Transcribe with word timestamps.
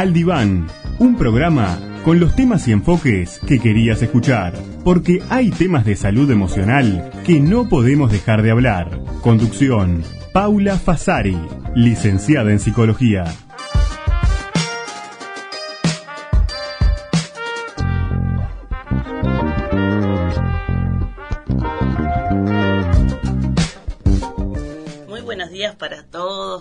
Al 0.00 0.14
Diván, 0.14 0.66
un 0.98 1.16
programa 1.16 1.78
con 2.06 2.20
los 2.20 2.34
temas 2.34 2.66
y 2.66 2.72
enfoques 2.72 3.38
que 3.46 3.58
querías 3.58 4.00
escuchar, 4.00 4.54
porque 4.82 5.22
hay 5.28 5.50
temas 5.50 5.84
de 5.84 5.94
salud 5.94 6.30
emocional 6.30 7.10
que 7.26 7.38
no 7.38 7.68
podemos 7.68 8.10
dejar 8.10 8.40
de 8.40 8.50
hablar. 8.50 8.99
Conducción, 9.20 10.02
Paula 10.32 10.78
Fasari, 10.78 11.36
licenciada 11.74 12.50
en 12.52 12.58
psicología. 12.58 13.24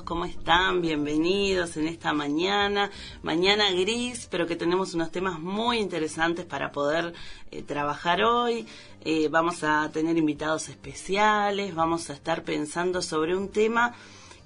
¿cómo 0.06 0.26
están? 0.26 0.82
Bienvenidos 0.82 1.78
en 1.78 1.88
esta 1.88 2.14
mañana, 2.14 2.90
mañana 3.22 3.72
gris, 3.72 4.28
pero 4.30 4.48
que 4.48 4.56
tenemos 4.56 4.94
unos 4.94 5.12
temas 5.12 5.40
muy 5.40 5.78
interesantes 5.78 6.46
para 6.46 6.72
poder 6.72 7.14
eh, 7.52 7.62
trabajar 7.64 8.24
hoy. 8.24 8.68
Eh, 9.02 9.30
vamos 9.30 9.64
a 9.64 9.90
tener 9.92 10.18
invitados 10.18 10.68
especiales, 10.68 11.74
vamos 11.74 12.10
a 12.10 12.14
estar 12.14 12.44
pensando 12.44 13.02
sobre 13.02 13.36
un 13.36 13.50
tema 13.50 13.96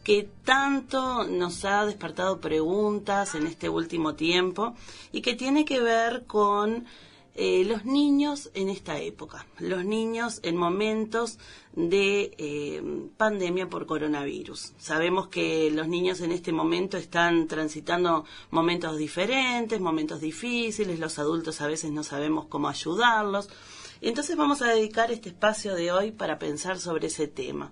que 0.03 0.29
tanto 0.43 1.23
nos 1.23 1.65
ha 1.65 1.85
despertado 1.85 2.39
preguntas 2.39 3.35
en 3.35 3.47
este 3.47 3.69
último 3.69 4.15
tiempo 4.15 4.75
y 5.11 5.21
que 5.21 5.33
tiene 5.33 5.65
que 5.65 5.79
ver 5.79 6.25
con 6.27 6.85
eh, 7.35 7.65
los 7.65 7.83
niños 7.83 8.51
en 8.53 8.69
esta 8.69 8.99
época, 8.99 9.47
los 9.57 9.83
niños 9.85 10.39
en 10.43 10.55
momentos 10.55 11.39
de 11.71 12.35
eh, 12.37 12.83
pandemia 13.17 13.69
por 13.69 13.87
coronavirus. 13.87 14.73
Sabemos 14.77 15.29
que 15.29 15.71
los 15.71 15.87
niños 15.87 16.21
en 16.21 16.31
este 16.31 16.51
momento 16.51 16.95
están 16.97 17.47
transitando 17.47 18.25
momentos 18.51 18.97
diferentes, 18.97 19.81
momentos 19.81 20.21
difíciles, 20.21 20.99
los 20.99 21.17
adultos 21.17 21.59
a 21.61 21.67
veces 21.67 21.91
no 21.91 22.03
sabemos 22.03 22.45
cómo 22.45 22.69
ayudarlos. 22.69 23.49
Entonces 24.03 24.35
vamos 24.35 24.61
a 24.61 24.67
dedicar 24.67 25.11
este 25.11 25.29
espacio 25.29 25.75
de 25.75 25.93
hoy 25.93 26.11
para 26.11 26.37
pensar 26.37 26.77
sobre 26.77 27.07
ese 27.07 27.27
tema. 27.27 27.71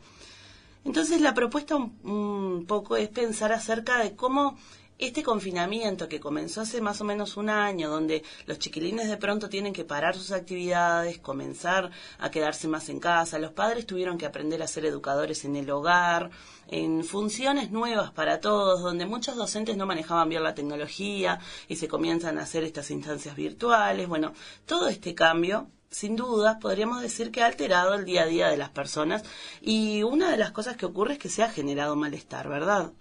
Entonces 0.85 1.19
la 1.19 1.33
propuesta 1.33 1.75
un 1.75 2.65
poco 2.67 2.95
es 2.95 3.09
pensar 3.09 3.51
acerca 3.51 3.99
de 3.99 4.15
cómo 4.15 4.57
este 4.97 5.23
confinamiento 5.23 6.07
que 6.07 6.21
comenzó 6.21 6.61
hace 6.61 6.79
más 6.79 7.01
o 7.01 7.03
menos 7.03 7.35
un 7.35 7.49
año, 7.49 7.89
donde 7.89 8.23
los 8.45 8.59
chiquilines 8.59 9.09
de 9.09 9.17
pronto 9.17 9.49
tienen 9.49 9.73
que 9.73 9.83
parar 9.83 10.15
sus 10.15 10.31
actividades, 10.31 11.17
comenzar 11.17 11.91
a 12.17 12.31
quedarse 12.31 12.69
más 12.69 12.87
en 12.87 13.01
casa, 13.01 13.37
los 13.37 13.51
padres 13.51 13.85
tuvieron 13.85 14.17
que 14.17 14.25
aprender 14.25 14.63
a 14.63 14.67
ser 14.67 14.85
educadores 14.85 15.43
en 15.43 15.57
el 15.57 15.69
hogar, 15.69 16.29
en 16.69 17.03
funciones 17.03 17.71
nuevas 17.71 18.11
para 18.11 18.39
todos, 18.39 18.81
donde 18.81 19.05
muchos 19.05 19.35
docentes 19.35 19.75
no 19.75 19.85
manejaban 19.85 20.29
bien 20.29 20.43
la 20.43 20.55
tecnología 20.55 21.39
y 21.67 21.75
se 21.75 21.89
comienzan 21.89 22.37
a 22.37 22.43
hacer 22.43 22.63
estas 22.63 22.89
instancias 22.89 23.35
virtuales. 23.35 24.07
Bueno, 24.07 24.31
todo 24.65 24.87
este 24.87 25.13
cambio 25.13 25.67
sin 25.91 26.15
duda, 26.15 26.57
podríamos 26.59 27.01
decir 27.01 27.31
que 27.31 27.43
ha 27.43 27.47
alterado 27.47 27.93
el 27.93 28.05
día 28.05 28.23
a 28.23 28.25
día 28.25 28.47
de 28.47 28.57
las 28.57 28.69
personas 28.69 29.23
y 29.61 30.03
una 30.03 30.31
de 30.31 30.37
las 30.37 30.51
cosas 30.51 30.77
que 30.77 30.85
ocurre 30.85 31.13
es 31.13 31.19
que 31.19 31.29
se 31.29 31.43
ha 31.43 31.49
generado 31.49 31.95
malestar, 31.97 32.47
¿verdad? 32.47 32.93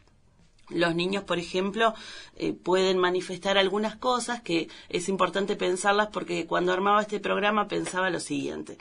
Los 0.69 0.95
niños, 0.95 1.25
por 1.25 1.39
ejemplo, 1.39 1.95
eh, 2.37 2.53
pueden 2.53 2.99
manifestar 2.99 3.59
algunas 3.59 3.97
cosas 3.97 4.43
que 4.43 4.69
es 4.89 5.09
importante 5.09 5.57
pensarlas 5.57 6.09
porque 6.09 6.47
cuando 6.47 6.73
armaba 6.73 7.03
este 7.03 7.21
programa 7.21 7.69
pensaba 7.69 8.11
lo 8.11 8.21
siguiente. 8.21 8.77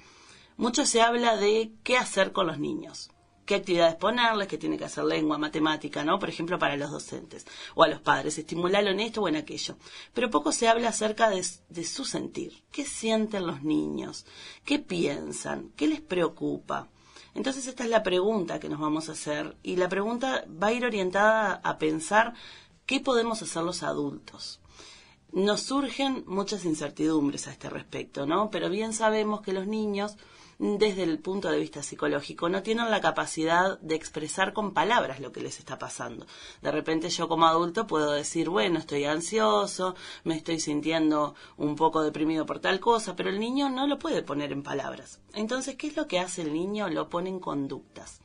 Mucho 0.57 0.85
se 0.85 1.01
habla 1.01 1.37
de 1.37 1.71
qué 1.83 1.97
hacer 1.97 2.31
con 2.31 2.47
los 2.47 2.59
niños, 2.59 3.11
qué 3.49 3.55
actividades 3.55 3.95
ponerles, 3.95 4.47
qué 4.47 4.59
tiene 4.59 4.77
que 4.77 4.85
hacer 4.85 5.05
lengua, 5.05 5.39
matemática, 5.39 6.03
¿no? 6.03 6.19
Por 6.19 6.29
ejemplo, 6.29 6.59
para 6.59 6.77
los 6.77 6.91
docentes 6.91 7.47
o 7.73 7.81
a 7.81 7.87
los 7.87 7.99
padres, 7.99 8.37
estimularlo 8.37 8.91
en 8.91 8.99
esto 8.99 9.23
o 9.23 9.27
en 9.27 9.37
aquello. 9.37 9.75
Pero 10.13 10.29
poco 10.29 10.51
se 10.51 10.67
habla 10.67 10.89
acerca 10.89 11.31
de, 11.31 11.43
de 11.69 11.83
su 11.83 12.05
sentir. 12.05 12.61
¿Qué 12.71 12.85
sienten 12.85 13.47
los 13.47 13.63
niños? 13.63 14.27
¿Qué 14.63 14.77
piensan? 14.77 15.71
¿Qué 15.75 15.87
les 15.87 15.99
preocupa? 15.99 16.89
Entonces 17.33 17.65
esta 17.65 17.83
es 17.85 17.89
la 17.89 18.03
pregunta 18.03 18.59
que 18.59 18.69
nos 18.69 18.79
vamos 18.79 19.09
a 19.09 19.13
hacer 19.13 19.57
y 19.63 19.77
la 19.77 19.89
pregunta 19.89 20.45
va 20.61 20.67
a 20.67 20.73
ir 20.73 20.85
orientada 20.85 21.59
a 21.63 21.79
pensar 21.79 22.35
qué 22.85 22.99
podemos 22.99 23.41
hacer 23.41 23.63
los 23.63 23.81
adultos. 23.81 24.59
Nos 25.31 25.61
surgen 25.61 26.23
muchas 26.27 26.65
incertidumbres 26.65 27.47
a 27.47 27.51
este 27.51 27.67
respecto, 27.67 28.27
¿no? 28.27 28.51
Pero 28.51 28.69
bien 28.69 28.93
sabemos 28.93 29.41
que 29.41 29.53
los 29.53 29.65
niños 29.65 30.17
desde 30.59 31.03
el 31.03 31.19
punto 31.19 31.49
de 31.49 31.57
vista 31.57 31.81
psicológico, 31.81 32.49
no 32.49 32.61
tienen 32.61 32.91
la 32.91 32.99
capacidad 32.99 33.79
de 33.79 33.95
expresar 33.95 34.51
con 34.51 34.73
palabras 34.73 35.21
lo 35.21 35.31
que 35.31 35.39
les 35.39 35.57
está 35.57 35.79
pasando. 35.79 36.27
De 36.61 36.69
repente 36.69 37.09
yo 37.09 37.29
como 37.29 37.47
adulto 37.47 37.87
puedo 37.87 38.11
decir, 38.11 38.49
bueno, 38.49 38.77
estoy 38.77 39.05
ansioso, 39.05 39.95
me 40.25 40.35
estoy 40.35 40.59
sintiendo 40.59 41.33
un 41.55 41.77
poco 41.77 42.03
deprimido 42.03 42.45
por 42.45 42.59
tal 42.59 42.81
cosa, 42.81 43.15
pero 43.15 43.29
el 43.29 43.39
niño 43.39 43.69
no 43.69 43.87
lo 43.87 43.99
puede 43.99 44.21
poner 44.21 44.51
en 44.51 44.61
palabras. 44.61 45.21
Entonces, 45.33 45.77
¿qué 45.77 45.87
es 45.87 45.95
lo 45.95 46.07
que 46.07 46.19
hace 46.19 46.41
el 46.41 46.53
niño? 46.53 46.89
Lo 46.89 47.09
pone 47.09 47.29
en 47.29 47.39
conductas. 47.39 48.19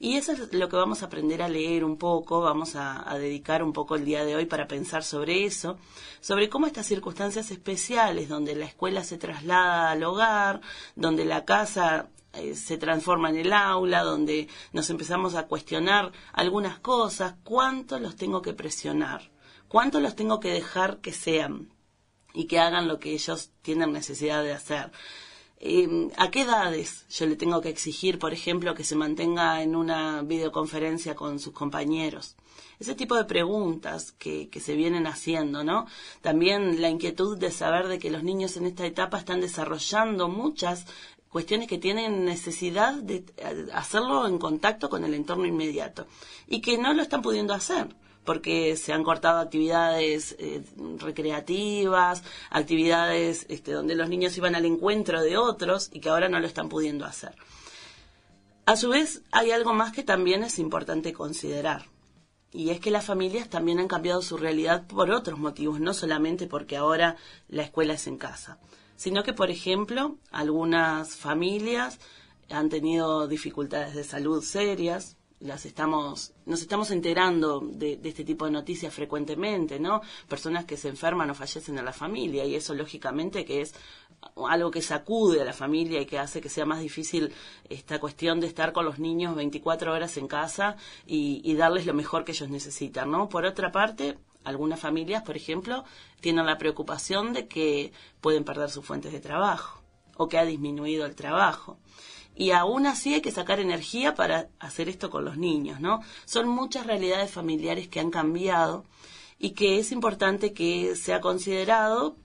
Y 0.00 0.16
eso 0.16 0.32
es 0.32 0.52
lo 0.52 0.68
que 0.68 0.76
vamos 0.76 1.02
a 1.02 1.06
aprender 1.06 1.42
a 1.42 1.48
leer 1.48 1.84
un 1.84 1.96
poco, 1.96 2.40
vamos 2.40 2.76
a, 2.76 3.04
dedicar 3.18 3.64
un 3.64 3.72
poco 3.72 3.96
el 3.96 4.04
día 4.04 4.24
de 4.24 4.36
hoy 4.36 4.46
para 4.46 4.68
pensar 4.68 5.02
sobre 5.02 5.44
eso, 5.44 5.76
sobre 6.20 6.48
cómo 6.48 6.68
estas 6.68 6.86
circunstancias 6.86 7.50
especiales, 7.50 8.28
donde 8.28 8.54
la 8.54 8.66
escuela 8.66 9.02
se 9.02 9.18
traslada 9.18 9.90
al 9.90 10.04
hogar, 10.04 10.60
donde 10.94 11.24
la 11.24 11.44
casa 11.44 12.10
eh, 12.32 12.54
se 12.54 12.78
transforma 12.78 13.30
en 13.30 13.38
el 13.38 13.52
aula, 13.52 14.04
donde 14.04 14.48
nos 14.72 14.88
empezamos 14.90 15.34
a 15.34 15.48
cuestionar 15.48 16.12
algunas 16.32 16.78
cosas, 16.78 17.34
cuánto 17.42 17.98
los 17.98 18.14
tengo 18.14 18.40
que 18.40 18.54
presionar, 18.54 19.32
cuánto 19.66 19.98
los 19.98 20.14
tengo 20.14 20.38
que 20.38 20.52
dejar 20.52 20.98
que 20.98 21.12
sean 21.12 21.72
y 22.34 22.46
que 22.46 22.60
hagan 22.60 22.86
lo 22.86 23.00
que 23.00 23.14
ellos 23.14 23.50
tienen 23.62 23.92
necesidad 23.92 24.44
de 24.44 24.52
hacer. 24.52 24.92
Em, 25.60 26.10
¿A 26.16 26.30
qué 26.30 26.42
edades 26.42 27.04
yo 27.10 27.26
le 27.26 27.34
tengo 27.34 27.60
que 27.60 27.68
exigir, 27.68 28.18
por 28.20 28.32
ejemplo, 28.32 28.74
que 28.76 28.84
se 28.84 28.94
mantenga 28.94 29.60
en 29.62 29.74
una 29.74 30.22
videoconferencia 30.22 31.16
con 31.16 31.40
sus 31.40 31.52
compañeros? 31.52 32.36
Ese 32.78 32.94
tipo 32.94 33.16
de 33.16 33.24
preguntas 33.24 34.12
que, 34.12 34.48
que 34.50 34.60
se 34.60 34.76
vienen 34.76 35.08
haciendo, 35.08 35.64
¿no? 35.64 35.86
También 36.20 36.80
la 36.80 36.88
inquietud 36.88 37.36
de 37.36 37.50
saber 37.50 37.88
de 37.88 37.98
que 37.98 38.10
los 38.10 38.22
niños 38.22 38.56
en 38.56 38.66
esta 38.66 38.86
etapa 38.86 39.18
están 39.18 39.40
desarrollando 39.40 40.28
muchas 40.28 40.86
cuestiones 41.28 41.66
que 41.66 41.78
tienen 41.78 42.24
necesidad 42.24 42.94
de 42.94 43.24
eh, 43.36 43.66
hacerlo 43.72 44.28
en 44.28 44.38
contacto 44.38 44.88
con 44.88 45.04
el 45.04 45.14
entorno 45.14 45.44
inmediato 45.46 46.06
y 46.46 46.60
que 46.60 46.78
no 46.78 46.94
lo 46.94 47.02
están 47.02 47.20
pudiendo 47.22 47.52
hacer 47.52 47.88
porque 48.28 48.76
se 48.76 48.92
han 48.92 49.04
cortado 49.04 49.38
actividades 49.38 50.36
eh, 50.38 50.62
recreativas, 50.98 52.22
actividades 52.50 53.46
este, 53.48 53.72
donde 53.72 53.94
los 53.94 54.10
niños 54.10 54.36
iban 54.36 54.54
al 54.54 54.66
encuentro 54.66 55.22
de 55.22 55.38
otros 55.38 55.88
y 55.94 56.00
que 56.00 56.10
ahora 56.10 56.28
no 56.28 56.38
lo 56.38 56.46
están 56.46 56.68
pudiendo 56.68 57.06
hacer. 57.06 57.34
A 58.66 58.76
su 58.76 58.90
vez, 58.90 59.22
hay 59.32 59.50
algo 59.50 59.72
más 59.72 59.94
que 59.94 60.02
también 60.02 60.42
es 60.42 60.58
importante 60.58 61.14
considerar. 61.14 61.86
Y 62.52 62.68
es 62.68 62.80
que 62.80 62.90
las 62.90 63.06
familias 63.06 63.48
también 63.48 63.78
han 63.78 63.88
cambiado 63.88 64.20
su 64.20 64.36
realidad 64.36 64.86
por 64.86 65.10
otros 65.10 65.38
motivos, 65.38 65.80
no 65.80 65.94
solamente 65.94 66.46
porque 66.46 66.76
ahora 66.76 67.16
la 67.48 67.62
escuela 67.62 67.94
es 67.94 68.06
en 68.06 68.18
casa, 68.18 68.58
sino 68.96 69.22
que, 69.22 69.32
por 69.32 69.50
ejemplo, 69.50 70.18
algunas 70.30 71.16
familias 71.16 71.98
han 72.50 72.68
tenido 72.68 73.26
dificultades 73.26 73.94
de 73.94 74.04
salud 74.04 74.44
serias, 74.44 75.17
las 75.40 75.66
estamos, 75.66 76.32
nos 76.46 76.60
estamos 76.60 76.90
enterando 76.90 77.60
de, 77.60 78.00
este 78.02 78.24
tipo 78.24 78.44
de 78.44 78.50
noticias 78.50 78.92
frecuentemente, 78.92 79.78
¿no? 79.78 80.00
Personas 80.28 80.64
que 80.64 80.76
se 80.76 80.88
enferman 80.88 81.30
o 81.30 81.34
fallecen 81.34 81.78
en 81.78 81.84
la 81.84 81.92
familia 81.92 82.44
y 82.44 82.56
eso 82.56 82.74
lógicamente 82.74 83.44
que 83.44 83.60
es 83.60 83.74
algo 84.48 84.70
que 84.70 84.82
sacude 84.82 85.40
a 85.40 85.44
la 85.44 85.52
familia 85.52 86.00
y 86.00 86.06
que 86.06 86.18
hace 86.18 86.40
que 86.40 86.48
sea 86.48 86.66
más 86.66 86.80
difícil 86.80 87.32
esta 87.68 88.00
cuestión 88.00 88.40
de 88.40 88.48
estar 88.48 88.72
con 88.72 88.84
los 88.84 88.98
niños 88.98 89.36
24 89.36 89.92
horas 89.92 90.16
en 90.16 90.26
casa 90.26 90.76
y, 91.06 91.40
y 91.44 91.54
darles 91.54 91.86
lo 91.86 91.94
mejor 91.94 92.24
que 92.24 92.32
ellos 92.32 92.50
necesitan, 92.50 93.10
¿no? 93.10 93.28
Por 93.28 93.44
otra 93.44 93.70
parte, 93.70 94.18
algunas 94.42 94.80
familias, 94.80 95.22
por 95.22 95.36
ejemplo, 95.36 95.84
tienen 96.20 96.46
la 96.46 96.58
preocupación 96.58 97.32
de 97.32 97.46
que 97.46 97.92
pueden 98.20 98.44
perder 98.44 98.70
sus 98.70 98.84
fuentes 98.84 99.12
de 99.12 99.20
trabajo 99.20 99.82
o 100.16 100.26
que 100.28 100.38
ha 100.38 100.44
disminuido 100.44 101.06
el 101.06 101.14
trabajo 101.14 101.78
y 102.38 102.52
aún 102.52 102.86
así 102.86 103.14
hay 103.14 103.20
que 103.20 103.32
sacar 103.32 103.58
energía 103.58 104.14
para 104.14 104.48
hacer 104.60 104.88
esto 104.88 105.10
con 105.10 105.24
los 105.24 105.36
niños, 105.36 105.80
¿no? 105.80 106.02
Son 106.24 106.48
muchas 106.48 106.86
realidades 106.86 107.32
familiares 107.32 107.88
que 107.88 107.98
han 107.98 108.10
cambiado 108.10 108.84
y 109.40 109.50
que 109.50 109.80
es 109.80 109.90
importante 109.90 110.52
que 110.52 110.94
sea 110.94 111.20
considerado 111.20 112.16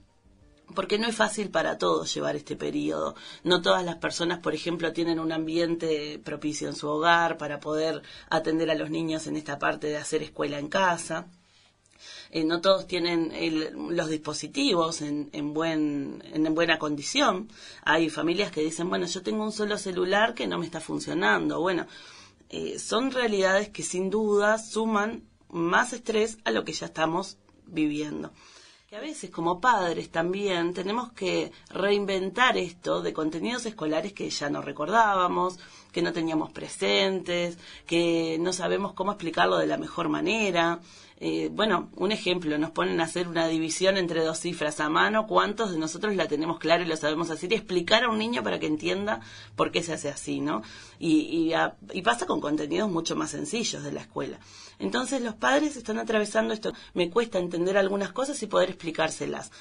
porque 0.72 0.98
no 0.98 1.08
es 1.08 1.16
fácil 1.16 1.50
para 1.50 1.78
todos 1.78 2.14
llevar 2.14 2.36
este 2.36 2.54
periodo. 2.54 3.16
No 3.42 3.60
todas 3.60 3.84
las 3.84 3.96
personas, 3.96 4.38
por 4.38 4.54
ejemplo, 4.54 4.92
tienen 4.92 5.18
un 5.18 5.32
ambiente 5.32 6.20
propicio 6.24 6.68
en 6.68 6.76
su 6.76 6.88
hogar 6.88 7.36
para 7.36 7.58
poder 7.58 8.02
atender 8.30 8.70
a 8.70 8.76
los 8.76 8.90
niños 8.90 9.26
en 9.26 9.36
esta 9.36 9.58
parte 9.58 9.88
de 9.88 9.96
hacer 9.96 10.22
escuela 10.22 10.60
en 10.60 10.68
casa. 10.68 11.26
Eh, 12.30 12.44
no 12.44 12.60
todos 12.60 12.86
tienen 12.86 13.32
los 13.74 14.08
dispositivos 14.08 15.02
en, 15.02 15.54
buen, 15.54 16.22
en 16.32 16.54
buena 16.54 16.78
condición. 16.78 17.48
Hay 17.82 18.10
familias 18.10 18.50
que 18.50 18.62
dicen, 18.62 18.88
bueno, 18.88 19.06
yo 19.06 19.22
tengo 19.22 19.44
un 19.44 19.52
solo 19.52 19.78
celular 19.78 20.34
que 20.34 20.46
no 20.46 20.58
me 20.58 20.66
está 20.66 20.80
funcionando. 20.80 21.60
Bueno, 21.60 21.86
eh, 22.50 22.78
son 22.78 23.10
realidades 23.10 23.68
que 23.68 23.82
sin 23.82 24.10
duda 24.10 24.58
suman 24.58 25.24
más 25.48 25.92
estrés 25.92 26.38
a 26.44 26.50
lo 26.50 26.64
que 26.64 26.72
ya 26.72 26.86
estamos 26.86 27.38
viviendo 27.66 28.32
a 28.94 29.00
veces 29.00 29.30
como 29.30 29.60
padres 29.60 30.10
también 30.10 30.72
tenemos 30.72 31.12
que 31.12 31.50
reinventar 31.70 32.56
esto 32.56 33.02
de 33.02 33.12
contenidos 33.12 33.66
escolares 33.66 34.12
que 34.12 34.30
ya 34.30 34.48
no 34.48 34.62
recordábamos, 34.62 35.58
que 35.94 36.02
no 36.02 36.12
teníamos 36.12 36.50
presentes, 36.50 37.56
que 37.86 38.36
no 38.40 38.52
sabemos 38.52 38.92
cómo 38.92 39.12
explicarlo 39.12 39.56
de 39.56 39.68
la 39.68 39.78
mejor 39.78 40.08
manera. 40.10 40.80
Eh, 41.20 41.48
bueno, 41.52 41.88
un 41.94 42.10
ejemplo, 42.10 42.58
nos 42.58 42.72
ponen 42.72 43.00
a 43.00 43.04
hacer 43.04 43.28
una 43.28 43.46
división 43.46 43.96
entre 43.96 44.24
dos 44.24 44.40
cifras 44.40 44.80
a 44.80 44.90
mano, 44.90 45.28
¿cuántos 45.28 45.70
de 45.70 45.78
nosotros 45.78 46.16
la 46.16 46.26
tenemos 46.26 46.58
clara 46.58 46.82
y 46.82 46.86
lo 46.88 46.96
sabemos 46.96 47.30
hacer? 47.30 47.52
Y 47.52 47.54
explicar 47.54 48.02
a 48.02 48.10
un 48.10 48.18
niño 48.18 48.42
para 48.42 48.58
que 48.58 48.66
entienda 48.66 49.20
por 49.54 49.70
qué 49.70 49.82
se 49.84 49.92
hace 49.92 50.08
así, 50.08 50.40
¿no? 50.40 50.62
Y, 50.98 51.54
y 51.92 52.02
pasa 52.02 52.26
con 52.26 52.40
contenidos 52.40 52.90
mucho 52.90 53.14
más 53.14 53.30
sencillos 53.30 53.84
de 53.84 53.92
la 53.92 54.00
escuela. 54.00 54.40
Entonces 54.80 55.22
los 55.22 55.36
padres 55.36 55.76
están 55.76 55.98
atravesando 56.00 56.52
esto. 56.52 56.72
Me 56.92 57.08
cuesta 57.08 57.38
entender 57.38 57.78
algunas 57.78 58.12
cosas 58.12 58.42
y 58.42 58.48
poder 58.48 58.70
explicárselas. 58.70 59.52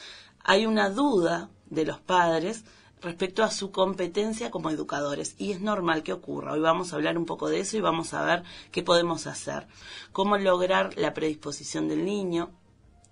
Hay 0.44 0.65
una 0.65 0.89
duda 0.89 1.50
de 1.69 1.86
los 1.86 2.00
padres 2.00 2.65
respecto 3.03 3.44
a 3.44 3.51
su 3.51 3.71
competencia 3.71 4.50
como 4.50 4.69
educadores. 4.69 5.35
Y 5.38 5.51
es 5.51 5.61
normal 5.61 6.03
que 6.03 6.13
ocurra. 6.13 6.53
Hoy 6.53 6.61
vamos 6.61 6.91
a 6.91 6.95
hablar 6.95 7.17
un 7.17 7.25
poco 7.25 7.50
de 7.50 7.59
eso 7.59 7.77
y 7.77 7.81
vamos 7.81 8.13
a 8.13 8.23
ver 8.23 8.44
qué 8.71 8.81
podemos 8.81 9.27
hacer. 9.27 9.67
Cómo 10.11 10.38
lograr 10.38 10.97
la 10.97 11.13
predisposición 11.13 11.88
del 11.88 12.05
niño, 12.05 12.51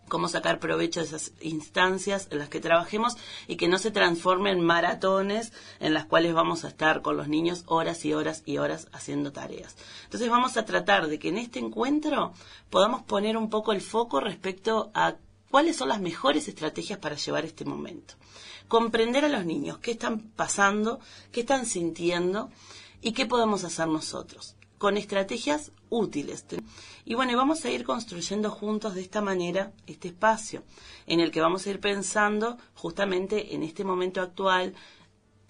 cómo 0.07 0.27
sacar 0.27 0.59
provecho 0.59 0.99
de 0.99 1.05
esas 1.05 1.33
instancias 1.41 2.27
en 2.31 2.39
las 2.39 2.49
que 2.49 2.59
trabajemos 2.59 3.15
y 3.47 3.55
que 3.55 3.67
no 3.67 3.77
se 3.77 3.91
transformen 3.91 4.57
en 4.57 4.65
maratones 4.65 5.53
en 5.79 5.93
las 5.93 6.05
cuales 6.05 6.33
vamos 6.33 6.65
a 6.65 6.69
estar 6.69 7.01
con 7.01 7.17
los 7.17 7.27
niños 7.27 7.63
horas 7.67 8.03
y 8.05 8.13
horas 8.13 8.43
y 8.45 8.57
horas 8.57 8.87
haciendo 8.91 9.31
tareas. 9.31 9.75
Entonces 10.05 10.29
vamos 10.29 10.57
a 10.57 10.65
tratar 10.65 11.07
de 11.07 11.19
que 11.19 11.29
en 11.29 11.37
este 11.37 11.59
encuentro 11.59 12.33
podamos 12.69 13.03
poner 13.03 13.37
un 13.37 13.49
poco 13.49 13.71
el 13.71 13.81
foco 13.81 14.19
respecto 14.19 14.91
a 14.93 15.15
cuáles 15.49 15.75
son 15.75 15.89
las 15.89 16.01
mejores 16.01 16.47
estrategias 16.47 16.99
para 16.99 17.15
llevar 17.15 17.45
este 17.45 17.65
momento. 17.65 18.15
Comprender 18.71 19.25
a 19.25 19.27
los 19.27 19.45
niños 19.45 19.79
qué 19.79 19.91
están 19.91 20.21
pasando, 20.21 21.01
qué 21.33 21.41
están 21.41 21.65
sintiendo 21.65 22.49
y 23.01 23.11
qué 23.11 23.25
podemos 23.25 23.65
hacer 23.65 23.89
nosotros 23.89 24.55
con 24.77 24.95
estrategias 24.95 25.73
útiles. 25.89 26.45
Y 27.03 27.15
bueno, 27.15 27.35
vamos 27.35 27.65
a 27.65 27.69
ir 27.69 27.83
construyendo 27.83 28.49
juntos 28.49 28.95
de 28.95 29.01
esta 29.01 29.19
manera 29.19 29.73
este 29.87 30.07
espacio 30.07 30.63
en 31.05 31.19
el 31.19 31.31
que 31.31 31.41
vamos 31.41 31.67
a 31.67 31.69
ir 31.69 31.81
pensando 31.81 32.57
justamente 32.73 33.55
en 33.55 33.63
este 33.63 33.83
momento 33.83 34.21
actual 34.21 34.73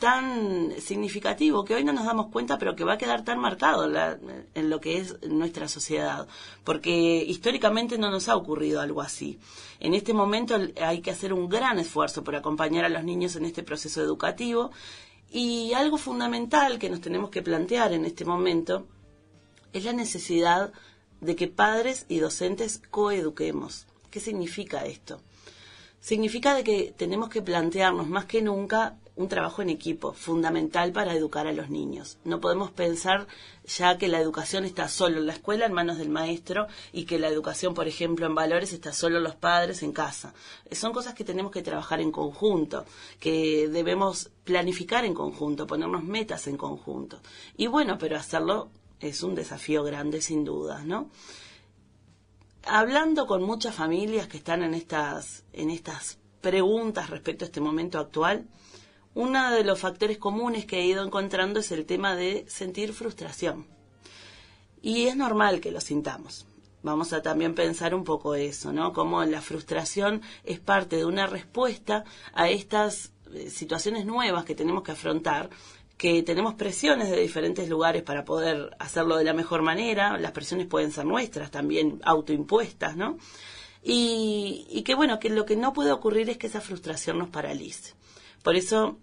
tan 0.01 0.73
significativo 0.81 1.63
que 1.63 1.75
hoy 1.75 1.83
no 1.83 1.93
nos 1.93 2.05
damos 2.05 2.31
cuenta, 2.31 2.57
pero 2.57 2.75
que 2.75 2.83
va 2.83 2.93
a 2.93 2.97
quedar 2.97 3.23
tan 3.23 3.37
marcado 3.37 3.85
en 3.85 4.69
lo 4.71 4.81
que 4.81 4.97
es 4.97 5.21
nuestra 5.21 5.67
sociedad, 5.67 6.27
porque 6.63 7.23
históricamente 7.23 7.99
no 7.99 8.09
nos 8.09 8.27
ha 8.27 8.35
ocurrido 8.35 8.81
algo 8.81 9.01
así. 9.01 9.37
En 9.79 9.93
este 9.93 10.15
momento 10.15 10.57
hay 10.81 11.01
que 11.01 11.11
hacer 11.11 11.33
un 11.33 11.47
gran 11.47 11.77
esfuerzo 11.77 12.23
por 12.23 12.35
acompañar 12.35 12.83
a 12.83 12.89
los 12.89 13.03
niños 13.03 13.35
en 13.35 13.45
este 13.45 13.61
proceso 13.61 14.01
educativo 14.01 14.71
y 15.29 15.73
algo 15.73 15.99
fundamental 15.99 16.79
que 16.79 16.89
nos 16.89 16.99
tenemos 16.99 17.29
que 17.29 17.43
plantear 17.43 17.93
en 17.93 18.03
este 18.05 18.25
momento 18.25 18.87
es 19.71 19.85
la 19.85 19.93
necesidad 19.93 20.73
de 21.19 21.35
que 21.35 21.47
padres 21.47 22.07
y 22.09 22.17
docentes 22.17 22.81
coeduquemos. 22.89 23.85
¿Qué 24.09 24.19
significa 24.19 24.83
esto? 24.83 25.21
Significa 25.99 26.55
de 26.55 26.63
que 26.63 26.91
tenemos 26.97 27.29
que 27.29 27.43
plantearnos 27.43 28.07
más 28.09 28.25
que 28.25 28.41
nunca 28.41 28.97
un 29.15 29.27
trabajo 29.27 29.61
en 29.61 29.69
equipo, 29.69 30.13
fundamental 30.13 30.91
para 30.91 31.13
educar 31.13 31.45
a 31.45 31.51
los 31.51 31.69
niños. 31.69 32.17
No 32.23 32.39
podemos 32.39 32.71
pensar 32.71 33.27
ya 33.65 33.97
que 33.97 34.07
la 34.07 34.19
educación 34.19 34.63
está 34.63 34.87
solo 34.87 35.17
en 35.17 35.27
la 35.27 35.33
escuela, 35.33 35.65
en 35.65 35.73
manos 35.73 35.97
del 35.97 36.09
maestro, 36.09 36.67
y 36.93 37.05
que 37.05 37.19
la 37.19 37.27
educación, 37.27 37.73
por 37.73 37.87
ejemplo, 37.87 38.25
en 38.25 38.35
valores 38.35 38.73
está 38.73 38.93
solo 38.93 39.19
los 39.19 39.35
padres 39.35 39.83
en 39.83 39.91
casa. 39.91 40.33
Son 40.71 40.93
cosas 40.93 41.13
que 41.13 41.25
tenemos 41.25 41.51
que 41.51 41.61
trabajar 41.61 41.99
en 41.99 42.11
conjunto, 42.11 42.85
que 43.19 43.67
debemos 43.67 44.31
planificar 44.43 45.05
en 45.05 45.13
conjunto, 45.13 45.67
ponernos 45.67 46.03
metas 46.03 46.47
en 46.47 46.57
conjunto. 46.57 47.19
Y 47.57 47.67
bueno, 47.67 47.97
pero 47.97 48.17
hacerlo 48.17 48.69
es 48.99 49.23
un 49.23 49.35
desafío 49.35 49.83
grande 49.83 50.21
sin 50.21 50.43
duda, 50.45 50.83
¿no? 50.83 51.09
Hablando 52.63 53.25
con 53.25 53.41
muchas 53.43 53.75
familias 53.75 54.27
que 54.27 54.37
están 54.37 54.61
en 54.61 54.75
estas, 54.75 55.43
en 55.51 55.71
estas 55.71 56.19
preguntas 56.41 57.09
respecto 57.09 57.43
a 57.43 57.47
este 57.47 57.61
momento 57.61 57.99
actual, 57.99 58.45
uno 59.13 59.51
de 59.51 59.63
los 59.63 59.79
factores 59.79 60.17
comunes 60.17 60.65
que 60.65 60.79
he 60.79 60.85
ido 60.85 61.05
encontrando 61.05 61.59
es 61.59 61.71
el 61.71 61.85
tema 61.85 62.15
de 62.15 62.45
sentir 62.47 62.93
frustración. 62.93 63.67
Y 64.81 65.07
es 65.07 65.15
normal 65.15 65.59
que 65.59 65.71
lo 65.71 65.81
sintamos. 65.81 66.47
Vamos 66.83 67.13
a 67.13 67.21
también 67.21 67.53
pensar 67.53 67.93
un 67.93 68.03
poco 68.03 68.33
eso, 68.33 68.73
¿no? 68.73 68.93
Como 68.93 69.23
la 69.25 69.41
frustración 69.41 70.21
es 70.43 70.59
parte 70.59 70.95
de 70.95 71.05
una 71.05 71.27
respuesta 71.27 72.05
a 72.33 72.49
estas 72.49 73.11
eh, 73.33 73.49
situaciones 73.51 74.05
nuevas 74.05 74.45
que 74.45 74.55
tenemos 74.55 74.81
que 74.81 74.93
afrontar 74.93 75.49
que 76.01 76.23
tenemos 76.23 76.55
presiones 76.55 77.11
de 77.11 77.21
diferentes 77.21 77.69
lugares 77.69 78.01
para 78.01 78.25
poder 78.25 78.75
hacerlo 78.79 79.17
de 79.17 79.23
la 79.23 79.33
mejor 79.33 79.61
manera, 79.61 80.17
las 80.17 80.31
presiones 80.31 80.65
pueden 80.65 80.91
ser 80.91 81.05
nuestras, 81.05 81.51
también 81.51 82.01
autoimpuestas, 82.03 82.97
¿no? 82.97 83.19
Y, 83.83 84.65
y 84.67 84.81
que 84.81 84.95
bueno, 84.95 85.19
que 85.19 85.29
lo 85.29 85.45
que 85.45 85.55
no 85.55 85.73
puede 85.73 85.91
ocurrir 85.91 86.27
es 86.31 86.39
que 86.39 86.47
esa 86.47 86.59
frustración 86.59 87.19
nos 87.19 87.29
paralice. 87.29 87.93
Por 88.43 88.55
eso 88.55 88.97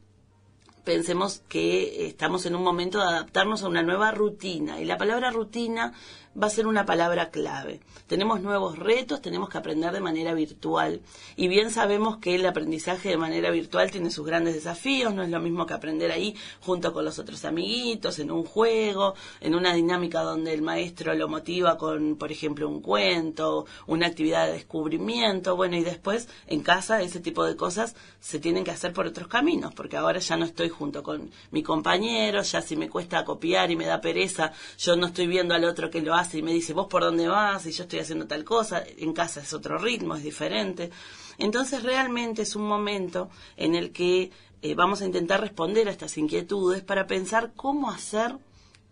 pensemos 0.85 1.43
que 1.49 2.06
estamos 2.06 2.46
en 2.46 2.56
un 2.56 2.62
momento 2.62 2.99
de 2.99 3.05
adaptarnos 3.05 3.62
a 3.62 3.69
una 3.69 3.82
nueva 3.82 4.11
rutina 4.11 4.81
y 4.81 4.85
la 4.85 4.96
palabra 4.96 5.31
rutina 5.31 5.93
va 6.40 6.46
a 6.46 6.50
ser 6.50 6.67
una 6.67 6.87
palabra 6.87 7.31
clave. 7.31 7.81
Tenemos 8.06 8.40
nuevos 8.40 8.79
retos, 8.79 9.20
tenemos 9.20 9.49
que 9.49 9.58
aprender 9.58 9.93
de 9.93 10.00
manera 10.00 10.35
virtual. 10.35 11.00
Y 11.37 11.49
bien 11.49 11.70
sabemos 11.70 12.19
que 12.19 12.37
el 12.37 12.46
aprendizaje 12.46 13.08
de 13.08 13.17
manera 13.17 13.50
virtual 13.50 13.90
tiene 13.90 14.11
sus 14.11 14.26
grandes 14.26 14.55
desafíos, 14.55 15.12
no 15.14 15.23
es 15.23 15.31
lo 15.31 15.40
mismo 15.40 15.67
que 15.67 15.75
aprender 15.75 16.11
ahí 16.12 16.35
junto 16.61 16.93
con 16.93 17.05
los 17.05 17.19
otros 17.19 17.44
amiguitos, 17.44 18.19
en 18.19 18.31
un 18.31 18.44
juego, 18.44 19.14
en 19.40 19.54
una 19.54 19.75
dinámica 19.75 20.23
donde 20.23 20.54
el 20.54 20.62
maestro 20.62 21.14
lo 21.14 21.28
motiva 21.28 21.76
con, 21.76 22.16
por 22.16 22.30
ejemplo, 22.30 22.68
un 22.68 22.80
cuento, 22.80 23.66
una 23.87 24.07
actividad 24.07 24.47
de 24.47 24.52
descubrimiento, 24.52 25.57
bueno, 25.57 25.76
y 25.76 25.83
después 25.83 26.28
en 26.47 26.62
casa 26.62 27.02
ese 27.02 27.21
tipo 27.21 27.45
de 27.45 27.57
cosas 27.57 27.97
se 28.21 28.38
tienen 28.38 28.64
que 28.64 28.71
hacer 28.71 28.92
por 28.92 29.07
otros 29.07 29.28
caminos, 29.28 29.75
porque 29.75 29.97
ahora 29.97 30.18
ya 30.21 30.37
no 30.37 30.45
estoy 30.45 30.68
junto 30.68 31.02
con 31.02 31.30
mi 31.50 31.62
compañero, 31.62 32.42
ya 32.42 32.62
si 32.62 32.76
me 32.76 32.88
cuesta 32.88 33.25
copiar 33.25 33.71
y 33.71 33.76
me 33.76 33.87
da 33.87 34.00
pereza, 34.00 34.52
yo 34.78 34.97
no 34.97 35.09
estoy 35.09 35.26
viendo 35.26 35.54
al 35.54 35.64
otro 35.64 35.90
que 35.90 36.00
lo 36.00 36.14
hace 36.14 36.27
y 36.35 36.42
me 36.42 36.52
dice, 36.52 36.73
vos 36.73 36.87
por 36.87 37.02
dónde 37.02 37.28
vas 37.28 37.66
y 37.66 37.73
yo 37.73 37.85
estoy 37.85 38.00
haciendo 38.00 38.26
tal 38.26 38.44
cosa, 38.44 38.82
en 38.85 39.12
casa 39.12 39.40
es 39.40 39.52
otro 39.52 39.78
ritmo, 39.78 40.14
es 40.14 40.23
diferente. 40.23 40.90
Entonces 41.38 41.82
realmente 41.82 42.42
es 42.42 42.56
un 42.56 42.66
momento 42.66 43.30
en 43.56 43.75
el 43.75 43.92
que 43.92 44.30
eh, 44.61 44.75
vamos 44.75 45.02
a 45.02 45.06
intentar 45.06 45.40
responder 45.40 45.88
a 45.88 45.92
estas 45.92 46.18
inquietudes 46.18 46.82
para 46.82 47.06
pensar 47.06 47.52
cómo 47.54 47.90
hacer 47.90 48.37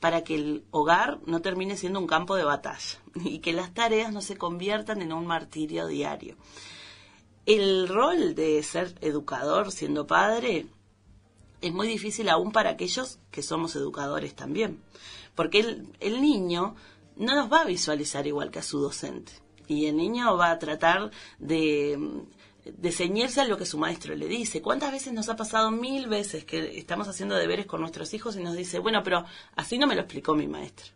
para 0.00 0.23
que 0.23 0.37
el 0.37 0.64
hogar 0.71 1.19
no 1.26 1.40
termine 1.40 1.76
siendo 1.76 1.99
un 1.99 2.07
campo 2.07 2.37
de 2.37 2.45
batalla 2.45 3.00
y 3.25 3.40
que 3.40 3.52
las 3.52 3.75
tareas 3.75 4.12
no 4.12 4.21
se 4.21 4.37
conviertan 4.37 5.02
en 5.02 5.12
un 5.12 5.26
martirio 5.26 5.87
diario. 5.87 6.37
El 7.47 7.88
rol 7.88 8.35
de 8.35 8.62
ser 8.62 8.95
educador 9.00 9.71
siendo 9.71 10.07
padre 10.07 10.66
es 11.61 11.73
muy 11.73 11.88
difícil 11.88 12.28
aún 12.28 12.52
para 12.52 12.71
aquellos 12.71 13.19
que 13.31 13.43
somos 13.43 13.75
educadores 13.76 14.35
también, 14.35 14.81
porque 15.35 15.61
el, 15.61 15.88
el 16.00 16.21
niño 16.21 16.75
no 17.17 17.35
nos 17.35 17.53
va 17.53 17.63
a 17.63 17.65
visualizar 17.65 18.27
igual 18.27 18.51
que 18.51 18.59
a 18.59 18.63
su 18.63 18.79
docente. 18.79 19.33
Y 19.69 19.87
el 19.87 19.97
niño 19.97 20.37
va 20.37 20.51
a 20.51 20.59
tratar 20.59 21.11
de, 21.39 22.25
de 22.65 22.93
ceñirse 22.93 23.41
a 23.41 23.45
lo 23.47 23.57
que 23.57 23.67
su 23.67 23.79
maestro 23.79 24.15
le 24.15 24.29
dice. 24.29 24.63
¿Cuántas 24.63 24.93
veces 24.93 25.13
nos 25.13 25.29
ha 25.29 25.37
pasado 25.37 25.71
mil 25.71 26.07
veces 26.07 26.45
que 26.45 26.79
estamos 26.79 27.09
haciendo 27.09 27.35
deberes 27.35 27.67
con 27.67 27.81
nuestros 27.81 28.15
hijos 28.15 28.37
y 28.37 28.43
nos 28.43 28.57
dice, 28.57 28.79
bueno, 28.79 29.03
pero 29.03 29.25
así 29.57 29.79
no 29.79 29.87
me 29.87 29.95
lo 29.95 30.03
explicó 30.03 30.35
mi 30.35 30.47
maestro? 30.47 30.93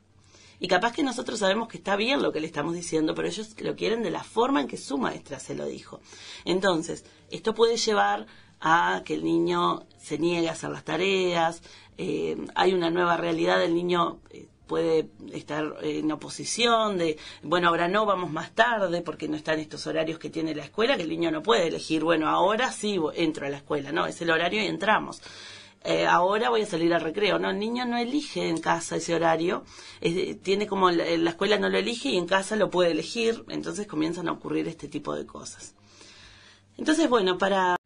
Y 0.62 0.68
capaz 0.68 0.92
que 0.92 1.02
nosotros 1.02 1.38
sabemos 1.38 1.68
que 1.68 1.78
está 1.78 1.96
bien 1.96 2.22
lo 2.22 2.32
que 2.32 2.40
le 2.40 2.46
estamos 2.46 2.74
diciendo, 2.74 3.14
pero 3.14 3.26
ellos 3.26 3.56
lo 3.58 3.74
quieren 3.74 4.02
de 4.02 4.10
la 4.10 4.22
forma 4.22 4.60
en 4.60 4.68
que 4.68 4.76
su 4.76 4.98
maestra 4.98 5.40
se 5.40 5.54
lo 5.54 5.64
dijo. 5.64 6.00
Entonces, 6.44 7.04
esto 7.30 7.54
puede 7.54 7.78
llevar 7.78 8.26
a 8.60 9.00
que 9.06 9.14
el 9.14 9.24
niño 9.24 9.86
se 9.96 10.18
niegue 10.18 10.50
a 10.50 10.52
hacer 10.52 10.68
las 10.68 10.84
tareas, 10.84 11.62
eh, 11.96 12.36
hay 12.54 12.74
una 12.74 12.90
nueva 12.90 13.16
realidad, 13.16 13.64
el 13.64 13.74
niño 13.74 14.20
eh, 14.30 14.48
puede 14.70 15.08
estar 15.32 15.78
en 15.82 16.12
oposición, 16.12 16.96
de, 16.96 17.18
bueno, 17.42 17.66
ahora 17.66 17.88
no, 17.88 18.06
vamos 18.06 18.30
más 18.30 18.54
tarde, 18.54 19.02
porque 19.02 19.26
no 19.26 19.36
están 19.36 19.58
estos 19.58 19.84
horarios 19.88 20.20
que 20.20 20.30
tiene 20.30 20.54
la 20.54 20.62
escuela, 20.62 20.96
que 20.96 21.02
el 21.02 21.08
niño 21.08 21.32
no 21.32 21.42
puede 21.42 21.66
elegir, 21.66 22.04
bueno, 22.04 22.28
ahora 22.28 22.70
sí 22.70 22.96
entro 23.16 23.46
a 23.46 23.50
la 23.50 23.56
escuela, 23.56 23.90
no, 23.90 24.06
es 24.06 24.22
el 24.22 24.30
horario 24.30 24.62
y 24.62 24.66
entramos. 24.66 25.22
Eh, 25.82 26.06
ahora 26.06 26.50
voy 26.50 26.62
a 26.62 26.66
salir 26.66 26.94
al 26.94 27.00
recreo. 27.00 27.38
No, 27.38 27.50
el 27.50 27.58
niño 27.58 27.84
no 27.84 27.96
elige 27.96 28.48
en 28.48 28.60
casa 28.60 28.96
ese 28.96 29.12
horario, 29.12 29.64
tiene 30.42 30.68
como 30.68 30.92
la, 30.92 31.04
la, 31.16 31.30
escuela 31.30 31.58
no 31.58 31.68
lo 31.68 31.78
elige 31.78 32.10
y 32.10 32.16
en 32.16 32.26
casa 32.28 32.54
lo 32.54 32.70
puede 32.70 32.92
elegir, 32.92 33.44
entonces 33.48 33.88
comienzan 33.88 34.28
a 34.28 34.32
ocurrir 34.32 34.68
este 34.68 34.86
tipo 34.86 35.16
de 35.16 35.26
cosas. 35.26 35.74
Entonces, 36.76 37.08
bueno, 37.08 37.38
para 37.38 37.79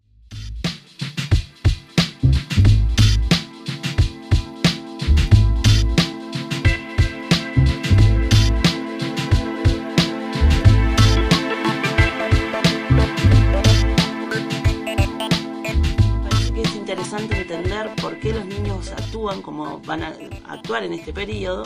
como 19.54 19.78
van 19.82 20.02
a 20.02 20.16
actuar 20.48 20.82
en 20.82 20.94
este 20.94 21.12
periodo, 21.12 21.62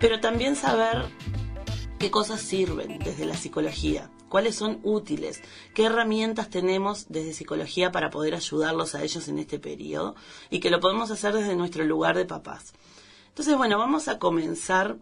pero 0.00 0.18
también 0.18 0.56
saber 0.56 1.04
qué 2.00 2.10
cosas 2.10 2.40
sirven 2.40 2.98
desde 2.98 3.26
la 3.26 3.36
psicología, 3.36 4.10
cuáles 4.28 4.56
son 4.56 4.80
útiles, 4.82 5.40
qué 5.72 5.84
herramientas 5.84 6.50
tenemos 6.50 7.06
desde 7.08 7.32
psicología 7.32 7.92
para 7.92 8.10
poder 8.10 8.34
ayudarlos 8.34 8.96
a 8.96 9.04
ellos 9.04 9.28
en 9.28 9.38
este 9.38 9.60
periodo 9.60 10.16
y 10.50 10.58
que 10.58 10.70
lo 10.70 10.80
podemos 10.80 11.12
hacer 11.12 11.32
desde 11.32 11.54
nuestro 11.54 11.84
lugar 11.84 12.16
de 12.16 12.24
papás. 12.24 12.72
Entonces, 13.28 13.56
bueno, 13.56 13.78
vamos 13.78 14.08
a 14.08 14.18
comenzar 14.18 14.96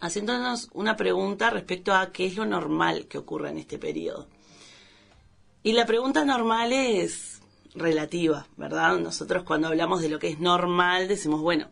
haciéndonos 0.00 0.70
una 0.72 0.96
pregunta 0.96 1.50
respecto 1.50 1.92
a 1.92 2.10
qué 2.10 2.24
es 2.24 2.36
lo 2.36 2.46
normal 2.46 3.06
que 3.06 3.18
ocurra 3.18 3.50
en 3.50 3.58
este 3.58 3.78
periodo. 3.78 4.28
Y 5.62 5.72
la 5.72 5.84
pregunta 5.84 6.24
normal 6.24 6.72
es, 6.72 7.39
relativa, 7.74 8.46
¿verdad? 8.56 8.98
Nosotros 8.98 9.44
cuando 9.44 9.68
hablamos 9.68 10.02
de 10.02 10.08
lo 10.08 10.18
que 10.18 10.28
es 10.28 10.40
normal 10.40 11.08
decimos, 11.08 11.40
bueno, 11.40 11.68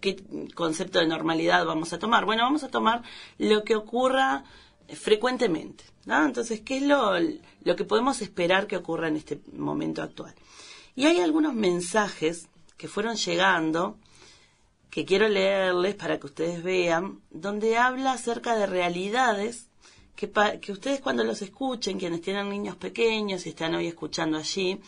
¿qué 0.00 0.22
concepto 0.54 0.98
de 0.98 1.06
normalidad 1.06 1.64
vamos 1.64 1.92
a 1.92 1.98
tomar? 1.98 2.24
Bueno, 2.24 2.42
vamos 2.42 2.64
a 2.64 2.70
tomar 2.70 3.02
lo 3.38 3.64
que 3.64 3.76
ocurra 3.76 4.44
frecuentemente, 4.88 5.84
¿no? 6.06 6.24
Entonces, 6.24 6.60
¿qué 6.60 6.78
es 6.78 6.82
lo, 6.82 7.12
lo 7.64 7.76
que 7.76 7.84
podemos 7.84 8.22
esperar 8.22 8.66
que 8.66 8.76
ocurra 8.76 9.08
en 9.08 9.16
este 9.16 9.40
momento 9.52 10.02
actual? 10.02 10.34
Y 10.94 11.06
hay 11.06 11.20
algunos 11.20 11.54
mensajes 11.54 12.48
que 12.76 12.88
fueron 12.88 13.16
llegando 13.16 13.96
que 14.90 15.06
quiero 15.06 15.26
leerles 15.28 15.94
para 15.94 16.18
que 16.20 16.26
ustedes 16.26 16.62
vean, 16.62 17.22
donde 17.30 17.78
habla 17.78 18.12
acerca 18.12 18.56
de 18.56 18.66
realidades 18.66 19.68
que, 20.14 20.30
que 20.60 20.72
ustedes 20.72 21.00
cuando 21.00 21.24
los 21.24 21.42
escuchen, 21.42 21.98
quienes 21.98 22.20
tienen 22.20 22.48
niños 22.48 22.76
pequeños 22.76 23.46
y 23.46 23.50
están 23.50 23.74
hoy 23.74 23.86
escuchando 23.86 24.38
allí, 24.38 24.80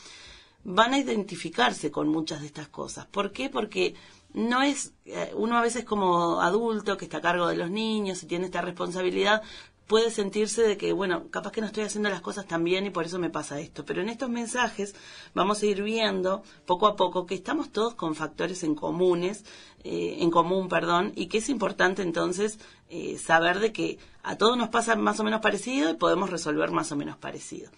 van 0.65 0.95
a 0.95 0.99
identificarse 0.99 1.91
con 1.91 2.09
muchas 2.09 2.41
de 2.41 2.47
estas 2.47 2.69
cosas. 2.69 3.07
¿Por 3.07 3.33
qué? 3.33 3.51
Porque 3.51 3.95
no 4.33 4.63
es, 4.63 4.93
eh, 5.05 5.33
uno 5.37 5.57
a 5.57 5.63
veces 5.63 5.85
como 5.85 6.41
adulto 6.41 6.97
que 6.97 7.05
está 7.05 7.19
a 7.19 7.23
cargo 7.23 7.47
de 7.47 7.57
los 7.57 7.71
niños 7.71 8.23
y 8.23 8.27
tiene 8.27 8.47
esta 8.47 8.63
responsabilidad, 8.63 9.43
puede 9.87 10.11
sentirse 10.11 10.63
de 10.63 10.77
que, 10.77 10.93
bueno, 10.93 11.29
capaz 11.31 11.53
que 11.53 11.61
no 11.61 11.67
estoy 11.67 11.85
haciendo 11.85 12.09
las 12.09 12.21
cosas 12.21 12.47
tan 12.47 12.65
bien 12.65 12.87
y 12.87 12.91
por 12.91 13.05
eso 13.05 13.19
me 13.19 13.31
pasa 13.31 13.61
esto. 13.61 13.85
Pero 13.85 14.01
en 14.01 14.09
estos 14.09 14.31
mensajes 14.31 14.95
vamos 15.35 15.63
a 15.63 15.67
ir 15.67 15.83
viendo 15.83 16.43
poco 16.67 16.87
a 16.87 16.97
poco 16.97 17.27
que 17.27 17.35
estamos 17.35 17.71
todos 17.71 17.95
con 17.95 18.15
factores 18.15 18.63
en 18.63 18.75
comunes, 18.75 19.45
eh, 19.83 20.17
en 20.21 20.31
común, 20.31 20.69
perdón, 20.69 21.13
y 21.15 21.27
que 21.27 21.39
es 21.39 21.49
importante 21.49 22.03
entonces 22.03 22.59
eh, 22.89 23.19
saber 23.19 23.61
de 23.61 23.73
que 23.73 23.99
a 24.23 24.37
todos 24.37 24.57
nos 24.57 24.71
pasa 24.71 24.97
más 24.97 25.21
o 25.21 25.25
menos 25.25 25.41
parecido 25.41 25.91
y 25.91 25.95
podemos 25.95 26.31
resolver 26.31 26.71
más 26.71 26.91
o 26.93 26.97
menos 26.97 27.19
parecido. 27.19 27.71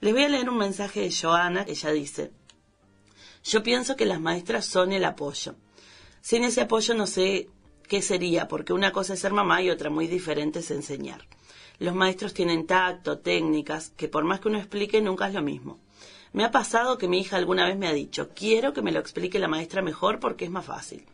Les 0.00 0.14
voy 0.14 0.24
a 0.24 0.28
leer 0.28 0.48
un 0.48 0.56
mensaje 0.56 1.00
de 1.00 1.12
Joana. 1.12 1.64
Ella 1.66 1.90
dice, 1.90 2.32
yo 3.42 3.62
pienso 3.62 3.96
que 3.96 4.06
las 4.06 4.20
maestras 4.20 4.66
son 4.66 4.92
el 4.92 5.04
apoyo. 5.04 5.56
Sin 6.22 6.44
ese 6.44 6.60
apoyo 6.60 6.94
no 6.94 7.06
sé 7.06 7.48
qué 7.88 8.02
sería, 8.02 8.46
porque 8.46 8.72
una 8.72 8.92
cosa 8.92 9.14
es 9.14 9.20
ser 9.20 9.32
mamá 9.32 9.62
y 9.62 9.70
otra 9.70 9.90
muy 9.90 10.06
diferente 10.06 10.60
es 10.60 10.70
enseñar. 10.70 11.26
Los 11.80 11.94
maestros 11.94 12.34
tienen 12.34 12.66
tacto, 12.66 13.20
técnicas, 13.20 13.90
que 13.96 14.06
por 14.06 14.22
más 14.22 14.40
que 14.40 14.48
uno 14.48 14.58
explique 14.58 15.00
nunca 15.00 15.28
es 15.28 15.34
lo 15.34 15.40
mismo. 15.40 15.80
Me 16.34 16.44
ha 16.44 16.50
pasado 16.50 16.98
que 16.98 17.08
mi 17.08 17.20
hija 17.20 17.36
alguna 17.36 17.66
vez 17.66 17.78
me 17.78 17.88
ha 17.88 17.92
dicho, 17.94 18.28
quiero 18.34 18.74
que 18.74 18.82
me 18.82 18.92
lo 18.92 19.00
explique 19.00 19.38
la 19.38 19.48
maestra 19.48 19.80
mejor 19.80 20.20
porque 20.20 20.44
es 20.44 20.50
más 20.50 20.66
fácil. 20.66 21.06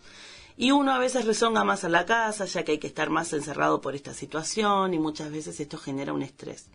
Y 0.56 0.72
uno 0.72 0.92
a 0.92 0.98
veces 0.98 1.24
rezonga 1.24 1.62
más 1.62 1.84
a 1.84 1.88
la 1.88 2.04
casa, 2.04 2.46
ya 2.46 2.64
que 2.64 2.72
hay 2.72 2.78
que 2.78 2.88
estar 2.88 3.10
más 3.10 3.32
encerrado 3.32 3.80
por 3.80 3.94
esta 3.94 4.12
situación 4.12 4.92
y 4.92 4.98
muchas 4.98 5.30
veces 5.30 5.60
esto 5.60 5.78
genera 5.78 6.12
un 6.12 6.22
estrés. 6.22 6.66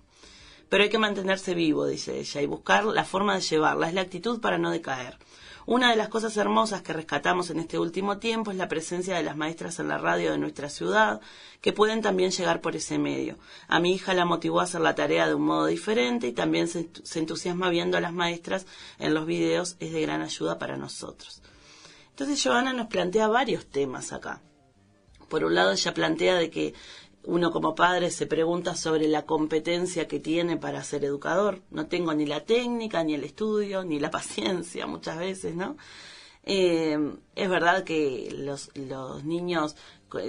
Pero 0.70 0.84
hay 0.84 0.90
que 0.90 0.98
mantenerse 0.98 1.54
vivo, 1.54 1.86
dice 1.86 2.18
ella, 2.18 2.42
y 2.42 2.46
buscar 2.46 2.86
la 2.86 3.04
forma 3.04 3.36
de 3.36 3.42
llevarla, 3.42 3.90
es 3.90 3.94
la 3.94 4.02
actitud 4.02 4.40
para 4.40 4.58
no 4.58 4.72
decaer. 4.72 5.18
Una 5.66 5.92
de 5.92 5.96
las 5.96 6.10
cosas 6.10 6.36
hermosas 6.38 6.82
que 6.82 6.94
rescatamos 6.94 7.52
en 7.52 7.60
este 7.60 7.78
último 7.78 8.18
tiempo 8.18 8.50
es 8.50 8.58
la 8.58 8.68
presencia 8.68 9.16
de 9.16 9.24
las 9.24 9.38
maestras 9.38 9.80
en 9.80 9.88
la 9.88 10.00
radio 10.00 10.32
de 10.32 10.40
nuestra 10.40 10.70
ciudad, 10.70 11.22
que 11.62 11.72
pueden 11.72 12.02
también 12.02 12.32
llegar 12.32 12.62
por 12.62 12.76
ese 12.76 12.98
medio. 12.98 13.38
A 13.68 13.80
mi 13.80 13.94
hija 13.94 14.16
la 14.16 14.26
motivó 14.26 14.60
a 14.60 14.64
hacer 14.64 14.82
la 14.82 14.96
tarea 14.96 15.28
de 15.28 15.36
un 15.36 15.44
modo 15.44 15.68
diferente 15.68 16.28
y 16.28 16.32
también 16.32 16.68
se, 16.68 16.90
entusiasma 17.20 17.70
viendo 17.70 17.98
a 17.98 18.02
las 18.02 18.14
maestras 18.14 18.66
en 18.98 19.14
los 19.14 19.28
videos, 19.28 19.76
es 19.80 19.94
de 19.94 20.02
gran 20.02 20.22
ayuda 20.22 20.58
para 20.58 20.78
nosotros. 20.78 21.44
Entonces 22.10 22.42
Joana 22.44 22.74
nos 22.74 22.88
plantea 22.88 23.28
varios 23.28 23.68
temas 23.68 24.14
acá. 24.14 24.42
Por 25.30 25.46
un 25.46 25.56
lado, 25.56 25.72
ella 25.72 25.94
plantea 25.94 26.36
de 26.36 26.50
que 26.50 26.74
uno 27.24 27.52
como 27.52 27.76
padre 27.76 28.12
se 28.12 28.26
pregunta 28.26 28.76
sobre 28.76 29.08
la 29.08 29.26
competencia 29.26 30.08
que 30.08 30.20
tiene 30.20 30.58
para 30.58 30.84
ser 30.84 31.06
educador. 31.06 31.62
No 31.70 31.88
tengo 31.88 32.14
ni 32.14 32.26
la 32.26 32.46
técnica, 32.46 33.04
ni 33.04 33.14
el 33.14 33.24
estudio, 33.24 33.84
ni 33.84 34.00
la 34.00 34.12
paciencia 34.20 34.88
muchas 34.88 35.18
veces, 35.18 35.56
¿no? 35.56 35.78
Eh, 36.44 36.98
es 37.36 37.50
verdad 37.50 37.84
que 37.84 38.30
los, 38.36 38.72
los 38.76 39.24
niños 39.24 39.76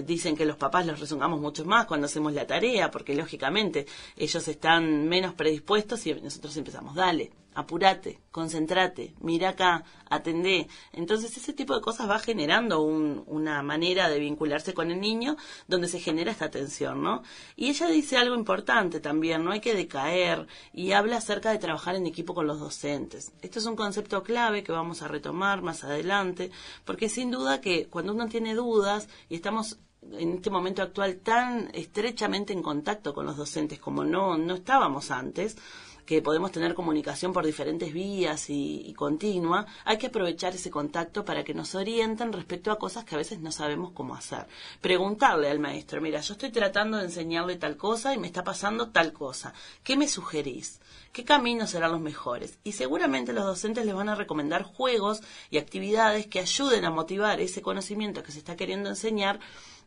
dicen 0.04 0.37
que 0.37 0.44
los 0.44 0.56
papás 0.56 0.87
los 0.87 1.00
rezongamos 1.00 1.40
mucho 1.40 1.64
más 1.64 1.87
cuando 1.87 2.06
hacemos 2.06 2.32
la 2.32 2.46
tarea, 2.46 2.90
porque 2.90 3.14
lógicamente 3.14 3.87
ellos 4.16 4.46
están 4.46 5.08
menos 5.08 5.34
predispuestos 5.34 6.06
y 6.06 6.14
nosotros 6.14 6.56
empezamos, 6.56 6.94
dale, 6.94 7.32
apúrate, 7.54 8.21
concéntrate, 8.30 9.14
mira 9.21 9.50
acá, 9.50 9.85
atendé. 10.09 10.68
Entonces 10.92 11.37
ese 11.37 11.52
tipo 11.52 11.75
de 11.75 11.80
cosas 11.80 12.09
va 12.09 12.18
generando 12.18 12.80
una 12.82 13.62
manera 13.62 14.09
de 14.09 14.18
vincularse 14.18 14.75
con 14.75 14.90
el 14.90 15.00
niño 15.00 15.37
donde 15.68 15.88
se 15.88 16.00
genera 16.00 16.30
esta 16.30 16.50
tensión, 16.50 17.02
¿no? 17.02 17.23
Y 17.56 17.68
ella 17.68 17.88
dice 17.88 18.16
algo 18.16 18.35
importante 18.35 19.00
también, 19.00 19.44
no 19.44 19.52
hay 19.52 19.61
que 19.61 19.75
decaer 19.75 20.47
y 20.73 20.92
habla 20.92 21.18
acerca 21.18 21.50
de 21.50 21.59
trabajar 21.59 21.94
en 21.94 22.06
equipo 22.06 22.35
con 22.35 22.47
los 22.47 22.61
docentes. 22.61 23.32
Esto 23.42 23.59
es 23.59 23.66
un 23.66 23.76
concepto 23.76 24.23
clave 24.23 24.62
que 24.62 24.73
vamos 24.73 25.02
a 25.02 25.09
retomar 25.09 25.62
más 25.62 25.85
adelante, 25.85 26.50
porque 26.85 27.09
sin 27.09 27.30
duda 27.30 27.61
que 27.61 27.88
cuando 27.88 28.12
uno 28.12 28.28
tiene 28.28 28.54
dudas 28.54 29.09
y 29.28 29.37
estamos 29.37 29.78
en 30.11 30.35
este 30.35 30.50
momento 30.50 30.82
actual 30.82 31.18
tan 31.18 31.71
estrechamente 31.75 32.52
en 32.52 32.62
contacto 32.62 33.14
con 33.14 33.25
los 33.25 33.37
docentes 33.37 33.78
como 33.78 34.04
no, 34.04 34.37
no 34.37 34.54
estábamos 34.54 35.11
antes, 35.11 35.56
que 36.04 36.23
podemos 36.23 36.52
tener 36.52 36.75
comunicación 36.75 37.32
por 37.32 37.47
diferentes 37.47 37.92
vías 37.92 38.47
y, 38.49 38.92
continua, 38.97 39.66
hay 39.85 39.99
que 39.99 40.09
aprovechar 40.09 40.54
ese 40.54 40.71
contacto 40.71 41.25
para 41.25 41.44
que 41.44 41.54
nos 41.54 41.75
orienten 41.75 42.32
respecto 42.32 42.71
a 42.71 42.78
cosas 42.78 43.04
que 43.04 43.14
a 43.14 43.18
veces 43.18 43.40
no 43.40 43.52
sabemos 43.52 43.92
cómo 43.92 44.14
hacer. 44.14 44.47
Preguntarle 44.80 45.50
al 45.50 45.59
maestro, 45.59 46.00
mira, 46.00 46.21
yo 46.21 46.35
estoy 46.35 46.50
tratando 46.50 46.99
de 46.99 47.04
enseñarle 47.04 47.56
tal 47.56 47.76
cosa 47.76 48.14
y 48.14 48.18
me 48.18 48.26
está 48.26 48.44
pasando 48.44 48.90
tal 48.90 49.12
cosa. 49.12 49.54
¿Qué 49.82 49.97
me 49.97 50.09
sugerís? 50.09 50.80
¿Qué 51.12 51.25
caminos 51.25 51.71
serán 51.71 51.92
los 51.92 52.00
mejores? 52.00 52.59
Y 52.64 52.73
seguramente 52.73 53.32
los 53.32 53.44
docentes 53.44 53.85
les 53.85 53.94
van 53.94 54.09
a 54.09 54.14
recomendar 54.14 54.62
juegos 54.62 55.21
y 55.50 55.59
actividades 55.59 56.26
que 56.26 56.40
ayuden 56.40 56.85
a 56.85 56.90
motivar 56.90 57.40
ese 57.40 57.62
conocimiento 57.62 58.23
que 58.23 58.32
se 58.32 58.38
está 58.38 58.56
queriendo 58.56 58.88
enseñar 58.88 59.38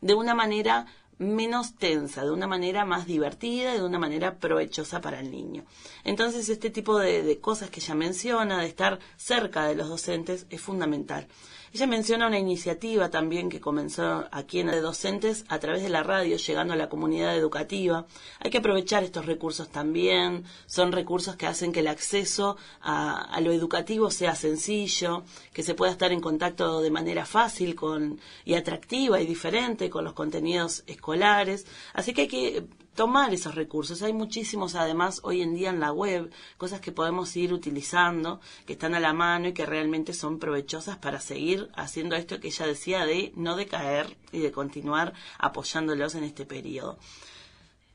de 0.02 0.14
una 0.14 0.36
manera 0.36 0.86
menos 1.18 1.76
tensa, 1.76 2.24
de 2.24 2.32
una 2.32 2.48
manera 2.48 2.86
más 2.86 3.06
divertida 3.06 3.74
y 3.74 3.78
de 3.78 3.86
una 3.86 4.00
manera 4.00 4.38
provechosa 4.38 5.02
para 5.02 5.20
el 5.20 5.32
niño. 5.32 5.64
Entonces, 6.04 6.50
este 6.50 6.70
tipo 6.70 7.00
de, 7.00 7.24
de, 7.24 7.40
cosas 7.40 7.70
que 7.70 7.80
ella 7.80 7.96
menciona, 7.96 8.62
de 8.62 8.68
estar 8.68 9.00
cerca 9.18 9.66
de 9.68 9.76
los 9.76 9.88
docentes, 9.88 10.46
es 10.50 10.62
fundamental. 10.62 11.28
Ella 11.76 11.88
menciona 11.88 12.28
una 12.28 12.40
iniciativa 12.40 13.10
también 13.10 13.50
que 13.50 13.60
comenzó 13.60 14.30
aquí 14.32 14.62
en 14.62 14.68
de 14.68 14.80
docentes 14.80 15.44
a 15.50 15.60
través 15.60 15.84
de 15.84 15.90
la 15.90 16.04
radio, 16.04 16.38
llegando 16.38 16.72
a 16.74 16.78
la 16.78 16.88
comunidad 16.88 17.36
educativa. 17.36 18.06
Hay 18.40 18.50
que 18.50 18.60
aprovechar 18.60 19.04
estos 19.04 19.26
recursos 19.26 19.68
también. 19.68 20.46
Son 20.68 20.94
recursos 20.94 21.36
que 21.36 21.48
hacen 21.48 21.74
que 21.74 21.82
el 21.82 21.88
acceso 21.88 22.56
a, 22.80 23.38
lo 23.42 23.52
educativo 23.52 24.10
sea 24.10 24.36
sencillo, 24.36 25.24
que 25.52 25.64
se 25.64 25.74
pueda 25.74 25.92
estar 25.92 26.14
en 26.14 26.22
contacto 26.22 26.80
de 26.80 26.92
manera 26.92 27.26
fácil 27.26 27.76
con, 27.76 28.22
y 28.46 28.54
atractiva 28.54 29.20
y 29.20 29.26
diferente 29.26 29.90
con 29.90 30.06
los 30.06 30.14
contenidos 30.14 30.86
escolares. 30.88 31.66
Así 31.94 32.14
que 32.14 32.22
hay 32.22 32.28
que 32.30 32.68
tomar 32.96 33.34
esos 33.34 33.54
recursos. 33.54 34.02
Hay 34.02 34.14
muchísimos 34.14 34.74
además 34.76 35.20
hoy 35.24 35.42
en 35.42 35.54
día 35.54 35.70
en 35.70 35.80
la 35.80 35.92
web, 35.92 36.32
cosas 36.58 36.80
que 36.80 36.92
podemos 36.92 37.36
ir 37.36 37.54
utilizando, 37.54 38.40
que 38.66 38.74
están 38.74 38.96
a 38.96 39.00
la 39.00 39.14
mano 39.14 39.50
y 39.50 39.54
que 39.54 39.66
realmente 39.66 40.14
son 40.14 40.40
provechosas 40.40 40.98
para 40.98 41.20
seguir 41.20 41.70
haciendo 41.76 42.16
esto 42.16 42.40
que 42.40 42.48
ella 42.48 42.66
decía 42.66 43.06
de 43.06 43.34
no 43.36 43.56
decaer 43.56 44.16
y 44.32 44.40
de 44.40 44.52
continuar 44.52 45.14
apoyándolos 45.38 46.16
en 46.16 46.24
este 46.24 46.46
periodo. 46.46 46.98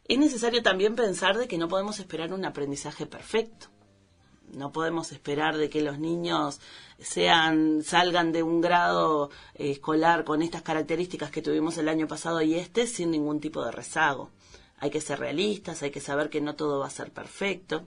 Es 0.06 0.18
necesario 0.18 0.62
también 0.62 0.94
pensar 0.94 1.38
de 1.38 1.48
que 1.48 1.58
no 1.58 1.68
podemos 1.68 1.98
esperar 1.98 2.32
un 2.32 2.44
aprendizaje 2.44 3.06
perfecto. 3.06 3.68
No 4.52 4.72
podemos 4.72 5.12
esperar 5.12 5.56
de 5.56 5.70
que 5.70 5.80
los 5.80 6.00
niños 6.00 6.60
sean 6.98 7.84
salgan 7.84 8.32
de 8.32 8.42
un 8.42 8.60
grado 8.60 9.30
eh, 9.54 9.70
escolar 9.70 10.24
con 10.24 10.42
estas 10.42 10.62
características 10.62 11.30
que 11.30 11.40
tuvimos 11.40 11.78
el 11.78 11.88
año 11.88 12.08
pasado 12.08 12.42
y 12.42 12.56
este 12.56 12.88
sin 12.88 13.12
ningún 13.12 13.40
tipo 13.40 13.64
de 13.64 13.70
rezago 13.70 14.30
hay 14.80 14.90
que 14.90 15.00
ser 15.00 15.18
realistas, 15.20 15.82
hay 15.82 15.90
que 15.90 16.00
saber 16.00 16.30
que 16.30 16.40
no 16.40 16.56
todo 16.56 16.80
va 16.80 16.86
a 16.86 16.90
ser 16.90 17.12
perfecto. 17.12 17.86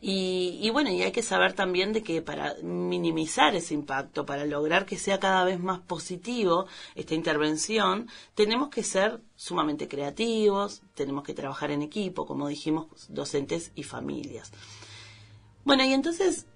Y, 0.00 0.68
bueno, 0.70 0.90
y 0.90 1.02
hay 1.02 1.12
que 1.12 1.22
saber 1.22 1.52
también 1.52 1.92
de 1.92 2.02
que 2.02 2.22
para 2.22 2.54
minimizar 2.62 3.54
ese 3.54 3.74
impacto, 3.74 4.26
para 4.26 4.44
lograr 4.44 4.86
que 4.86 4.98
sea 4.98 5.20
cada 5.20 5.44
vez 5.44 5.60
más 5.60 5.80
positivo 5.80 6.66
esta 6.94 7.14
intervención, 7.14 8.08
tenemos 8.34 8.68
que 8.70 8.82
ser 8.82 9.20
sumamente 9.36 9.88
creativos, 9.88 10.82
tenemos 10.94 11.24
que 11.24 11.34
trabajar 11.34 11.70
en 11.70 11.82
equipo, 11.82 12.26
como 12.26 12.48
dijimos, 12.48 12.86
docentes 13.08 13.72
y 13.74 13.82
familias. 13.82 14.52
Bueno, 15.64 15.84
y 15.84 15.92
entonces, 15.92 16.46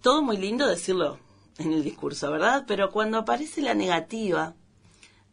todo 0.00 0.22
muy 0.22 0.38
lindo 0.38 0.66
decirlo 0.66 1.18
en 1.58 1.72
el 1.72 1.84
discurso, 1.84 2.30
¿verdad? 2.30 2.64
Pero 2.66 2.90
cuando 2.90 3.18
aparece 3.18 3.60
la 3.60 3.74
negativa, 3.74 4.54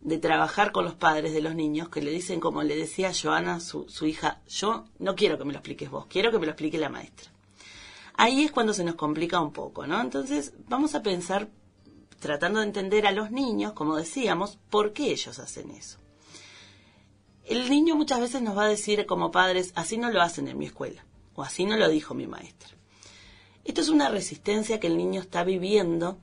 de 0.02 0.18
trabajar 0.18 0.72
con 0.72 0.86
los 0.86 0.96
padres 0.96 1.34
de 1.34 1.42
los 1.42 1.56
niños 1.56 1.90
que 1.90 2.02
le 2.02 2.12
dicen, 2.12 2.40
como 2.40 2.64
le 2.64 2.76
decía 2.76 3.12
Joana, 3.14 3.60
su, 3.60 3.90
su 3.90 4.06
hija, 4.06 4.42
yo 4.48 4.86
no 4.98 5.16
quiero 5.16 5.38
que 5.38 5.46
me 5.46 5.52
lo 5.52 5.60
expliques 5.60 5.90
vos, 5.90 6.06
quiero 6.08 6.32
que 6.32 6.40
me 6.40 6.46
lo 6.46 6.54
explique 6.54 6.78
la 6.78 6.90
maestra. 6.90 7.32
Ahí 8.16 8.44
es 8.44 8.52
cuando 8.52 8.74
se 8.74 8.84
nos 8.84 8.96
complica 8.96 9.40
un 9.40 9.52
poco, 9.52 9.88
¿no? 9.88 10.00
Entonces 10.02 10.54
vamos 10.68 10.96
a 10.96 11.04
pensar, 11.04 11.50
tratando 12.20 12.60
de 12.60 12.66
entender 12.66 13.08
a 13.08 13.12
los 13.12 13.32
niños, 13.32 13.74
como 13.74 13.96
decíamos, 13.96 14.58
por 14.70 14.94
qué 14.94 15.12
ellos 15.12 15.40
hacen 15.40 15.72
eso. 15.72 16.00
El 17.46 17.70
niño 17.70 17.96
muchas 17.96 18.20
veces 18.20 18.42
nos 18.42 18.58
va 18.58 18.66
a 18.66 18.70
decir 18.70 19.06
como 19.06 19.32
padres, 19.32 19.72
así 19.76 19.98
no 19.98 20.12
lo 20.12 20.22
hacen 20.22 20.48
en 20.48 20.58
mi 20.58 20.66
escuela, 20.66 21.06
o 21.34 21.44
así 21.44 21.66
no 21.66 21.78
lo 21.78 21.90
dijo 21.90 22.14
mi 22.14 22.28
maestra. 22.28 22.70
Esto 23.66 23.82
es 23.82 23.90
una 23.90 24.10
resistencia 24.10 24.80
que 24.80 24.88
el 24.88 24.98
niño 24.98 25.22
está 25.22 25.44
viviendo 25.44 26.18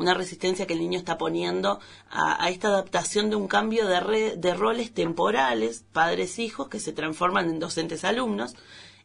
una 0.00 0.14
resistencia 0.14 0.66
que 0.66 0.72
el 0.72 0.80
niño 0.80 0.98
está 0.98 1.18
poniendo 1.18 1.78
a, 2.10 2.48
esta 2.48 2.68
adaptación 2.68 3.28
de 3.28 3.36
un 3.36 3.48
cambio 3.48 3.86
de, 3.86 4.34
de 4.36 4.54
roles 4.54 4.92
temporales, 4.94 5.84
padres-hijos, 5.92 6.68
que 6.68 6.80
se 6.80 6.92
transforman 6.92 7.50
en 7.50 7.58
docentes-alumnos, 7.58 8.56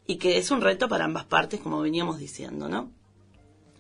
y 0.08 0.16
que 0.16 0.38
es 0.38 0.52
un 0.52 0.62
reto 0.62 0.88
para 0.88 1.04
ambas 1.04 1.26
partes, 1.26 1.60
como 1.60 1.82
veníamos 1.82 2.18
diciendo, 2.18 2.70
¿no? 2.70 2.92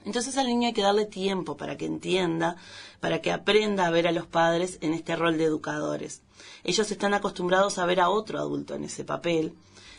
Entonces 0.04 0.38
al 0.38 0.48
niño 0.48 0.68
hay 0.68 0.74
que 0.74 0.82
darle 0.82 1.06
tiempo 1.06 1.56
para 1.56 1.78
que 1.78 1.86
entienda, 1.86 2.58
para 3.00 3.22
que 3.22 3.32
aprenda 3.32 3.88
a 3.88 3.92
ver 3.92 4.08
a 4.08 4.12
los 4.12 4.28
padres 4.28 4.78
en 4.82 4.94
este 4.94 5.16
rol 5.16 5.38
de 5.38 5.46
educadores. 5.46 6.22
Ellos 6.66 6.92
están 6.92 7.14
acostumbrados 7.14 7.78
a 7.78 7.86
ver 7.86 8.02
a 8.02 8.10
otro 8.10 8.40
adulto 8.40 8.76
en 8.76 8.84
ese 8.84 9.06
papel. 9.06 9.54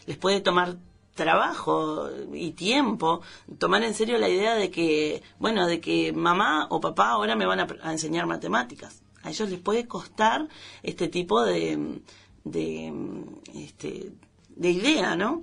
Les 0.04 0.18
puede 0.18 0.40
tomar 0.42 0.76
trabajo 1.16 2.08
y 2.32 2.52
tiempo, 2.52 3.23
tomar 3.58 3.82
en 3.82 3.94
serio 3.94 4.18
la 4.18 4.28
idea 4.28 4.54
de 4.54 4.70
que, 4.70 5.23
bueno, 5.40 5.66
de 5.66 5.80
que 5.80 6.12
mamá 6.12 6.68
o 6.70 6.80
papá 6.80 7.11
ahora 7.11 7.35
me 7.35 7.46
van 7.46 7.61
a, 7.61 7.92
enseñar 7.92 8.26
matemáticas. 8.26 9.02
A 9.25 9.30
ellos 9.30 9.50
les 9.50 9.58
puede 9.58 9.88
costar 9.88 10.46
este 10.85 11.08
tipo 11.08 11.42
de, 11.42 12.00
de, 12.44 12.92
este, 13.54 14.12
de 14.50 14.70
idea, 14.70 15.16
¿no? 15.16 15.42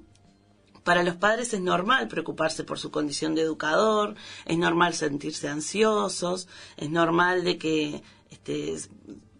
Para 0.86 1.04
los 1.04 1.16
padres 1.16 1.54
es 1.54 1.62
normal 1.62 2.08
preocuparse 2.08 2.64
por 2.64 2.80
su 2.80 2.92
condición 2.92 3.36
de 3.36 3.42
educador, 3.42 4.16
es 4.46 4.58
normal 4.58 4.94
sentirse 4.94 5.50
ansiosos, 5.50 6.48
es 6.78 6.90
normal 6.90 7.44
de 7.44 7.58
que 7.58 8.04
este, 8.30 8.76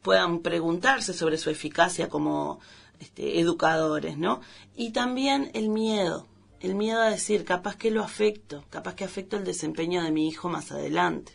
puedan 0.02 0.40
preguntarse 0.40 1.14
sobre 1.14 1.38
su 1.38 1.50
eficacia 1.50 2.10
como 2.10 2.60
este, 3.04 3.42
educadores, 3.42 4.18
¿no? 4.18 4.40
Y 4.78 4.92
también 4.92 5.52
el 5.54 5.68
miedo, 5.68 6.26
el 6.62 6.74
miedo 6.74 7.02
a 7.02 7.10
decir, 7.10 7.44
capaz 7.44 7.76
que 7.76 7.92
lo 7.92 8.02
afecto, 8.02 8.64
capaz 8.70 8.96
que 8.96 9.04
afecto 9.04 9.36
el 9.36 9.44
desempeño 9.44 10.02
de 10.02 10.12
mi 10.12 10.30
hijo 10.30 10.48
más 10.48 10.72
adelante. 10.72 11.34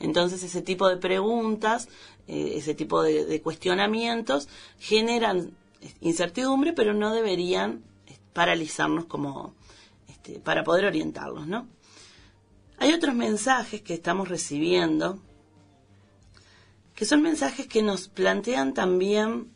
Entonces 0.00 0.42
ese 0.42 0.60
tipo 0.60 0.88
de 0.88 0.96
preguntas, 0.96 1.88
eh, 2.26 2.54
ese 2.56 2.74
tipo 2.74 3.00
de, 3.04 3.40
cuestionamientos 3.42 4.48
generan 4.80 5.56
incertidumbre, 6.00 6.72
pero 6.72 6.94
no 6.94 7.14
deberían 7.14 7.84
eh, 8.08 8.18
paralizarnos 8.32 9.04
como 9.04 9.54
este, 10.08 10.40
para 10.40 10.64
poder 10.64 10.84
orientarlos, 10.86 11.46
¿no? 11.46 11.68
Hay 12.78 12.92
otros 12.92 13.14
mensajes 13.14 13.82
que 13.82 13.94
estamos 13.94 14.28
recibiendo 14.28 15.20
que 16.96 17.04
son 17.04 17.22
mensajes 17.22 17.68
que 17.68 17.82
nos 17.82 18.08
plantean 18.08 18.74
también 18.74 19.53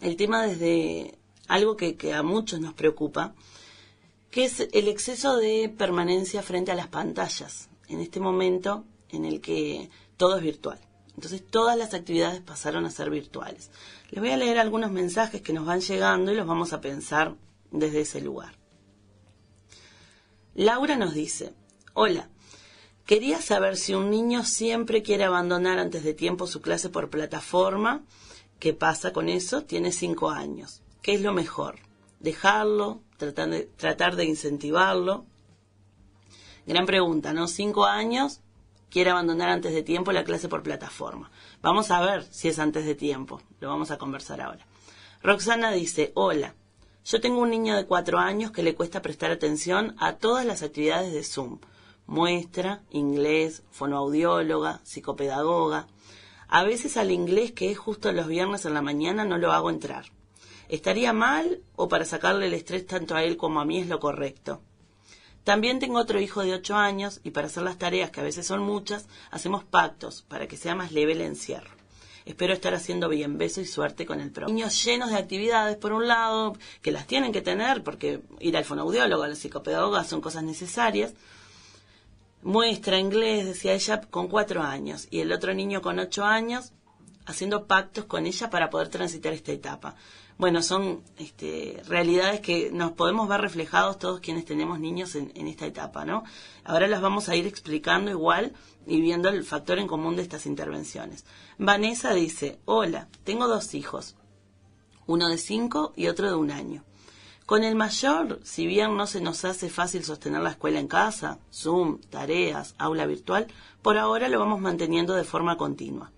el 0.00 0.16
tema 0.16 0.46
desde 0.46 1.18
algo 1.48 1.76
que, 1.76 1.96
a 2.12 2.22
muchos 2.22 2.60
nos 2.60 2.74
preocupa, 2.74 3.34
que 4.30 4.44
es 4.44 4.60
el 4.72 4.88
exceso 4.88 5.36
de 5.36 5.72
permanencia 5.76 6.42
frente 6.42 6.70
a 6.70 6.74
las 6.74 6.88
pantallas, 6.88 7.68
en 7.88 8.00
este 8.00 8.20
momento 8.20 8.84
en 9.10 9.24
el 9.24 9.40
que 9.40 9.90
todo 10.16 10.36
es 10.36 10.42
virtual. 10.42 10.78
Entonces 11.14 11.42
todas 11.44 11.76
las 11.76 11.94
actividades 11.94 12.40
pasaron 12.40 12.84
a 12.84 12.90
ser 12.90 13.10
virtuales. 13.10 13.70
Les 14.10 14.20
voy 14.20 14.30
a 14.30 14.36
leer 14.36 14.58
algunos 14.58 14.92
mensajes 14.92 15.42
que 15.42 15.52
nos 15.52 15.66
van 15.66 15.80
llegando 15.80 16.30
y 16.30 16.36
los 16.36 16.46
vamos 16.46 16.72
a 16.72 16.80
pensar 16.80 17.34
desde 17.72 18.02
ese 18.02 18.20
lugar. 18.20 18.54
Laura 20.54 20.96
nos 20.96 21.14
dice, 21.14 21.54
hola, 21.94 22.28
quería 23.06 23.40
saber 23.40 23.76
si 23.76 23.94
un 23.94 24.10
niño 24.10 24.44
siempre 24.44 25.02
quiere 25.02 25.24
abandonar 25.24 25.78
antes 25.78 26.04
de 26.04 26.14
tiempo 26.14 26.46
su 26.46 26.60
clase 26.60 26.88
por 26.88 27.10
plataforma 27.10 28.04
¿Qué 28.58 28.72
pasa 28.74 29.12
con 29.12 29.28
eso? 29.28 29.62
Tiene 29.62 29.92
cinco 29.92 30.30
años. 30.30 30.82
¿Qué 31.02 31.14
es 31.14 31.22
lo 31.22 31.32
mejor? 31.32 31.76
¿Dejarlo? 32.18 33.02
¿Tratar 33.16 33.50
de, 33.50 33.62
tratar 33.76 34.16
de 34.16 34.24
incentivarlo? 34.24 35.24
Gran 36.66 36.84
pregunta, 36.84 37.32
¿no? 37.32 37.46
Cinco 37.46 37.86
años, 37.86 38.40
quiere 38.90 39.10
abandonar 39.10 39.48
antes 39.48 39.72
de 39.72 39.82
tiempo 39.82 40.12
la 40.12 40.24
clase 40.24 40.48
por 40.48 40.62
plataforma. 40.62 41.30
Vamos 41.62 41.90
a 41.90 42.00
ver 42.00 42.24
si 42.24 42.48
es 42.48 42.58
antes 42.58 42.84
de 42.84 42.94
tiempo. 42.94 43.40
Lo 43.60 43.68
vamos 43.68 43.90
a 43.90 43.98
conversar 43.98 44.40
ahora. 44.40 44.66
Roxana 45.22 45.70
dice, 45.72 46.12
hola, 46.14 46.54
yo 47.04 47.20
tengo 47.20 47.40
un 47.40 47.50
niño 47.50 47.76
de 47.76 47.86
cuatro 47.86 48.18
años 48.18 48.50
que 48.50 48.62
le 48.62 48.74
cuesta 48.74 49.02
prestar 49.02 49.30
atención 49.30 49.94
a 49.98 50.16
todas 50.16 50.44
las 50.44 50.62
actividades 50.62 51.12
de 51.12 51.24
Zoom. 51.24 51.58
Muestra, 52.06 52.82
inglés, 52.90 53.62
fonoaudióloga, 53.70 54.80
psicopedagoga. 54.84 55.86
A 56.48 56.64
veces 56.64 56.96
al 56.96 57.10
inglés, 57.10 57.52
que 57.52 57.70
es 57.70 57.78
justo 57.78 58.10
los 58.12 58.26
viernes 58.26 58.64
en 58.64 58.74
la 58.74 58.82
mañana, 58.82 59.24
no 59.24 59.36
lo 59.36 59.52
hago 59.52 59.68
entrar. 59.70 60.06
¿Estaría 60.68 61.12
mal 61.12 61.60
o 61.76 61.88
para 61.88 62.04
sacarle 62.04 62.46
el 62.46 62.54
estrés 62.54 62.86
tanto 62.86 63.14
a 63.14 63.22
él 63.22 63.36
como 63.36 63.60
a 63.60 63.64
mí 63.64 63.78
es 63.78 63.88
lo 63.88 64.00
correcto? 64.00 64.62
También 65.44 65.78
tengo 65.78 65.98
otro 65.98 66.20
hijo 66.20 66.42
de 66.42 66.54
ocho 66.54 66.76
años 66.76 67.20
y 67.22 67.30
para 67.30 67.46
hacer 67.46 67.62
las 67.62 67.78
tareas, 67.78 68.10
que 68.10 68.20
a 68.20 68.24
veces 68.24 68.46
son 68.46 68.62
muchas, 68.62 69.08
hacemos 69.30 69.64
pactos 69.64 70.22
para 70.22 70.46
que 70.46 70.56
sea 70.56 70.74
más 70.74 70.92
leve 70.92 71.12
el 71.12 71.20
encierro. 71.20 71.70
Espero 72.26 72.52
estar 72.52 72.74
haciendo 72.74 73.08
bien. 73.08 73.38
Beso 73.38 73.62
y 73.62 73.64
suerte 73.64 74.04
con 74.04 74.20
el 74.20 74.30
programa. 74.30 74.54
Niños 74.54 74.84
llenos 74.84 75.08
de 75.08 75.16
actividades, 75.16 75.78
por 75.78 75.92
un 75.92 76.06
lado, 76.06 76.54
que 76.82 76.92
las 76.92 77.06
tienen 77.06 77.32
que 77.32 77.40
tener, 77.40 77.82
porque 77.82 78.20
ir 78.40 78.54
al 78.58 78.66
fonoaudiólogo, 78.66 79.22
a 79.22 79.28
la 79.28 79.34
psicopedagoga 79.34 80.04
son 80.04 80.20
cosas 80.20 80.42
necesarias, 80.42 81.14
muestra 82.42 82.98
inglés, 82.98 83.46
decía 83.46 83.74
ella, 83.74 84.00
con 84.00 84.28
cuatro 84.28 84.62
años 84.62 85.08
y 85.10 85.20
el 85.20 85.32
otro 85.32 85.54
niño 85.54 85.82
con 85.82 85.98
ocho 85.98 86.24
años 86.24 86.72
haciendo 87.26 87.66
pactos 87.66 88.06
con 88.06 88.26
ella 88.26 88.48
para 88.48 88.70
poder 88.70 88.88
transitar 88.88 89.32
esta 89.32 89.52
etapa. 89.52 89.96
Bueno, 90.38 90.62
son 90.62 91.02
este, 91.18 91.82
realidades 91.86 92.40
que 92.40 92.70
nos 92.72 92.92
podemos 92.92 93.28
ver 93.28 93.40
reflejados 93.40 93.98
todos 93.98 94.20
quienes 94.20 94.44
tenemos 94.44 94.78
niños 94.78 95.14
en, 95.14 95.32
en 95.34 95.48
esta 95.48 95.66
etapa, 95.66 96.04
¿no? 96.04 96.22
Ahora 96.64 96.86
las 96.86 97.02
vamos 97.02 97.28
a 97.28 97.36
ir 97.36 97.46
explicando 97.46 98.10
igual 98.10 98.52
y 98.86 99.00
viendo 99.00 99.28
el 99.28 99.44
factor 99.44 99.78
en 99.78 99.88
común 99.88 100.16
de 100.16 100.22
estas 100.22 100.46
intervenciones. 100.46 101.26
Vanessa 101.58 102.14
dice, 102.14 102.60
hola, 102.64 103.08
tengo 103.24 103.48
dos 103.48 103.74
hijos, 103.74 104.16
uno 105.06 105.28
de 105.28 105.38
cinco 105.38 105.92
y 105.96 106.06
otro 106.06 106.28
de 106.28 106.36
un 106.36 106.50
año. 106.50 106.84
Con 107.48 107.64
el 107.64 107.76
mayor, 107.76 108.40
si 108.44 108.66
bien 108.66 108.94
no 108.98 109.06
se 109.06 109.22
nos 109.22 109.46
hace 109.46 109.70
fácil 109.70 110.04
sostener 110.04 110.42
la 110.42 110.50
escuela 110.50 110.80
en 110.80 110.86
casa, 110.86 111.38
Zoom, 111.50 111.98
tareas, 112.10 112.74
aula 112.76 113.06
virtual, 113.06 113.46
por 113.80 113.96
ahora 113.96 114.28
lo 114.28 114.38
vamos 114.38 114.60
manteniendo 114.60 115.14
de 115.14 115.24
forma 115.24 115.56
continua. 115.56 116.12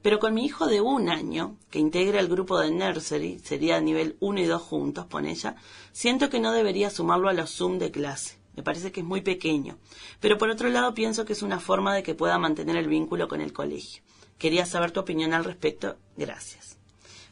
Pero 0.00 0.18
con 0.18 0.32
mi 0.32 0.46
hijo 0.46 0.68
de 0.68 0.80
un 0.80 1.10
año, 1.10 1.58
que 1.70 1.78
integra 1.78 2.20
el 2.20 2.28
grupo 2.28 2.58
de 2.58 2.70
nursery, 2.70 3.38
sería 3.40 3.82
nivel 3.82 4.16
1 4.20 4.40
y 4.40 4.44
2 4.46 4.62
juntos, 4.62 5.04
pone 5.04 5.32
ella, 5.32 5.56
siento 5.92 6.30
que 6.30 6.40
no 6.40 6.52
debería 6.52 6.88
sumarlo 6.88 7.28
a 7.28 7.34
los 7.34 7.54
Zoom 7.54 7.78
de 7.78 7.90
clase. 7.90 8.38
Me 8.56 8.62
parece 8.62 8.92
que 8.92 9.00
es 9.00 9.06
muy 9.06 9.20
pequeño. 9.20 9.76
Pero 10.20 10.38
por 10.38 10.48
otro 10.48 10.70
lado 10.70 10.94
pienso 10.94 11.26
que 11.26 11.34
es 11.34 11.42
una 11.42 11.60
forma 11.60 11.94
de 11.94 12.02
que 12.02 12.14
pueda 12.14 12.38
mantener 12.38 12.76
el 12.76 12.88
vínculo 12.88 13.28
con 13.28 13.42
el 13.42 13.52
colegio. 13.52 14.02
Quería 14.38 14.64
saber 14.64 14.90
tu 14.90 15.00
opinión 15.00 15.34
al 15.34 15.44
respecto. 15.44 15.98
Gracias. 16.16 16.78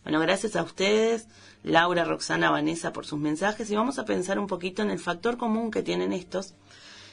Bueno, 0.02 0.20
gracias 0.20 0.56
a 0.56 0.62
ustedes, 0.62 1.26
Laura, 1.62 2.04
Roxana, 2.04 2.50
Vanessa, 2.50 2.92
por 2.92 3.06
sus 3.06 3.18
mensajes 3.18 3.70
y 3.70 3.76
vamos 3.76 3.98
a 3.98 4.04
pensar 4.04 4.38
un 4.38 4.46
poquito 4.46 4.82
en 4.82 4.90
el 4.90 4.98
factor 4.98 5.36
común 5.36 5.70
que 5.70 5.82
tienen 5.82 6.12
estos 6.12 6.54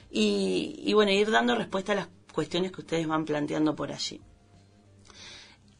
y, 0.09 0.93
bueno, 0.93 1.11
ir 1.11 1.29
dando 1.31 1.55
respuesta 1.55 1.91
a 1.91 1.95
las 1.95 2.07
cuestiones 2.33 2.71
que 2.71 2.81
ustedes 2.81 3.07
van 3.07 3.25
planteando 3.25 3.75
por 3.75 3.91
allí. 3.91 4.21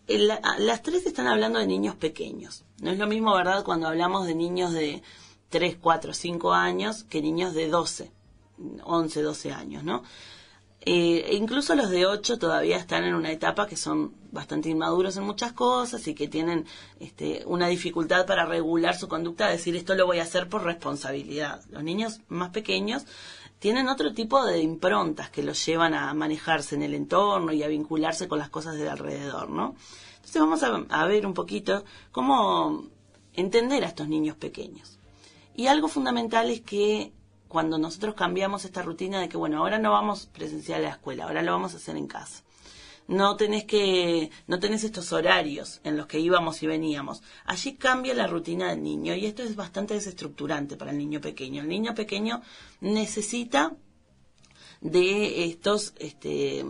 las 0.08 0.84
tres 0.84 1.06
están 1.06 1.28
hablando 1.28 1.60
de 1.60 1.68
niños 1.68 1.96
pequeños. 1.96 2.66
No 2.82 2.92
es 2.92 2.98
lo 2.98 3.08
mismo, 3.08 3.34
¿verdad?, 3.34 3.64
cuando 3.64 3.88
hablamos 3.88 4.28
de 4.28 4.36
niños 4.36 4.74
de 4.74 5.02
3, 5.50 5.78
4, 5.80 6.14
5 6.14 6.54
años 6.54 7.04
que 7.06 7.22
niños 7.22 7.54
de 7.54 7.68
12, 7.70 8.12
11, 8.84 9.22
12 9.22 9.52
años, 9.54 9.84
¿no? 9.84 10.04
Eh, 10.82 11.32
incluso 11.34 11.76
los 11.76 11.90
de 11.90 12.06
8 12.06 12.38
todavía 12.38 12.78
están 12.78 13.04
en 13.04 13.14
una 13.14 13.32
etapa 13.32 13.68
que 13.68 13.76
son 13.76 14.14
bastante 14.32 14.70
inmaduros 14.70 15.18
en 15.18 15.24
muchas 15.24 15.54
cosas 15.54 16.08
y 16.08 16.14
que 16.14 16.28
tienen 16.28 16.66
este, 17.00 17.44
una 17.46 17.68
dificultad 17.68 18.26
para 18.26 18.46
regular 18.46 18.96
su 18.98 19.08
conducta, 19.08 19.48
decir 19.48 19.76
esto 19.76 19.96
lo 19.96 20.06
voy 20.06 20.20
a 20.20 20.24
hacer 20.24 20.50
por 20.50 20.64
responsabilidad. 20.64 21.62
Los 21.70 21.84
niños 21.84 22.22
más 22.28 22.50
pequeños 22.50 23.06
tienen 23.60 23.88
otro 23.88 24.14
tipo 24.14 24.46
de 24.46 24.62
improntas 24.62 25.30
que 25.30 25.44
los 25.44 25.66
llevan 25.66 25.94
a 25.94 26.14
manejarse 26.14 26.76
en 26.76 26.84
el 26.84 26.94
entorno 26.94 27.52
y 27.54 27.64
a 27.64 27.68
vincularse 27.68 28.28
con 28.28 28.40
las 28.40 28.50
cosas 28.50 28.76
de 28.76 28.90
alrededor, 28.90 29.50
¿no? 29.50 29.76
Entonces 30.28 30.42
vamos 30.42 30.90
a, 30.92 31.06
ver 31.06 31.26
un 31.26 31.34
poquito 31.34 31.86
cómo 32.12 32.86
entender 33.34 33.84
a 33.84 33.88
estos 33.88 34.08
niños 34.08 34.36
pequeños. 34.36 35.00
Y 35.56 35.68
algo 35.68 35.88
fundamental 35.88 36.52
es 36.52 36.62
que 36.62 37.14
cuando 37.48 37.78
nosotros 37.78 38.14
cambiamos 38.14 38.66
esta 38.66 38.82
rutina 38.82 39.22
de 39.22 39.30
que, 39.30 39.38
bueno, 39.38 39.60
ahora 39.60 39.80
no 39.80 39.92
vamos 39.92 40.28
presencial 40.28 40.82
a 40.82 40.90
la 40.90 40.94
escuela, 40.96 41.24
ahora 41.24 41.42
lo 41.42 41.54
vamos 41.54 41.74
a 41.74 41.78
hacer 41.78 41.96
en 41.96 42.08
casa. 42.08 42.44
No 43.08 43.38
tenés 43.38 43.64
que, 43.64 44.32
no 44.48 44.60
tenés 44.60 44.84
estos 44.84 45.14
horarios 45.14 45.80
en 45.84 45.96
los 45.96 46.08
que 46.08 46.20
íbamos 46.20 46.62
y 46.62 46.68
veníamos. 46.68 47.24
Allí 47.46 47.76
cambia 47.76 48.14
la 48.14 48.28
rutina 48.28 48.70
del 48.70 48.84
niño 48.84 49.16
y 49.16 49.26
esto 49.26 49.44
es 49.44 49.56
bastante 49.56 49.94
desestructurante 49.94 50.76
para 50.76 50.92
el 50.92 50.98
niño 50.98 51.22
pequeño. 51.22 51.62
El 51.62 51.70
niño 51.70 51.96
pequeño 51.96 52.42
necesita 52.82 53.76
de 54.82 55.46
estos, 55.46 55.94
este, 56.00 56.66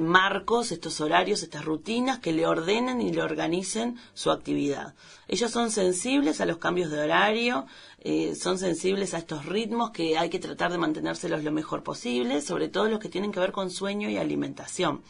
marcos, 0.00 0.72
estos 0.72 1.00
horarios, 1.00 1.42
estas 1.42 1.64
rutinas 1.64 2.18
que 2.18 2.32
le 2.32 2.46
ordenen 2.46 3.00
y 3.00 3.12
le 3.12 3.22
organicen 3.22 3.96
su 4.14 4.30
actividad. 4.30 4.94
Ellos 5.28 5.50
son 5.50 5.70
sensibles 5.70 6.40
a 6.40 6.46
los 6.46 6.58
cambios 6.58 6.90
de 6.90 7.00
horario, 7.00 7.66
eh, 8.00 8.34
son 8.34 8.58
sensibles 8.58 9.14
a 9.14 9.18
estos 9.18 9.46
ritmos 9.46 9.90
que 9.90 10.18
hay 10.18 10.30
que 10.30 10.38
tratar 10.38 10.70
de 10.70 10.78
mantenérselos 10.78 11.42
lo 11.42 11.52
mejor 11.52 11.82
posible, 11.82 12.40
sobre 12.40 12.68
todo 12.68 12.88
los 12.88 13.00
que 13.00 13.08
tienen 13.08 13.32
que 13.32 13.40
ver 13.40 13.52
con 13.52 13.70
sueño 13.70 14.08
y 14.08 14.16
alimentación. 14.16 15.02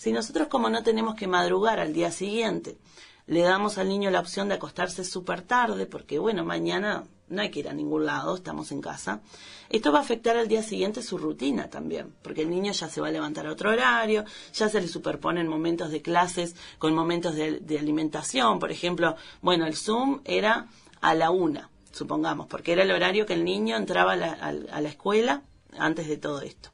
Si 0.00 0.12
nosotros 0.12 0.48
como 0.48 0.70
no 0.70 0.82
tenemos 0.82 1.14
que 1.14 1.26
madrugar 1.26 1.78
al 1.78 1.92
día 1.92 2.10
siguiente, 2.10 2.78
le 3.26 3.42
damos 3.42 3.76
al 3.76 3.90
niño 3.90 4.10
la 4.10 4.20
opción 4.20 4.48
de 4.48 4.54
acostarse 4.54 5.04
súper 5.04 5.42
tarde, 5.42 5.84
porque 5.84 6.18
bueno, 6.18 6.42
mañana 6.42 7.04
no 7.28 7.42
hay 7.42 7.50
que 7.50 7.58
ir 7.58 7.68
a 7.68 7.74
ningún 7.74 8.06
lado, 8.06 8.34
estamos 8.34 8.72
en 8.72 8.80
casa. 8.80 9.20
Esto 9.68 9.92
va 9.92 9.98
a 9.98 10.00
afectar 10.00 10.38
al 10.38 10.48
día 10.48 10.62
siguiente 10.62 11.02
su 11.02 11.18
rutina 11.18 11.68
también, 11.68 12.14
porque 12.22 12.40
el 12.40 12.48
niño 12.48 12.72
ya 12.72 12.88
se 12.88 13.02
va 13.02 13.08
a 13.08 13.10
levantar 13.10 13.46
a 13.46 13.52
otro 13.52 13.72
horario, 13.72 14.24
ya 14.54 14.70
se 14.70 14.80
le 14.80 14.88
superponen 14.88 15.46
momentos 15.46 15.90
de 15.90 16.00
clases 16.00 16.56
con 16.78 16.94
momentos 16.94 17.34
de, 17.34 17.78
alimentación. 17.78 18.58
Por 18.58 18.72
ejemplo, 18.72 19.16
bueno, 19.42 19.66
el 19.66 19.76
Zoom 19.76 20.22
era 20.24 20.68
a 21.02 21.14
la 21.14 21.30
una, 21.30 21.68
supongamos, 21.92 22.46
porque 22.46 22.72
era 22.72 22.84
el 22.84 22.90
horario 22.90 23.26
que 23.26 23.34
el 23.34 23.44
niño 23.44 23.76
entraba 23.76 24.14
a 24.14 24.80
la 24.80 24.88
escuela 24.88 25.42
antes 25.78 26.08
de 26.08 26.16
todo 26.16 26.40
esto. 26.40 26.70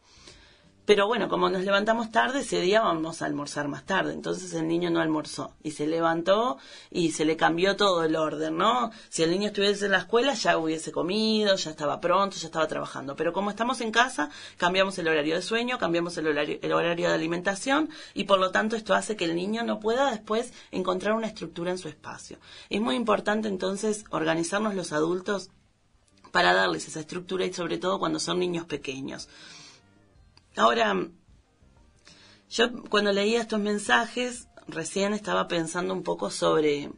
Pero 0.86 1.08
bueno, 1.08 1.28
como 1.28 1.50
nos 1.50 1.64
levantamos 1.64 2.12
tarde, 2.12 2.40
ese 2.40 2.60
día 2.60 2.80
vamos 2.80 3.20
a 3.20 3.26
almorzar 3.26 3.66
más 3.66 3.84
tarde. 3.84 4.12
Entonces 4.12 4.54
el 4.54 4.68
niño 4.68 4.88
no 4.88 5.00
almorzó 5.00 5.52
y 5.64 5.72
se 5.72 5.88
levantó 5.88 6.58
y 6.92 7.10
se 7.10 7.24
le 7.24 7.36
cambió 7.36 7.74
todo 7.74 8.04
el 8.04 8.14
orden, 8.14 8.56
¿no? 8.56 8.92
Si 9.08 9.24
el 9.24 9.32
niño 9.32 9.48
estuviese 9.48 9.86
en 9.86 9.90
la 9.90 9.98
escuela 9.98 10.34
ya 10.34 10.56
hubiese 10.56 10.92
comido, 10.92 11.56
ya 11.56 11.70
estaba 11.70 12.00
pronto, 12.00 12.36
ya 12.36 12.46
estaba 12.46 12.68
trabajando. 12.68 13.16
Pero 13.16 13.32
como 13.32 13.50
estamos 13.50 13.80
en 13.80 13.90
casa, 13.90 14.30
cambiamos 14.58 14.96
el 14.98 15.08
horario 15.08 15.34
de 15.34 15.42
sueño, 15.42 15.76
cambiamos 15.76 16.16
el 16.18 16.28
horario, 16.28 16.60
el 16.62 16.72
horario 16.72 17.08
de 17.08 17.14
alimentación 17.14 17.90
y 18.14 18.22
por 18.22 18.38
lo 18.38 18.52
tanto 18.52 18.76
esto 18.76 18.94
hace 18.94 19.16
que 19.16 19.24
el 19.24 19.34
niño 19.34 19.64
no 19.64 19.80
pueda 19.80 20.12
después 20.12 20.52
encontrar 20.70 21.14
una 21.14 21.26
estructura 21.26 21.72
en 21.72 21.78
su 21.78 21.88
espacio. 21.88 22.38
Es 22.70 22.80
muy 22.80 22.94
importante 22.94 23.48
entonces 23.48 24.04
organizarnos 24.10 24.76
los 24.76 24.92
adultos 24.92 25.50
para 26.30 26.52
darles 26.52 26.86
esa 26.86 27.00
estructura 27.00 27.44
y 27.44 27.52
sobre 27.52 27.78
todo 27.78 27.98
cuando 27.98 28.20
son 28.20 28.38
niños 28.38 28.66
pequeños. 28.66 29.28
Ahora, 30.56 31.06
yo 32.48 32.82
cuando 32.88 33.12
leía 33.12 33.42
estos 33.42 33.60
mensajes, 33.60 34.48
recién 34.66 35.12
estaba 35.12 35.48
pensando 35.48 35.92
un 35.92 36.02
poco 36.02 36.30
sobre, 36.30 36.90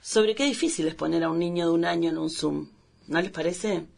sobre 0.00 0.36
qué 0.36 0.44
difícil 0.44 0.86
es 0.86 0.94
poner 0.94 1.24
a 1.24 1.30
un 1.30 1.40
niño 1.40 1.66
de 1.66 1.72
un 1.72 1.84
año 1.84 2.08
en 2.08 2.18
un 2.18 2.30
Zoom. 2.30 2.68
¿No 3.08 3.20
les 3.20 3.32
parece? 3.32 3.88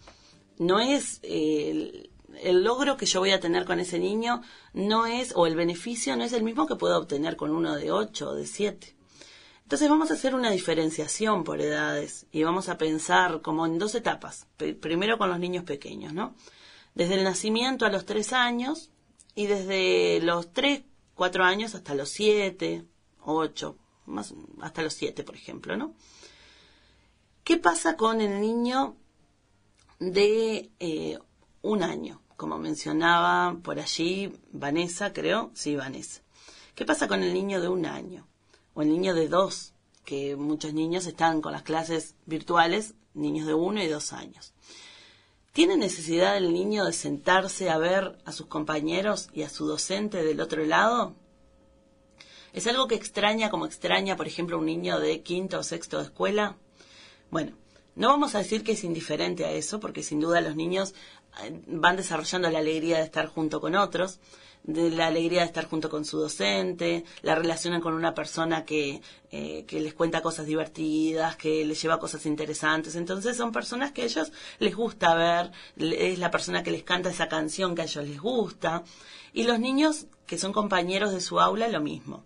No 0.59 0.81
es 0.81 1.21
el, 1.23 2.11
logro 2.43 2.97
que 2.97 3.05
yo 3.05 3.21
voy 3.21 3.33
a 3.33 3.41
tener 3.41 3.67
con 3.67 3.81
ese 3.81 3.99
niño, 3.99 4.41
no 4.73 5.05
es, 5.05 5.33
o 5.37 5.47
el 5.47 5.55
beneficio 5.55 6.17
no 6.17 6.25
es 6.25 6.33
el 6.33 6.43
mismo 6.43 6.67
que 6.67 6.77
puedo 6.77 6.99
obtener 6.99 7.37
con 7.37 7.51
uno 7.51 7.77
de 7.77 7.93
ocho 7.93 8.31
o 8.31 8.35
de 8.35 8.47
siete. 8.47 8.97
Entonces 9.65 9.91
vamos 9.91 10.11
a 10.11 10.15
hacer 10.15 10.35
una 10.35 10.51
diferenciación 10.51 11.45
por 11.45 11.61
edades 11.61 12.25
y 12.33 12.45
vamos 12.45 12.71
a 12.71 12.79
pensar 12.79 13.43
como 13.43 13.67
en 13.67 13.79
dos 13.79 13.95
etapas. 13.95 14.47
Primero 14.81 15.19
con 15.19 15.29
los 15.29 15.39
niños 15.39 15.65
pequeños, 15.65 16.15
¿no? 16.15 16.35
Desde 16.99 17.15
el 17.15 17.23
nacimiento 17.23 17.87
a 17.87 17.91
los 17.91 18.05
tres 18.05 18.33
años 18.33 18.91
y 19.37 19.47
desde 19.47 20.21
los 20.21 20.53
tres, 20.53 20.83
cuatro 21.15 21.45
años 21.45 21.77
hasta 21.77 21.95
los 21.95 22.09
siete, 22.09 22.85
ocho, 23.25 23.77
más, 24.07 24.35
hasta 24.61 24.83
los 24.83 24.95
siete, 24.95 25.23
por 25.23 25.37
ejemplo, 25.37 25.77
¿no? 25.77 25.95
¿Qué 27.45 27.57
pasa 27.57 27.97
con 27.97 28.21
el 28.21 28.41
niño 28.41 28.97
de 30.01 30.73
eh, 30.81 31.21
un 31.63 31.85
año? 31.85 32.21
Como 32.37 32.59
mencionaba 32.59 33.57
por 33.63 33.79
allí 33.79 34.33
Vanessa, 34.51 35.13
creo, 35.13 35.53
sí, 35.55 35.77
Vanessa. 35.77 36.23
¿Qué 36.75 36.85
pasa 36.85 37.07
con 37.07 37.23
el 37.23 37.33
niño 37.33 37.61
de 37.61 37.69
un 37.69 37.87
año? 37.87 38.27
O 38.75 38.83
el 38.83 38.89
niño 38.89 39.15
de 39.15 39.29
dos, 39.29 39.73
que 40.05 40.35
muchos 40.35 40.75
niños 40.75 41.07
están 41.07 41.43
con 41.43 41.53
las 41.53 41.63
clases 41.63 42.17
virtuales, 42.27 42.95
niños 43.15 43.47
de 43.47 43.55
uno 43.55 43.81
y 43.81 43.87
dos 43.87 44.13
años. 44.13 44.53
¿Tiene 45.59 45.77
necesidad 45.77 46.37
el 46.37 46.53
niño 46.53 46.85
de 46.85 46.93
sentarse 46.93 47.69
a 47.69 47.79
ver 47.79 48.17
a 48.25 48.31
sus 48.31 48.47
compañeros 48.47 49.29
y 49.33 49.43
a 49.43 49.49
su 49.49 49.67
docente 49.67 50.23
del 50.23 50.41
otro 50.41 50.65
lado? 50.65 51.17
¿Es 52.53 52.69
algo 52.69 52.87
que 52.87 52.95
extraña 52.95 53.51
como 53.51 53.67
extraña, 53.67 54.15
por 54.17 54.29
ejemplo, 54.29 54.57
un 54.57 54.67
niño 54.67 55.01
de 55.01 55.21
quinto 55.23 55.59
o 55.59 55.65
sexto 55.65 55.99
de 55.99 56.05
escuela? 56.05 56.57
Bueno, 57.33 57.57
no 57.97 58.07
vamos 58.07 58.37
a 58.37 58.39
decir 58.39 58.63
que 58.63 58.71
es 58.71 58.85
indiferente 58.85 59.47
a 59.47 59.51
eso, 59.51 59.81
porque 59.81 60.05
sin 60.05 60.21
duda 60.21 60.41
los 60.41 60.55
niños 60.55 60.95
eh, 61.43 61.61
van 61.67 61.97
desarrollando 61.97 62.49
la 62.51 62.61
alegría 62.61 62.99
de 62.99 63.03
estar 63.03 63.27
junto 63.27 63.61
con 63.61 63.75
otros, 63.75 64.21
de 64.65 64.91
la 64.91 65.07
alegría 65.07 65.41
de 65.41 65.47
estar 65.47 65.67
junto 65.67 65.89
con 65.89 66.05
su 66.05 66.19
docente, 66.19 67.05
la 67.23 67.35
relacionan 67.35 67.81
con 67.81 67.95
una 67.95 68.15
persona 68.15 68.65
que, 68.65 69.01
eh, 69.31 69.65
que 69.67 69.81
les 69.81 69.95
cuenta 69.95 70.21
cosas 70.21 70.47
divertidas, 70.47 71.37
que 71.37 71.65
les 71.65 71.81
lleva 71.81 71.99
cosas 71.99 72.27
interesantes. 72.27 72.95
Entonces 72.95 73.37
son 73.37 73.53
personas 73.53 73.93
que 73.93 74.03
a 74.03 74.05
ellos 74.05 74.33
les 74.59 74.77
gusta 74.77 75.15
ver, 75.15 75.53
es 75.77 76.19
la 76.19 76.31
persona 76.31 76.63
que 76.63 76.71
les 76.71 76.83
canta 76.83 77.11
esa 77.11 77.29
canción 77.29 77.75
que 77.75 77.83
a 77.83 77.87
ellos 77.87 78.07
les 78.07 78.21
gusta. 78.21 78.85
Y 79.33 79.45
los 79.45 79.59
niños 79.59 80.07
que 80.27 80.39
son 80.39 80.53
compañeros 80.53 81.13
de 81.13 81.21
su 81.21 81.41
aula, 81.41 81.69
lo 81.69 81.81
mismo. 81.81 82.25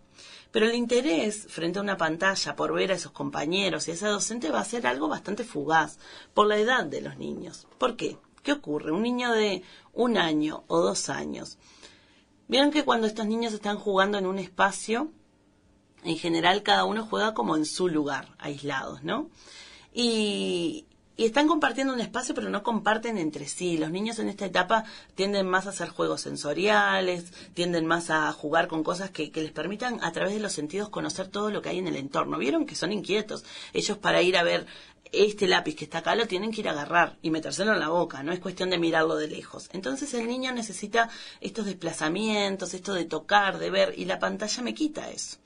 Pero 0.50 0.66
el 0.66 0.74
interés 0.74 1.46
frente 1.48 1.78
a 1.78 1.82
una 1.82 1.96
pantalla 1.96 2.54
por 2.54 2.74
ver 2.74 2.92
a 2.92 2.94
esos 2.94 3.12
compañeros 3.12 3.88
y 3.88 3.92
a 3.92 3.94
esa 3.94 4.08
docente 4.08 4.50
va 4.50 4.60
a 4.60 4.64
ser 4.64 4.86
algo 4.86 5.08
bastante 5.08 5.44
fugaz 5.44 5.98
por 6.34 6.46
la 6.46 6.58
edad 6.58 6.84
de 6.84 7.00
los 7.00 7.16
niños. 7.16 7.66
¿Por 7.78 7.96
qué? 7.96 8.18
¿Qué 8.42 8.52
ocurre? 8.52 8.92
Un 8.92 9.02
niño 9.02 9.32
de 9.32 9.62
un 9.94 10.18
año 10.18 10.64
o 10.66 10.80
dos 10.80 11.08
años 11.08 11.56
Vieron 12.52 12.70
que 12.70 12.84
cuando 12.84 13.06
estos 13.06 13.24
niños 13.24 13.54
están 13.54 13.78
jugando 13.78 14.18
en 14.18 14.26
un 14.26 14.38
espacio, 14.38 15.10
en 16.04 16.18
general 16.18 16.62
cada 16.62 16.84
uno 16.84 17.06
juega 17.06 17.32
como 17.32 17.56
en 17.56 17.64
su 17.64 17.88
lugar, 17.88 18.28
aislados, 18.38 19.02
¿no? 19.02 19.30
Y, 19.90 20.84
están 21.16 21.48
compartiendo 21.48 21.92
un 21.92 22.01
espacio, 22.01 22.35
pero 22.35 22.48
no 22.48 22.62
comparten 22.62 23.18
entre 23.18 23.46
sí. 23.46 23.79
Los 23.79 23.90
niños 23.90 24.18
en 24.18 24.29
esta 24.29 24.46
etapa 24.46 24.85
tienden 25.14 25.46
más 25.46 25.66
a 25.66 25.70
hacer 25.70 25.88
juegos 25.88 26.22
sensoriales, 26.22 27.33
tienden 27.55 27.87
más 27.87 28.11
a 28.11 28.33
jugar 28.33 28.68
con 28.68 28.83
cosas 28.83 29.11
que, 29.11 29.31
que, 29.31 29.42
les 29.42 29.53
permitan 29.53 30.03
a 30.03 30.12
través 30.12 30.35
de 30.35 30.40
los 30.40 30.53
sentidos 30.53 30.88
conocer 30.88 31.29
todo 31.29 31.51
lo 31.51 31.62
que 31.62 31.68
hay 31.68 31.79
en 31.79 31.88
el 31.88 31.96
entorno. 31.96 32.38
Vieron 32.38 32.66
que 32.66 32.75
son 32.75 32.92
inquietos. 32.92 33.44
Ellos 33.72 33.98
para 33.98 34.22
ir 34.22 34.37
a 34.37 34.42
ver 34.42 34.66
este 35.12 35.46
lápiz 35.46 35.77
que 35.77 35.85
está 35.85 35.98
acá 35.98 36.14
lo 36.16 36.27
tienen 36.27 36.51
que 36.51 36.62
ir 36.62 36.68
a 36.68 36.72
agarrar 36.72 37.18
y 37.20 37.31
metérselo 37.31 37.75
en 37.75 37.81
la 37.81 37.88
boca, 37.88 38.22
no 38.22 38.33
es 38.33 38.40
cuestión 38.40 38.70
de 38.70 38.79
mirarlo 38.79 39.16
de 39.16 39.29
lejos. 39.29 39.68
Entonces 39.72 40.12
el 40.14 40.27
niño 40.27 40.53
necesita 40.53 41.11
estos 41.40 41.66
desplazamientos, 41.66 42.72
esto 42.72 42.94
de 42.94 43.05
tocar, 43.05 43.59
de 43.59 43.70
ver, 43.70 43.94
y 43.96 44.07
la 44.07 44.18
pantalla 44.18 44.62
me 44.62 44.75
quita 44.75 45.11
eso. 45.11 45.37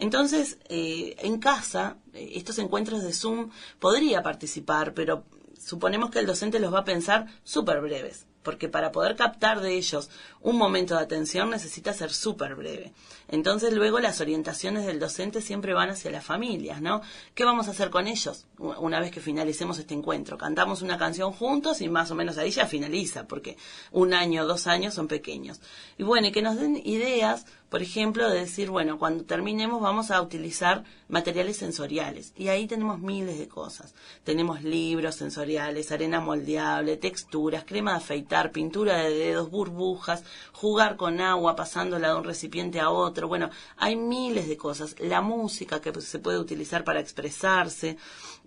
Entonces, 0.00 0.56
eh, 0.70 1.14
en 1.18 1.38
casa, 1.38 1.98
eh, 2.14 2.32
estos 2.34 2.58
encuentros 2.58 3.02
de 3.02 3.12
Zoom 3.12 3.50
podría 3.78 4.22
participar, 4.22 4.94
pero 4.94 5.24
suponemos 5.58 6.10
que 6.10 6.20
el 6.20 6.26
docente 6.26 6.58
los 6.58 6.72
va 6.72 6.80
a 6.80 6.84
pensar 6.84 7.26
súper 7.44 7.82
breves, 7.82 8.26
porque 8.42 8.70
para 8.70 8.92
poder 8.92 9.14
captar 9.14 9.60
de 9.60 9.74
ellos 9.74 10.08
un 10.42 10.56
momento 10.56 10.96
de 10.96 11.02
atención 11.02 11.50
necesita 11.50 11.92
ser 11.92 12.12
súper 12.12 12.54
breve. 12.54 12.92
Entonces 13.28 13.72
luego 13.72 14.00
las 14.00 14.20
orientaciones 14.20 14.86
del 14.86 14.98
docente 14.98 15.40
siempre 15.42 15.74
van 15.74 15.90
hacia 15.90 16.10
las 16.10 16.24
familias, 16.24 16.80
¿no? 16.80 17.02
¿Qué 17.34 17.44
vamos 17.44 17.68
a 17.68 17.72
hacer 17.72 17.90
con 17.90 18.06
ellos 18.06 18.46
una 18.58 19.00
vez 19.00 19.10
que 19.10 19.20
finalicemos 19.20 19.78
este 19.78 19.94
encuentro? 19.94 20.38
Cantamos 20.38 20.82
una 20.82 20.98
canción 20.98 21.32
juntos 21.32 21.80
y 21.80 21.88
más 21.88 22.10
o 22.10 22.14
menos 22.14 22.38
ahí 22.38 22.50
ya 22.50 22.66
finaliza, 22.66 23.26
porque 23.26 23.56
un 23.92 24.14
año, 24.14 24.46
dos 24.46 24.66
años 24.66 24.94
son 24.94 25.08
pequeños. 25.08 25.60
Y 25.98 26.02
bueno, 26.02 26.28
y 26.28 26.32
que 26.32 26.42
nos 26.42 26.58
den 26.58 26.80
ideas 26.84 27.44
por 27.70 27.82
ejemplo, 27.82 28.28
de 28.28 28.40
decir, 28.40 28.68
bueno, 28.68 28.98
cuando 28.98 29.24
terminemos 29.24 29.80
vamos 29.80 30.10
a 30.10 30.20
utilizar 30.20 30.82
materiales 31.08 31.56
sensoriales. 31.56 32.32
Y 32.36 32.48
ahí 32.48 32.66
tenemos 32.66 32.98
miles 32.98 33.38
de 33.38 33.46
cosas. 33.46 33.94
Tenemos 34.24 34.64
libros 34.64 35.14
sensoriales, 35.14 35.92
arena 35.92 36.20
moldeable, 36.20 36.96
texturas, 36.96 37.64
crema 37.64 37.92
de 37.92 37.98
afeitar, 37.98 38.50
pintura 38.50 38.98
de 38.98 39.10
dedos, 39.10 39.50
burbujas, 39.50 40.24
jugar 40.52 40.96
con 40.96 41.20
agua 41.20 41.56
pasándola 41.56 42.08
de 42.08 42.14
un 42.16 42.24
recipiente 42.24 42.80
a 42.80 42.90
otro. 42.90 43.28
Bueno, 43.28 43.50
hay 43.76 43.96
miles 43.96 44.48
de 44.48 44.56
cosas. 44.56 44.96
La 44.98 45.20
música 45.20 45.80
que 45.80 45.98
se 46.00 46.18
puede 46.18 46.38
utilizar 46.38 46.84
para 46.84 47.00
expresarse. 47.00 47.96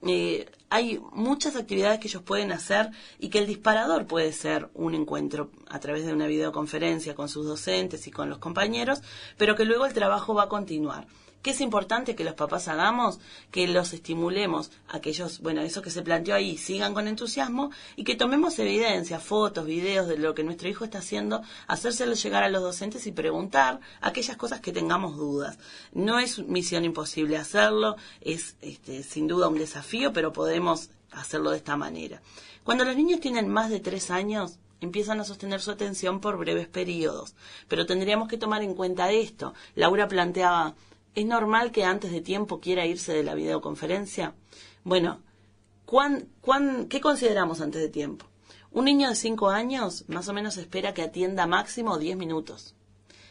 Eh, 0.05 0.49
hay 0.69 0.99
muchas 1.11 1.55
actividades 1.55 1.99
que 1.99 2.07
ellos 2.07 2.23
pueden 2.23 2.51
hacer 2.51 2.89
y 3.19 3.29
que 3.29 3.39
el 3.39 3.47
disparador 3.47 4.05
puede 4.05 4.33
ser 4.33 4.69
un 4.73 4.95
encuentro 4.95 5.49
a 5.69 5.79
través 5.79 6.05
de 6.05 6.13
una 6.13 6.27
videoconferencia 6.27 7.15
con 7.15 7.29
sus 7.29 7.45
docentes 7.45 8.07
y 8.07 8.11
con 8.11 8.29
los 8.29 8.39
compañeros, 8.39 9.01
pero 9.37 9.55
que 9.55 9.65
luego 9.65 9.85
el 9.85 9.93
trabajo 9.93 10.33
va 10.33 10.43
a 10.43 10.49
continuar. 10.49 11.07
¿Qué 11.43 11.51
es 11.51 11.59
importante 11.59 12.15
que 12.15 12.23
los 12.23 12.35
papás 12.35 12.69
hagamos? 12.69 13.19
Que 13.51 13.67
los 13.67 13.91
estimulemos 13.91 14.71
a 14.87 15.01
que 15.01 15.09
ellos, 15.09 15.41
bueno, 15.41 15.61
eso 15.61 15.81
que 15.81 15.91
se 15.91 16.01
planteó 16.01 16.35
ahí, 16.35 16.57
sigan 16.57 16.93
con 16.93 17.09
entusiasmo 17.09 17.69
y 17.97 18.05
que 18.05 18.15
tomemos 18.15 18.57
evidencia, 18.59 19.19
fotos, 19.19 19.65
videos 19.65 20.07
de 20.07 20.17
lo 20.17 20.33
que 20.33 20.45
nuestro 20.45 20.69
hijo 20.69 20.85
está 20.85 20.99
haciendo, 20.99 21.41
hacérselo 21.67 22.13
llegar 22.13 22.43
a 22.43 22.49
los 22.49 22.61
docentes 22.61 23.05
y 23.07 23.11
preguntar 23.11 23.81
aquellas 23.99 24.37
cosas 24.37 24.61
que 24.61 24.71
tengamos 24.71 25.17
dudas. 25.17 25.59
No 25.91 26.17
es 26.17 26.39
misión 26.39 26.85
imposible 26.85 27.35
hacerlo, 27.35 27.97
es 28.21 28.55
este, 28.61 29.03
sin 29.03 29.27
duda 29.27 29.49
un 29.49 29.57
desafío, 29.57 30.13
pero 30.13 30.31
podemos 30.31 30.91
hacerlo 31.11 31.51
de 31.51 31.57
esta 31.57 31.75
manera. 31.75 32.21
Cuando 32.63 32.85
los 32.85 32.95
niños 32.95 33.19
tienen 33.19 33.49
más 33.49 33.69
de 33.69 33.81
tres 33.81 34.11
años, 34.11 34.59
empiezan 34.79 35.19
a 35.19 35.25
sostener 35.25 35.59
su 35.59 35.71
atención 35.71 36.21
por 36.21 36.37
breves 36.37 36.67
periodos. 36.69 37.35
Pero 37.67 37.85
tendríamos 37.85 38.29
que 38.29 38.37
tomar 38.37 38.61
en 38.61 38.75
cuenta 38.75 39.11
esto. 39.11 39.53
Laura 39.75 40.07
planteaba, 40.07 40.75
¿Es 41.15 41.25
normal 41.25 41.71
que 41.71 41.83
antes 41.83 42.11
de 42.11 42.21
tiempo 42.21 42.59
quiera 42.59 42.85
irse 42.85 43.13
de 43.13 43.23
la 43.23 43.35
videoconferencia? 43.35 44.33
Bueno, 44.83 45.21
qué 46.89 47.01
consideramos 47.01 47.61
antes 47.61 47.81
de 47.81 47.89
tiempo? 47.89 48.25
Un 48.71 48.85
niño 48.85 49.09
de 49.09 49.15
5 49.15 49.49
años 49.49 50.05
más 50.07 50.27
o 50.27 50.33
menos 50.33 50.57
espera 50.57 50.95
que 50.95 51.03
atienda 51.03 51.45
máximo 51.45 51.99
10 51.99 52.17
minutos. 52.17 52.73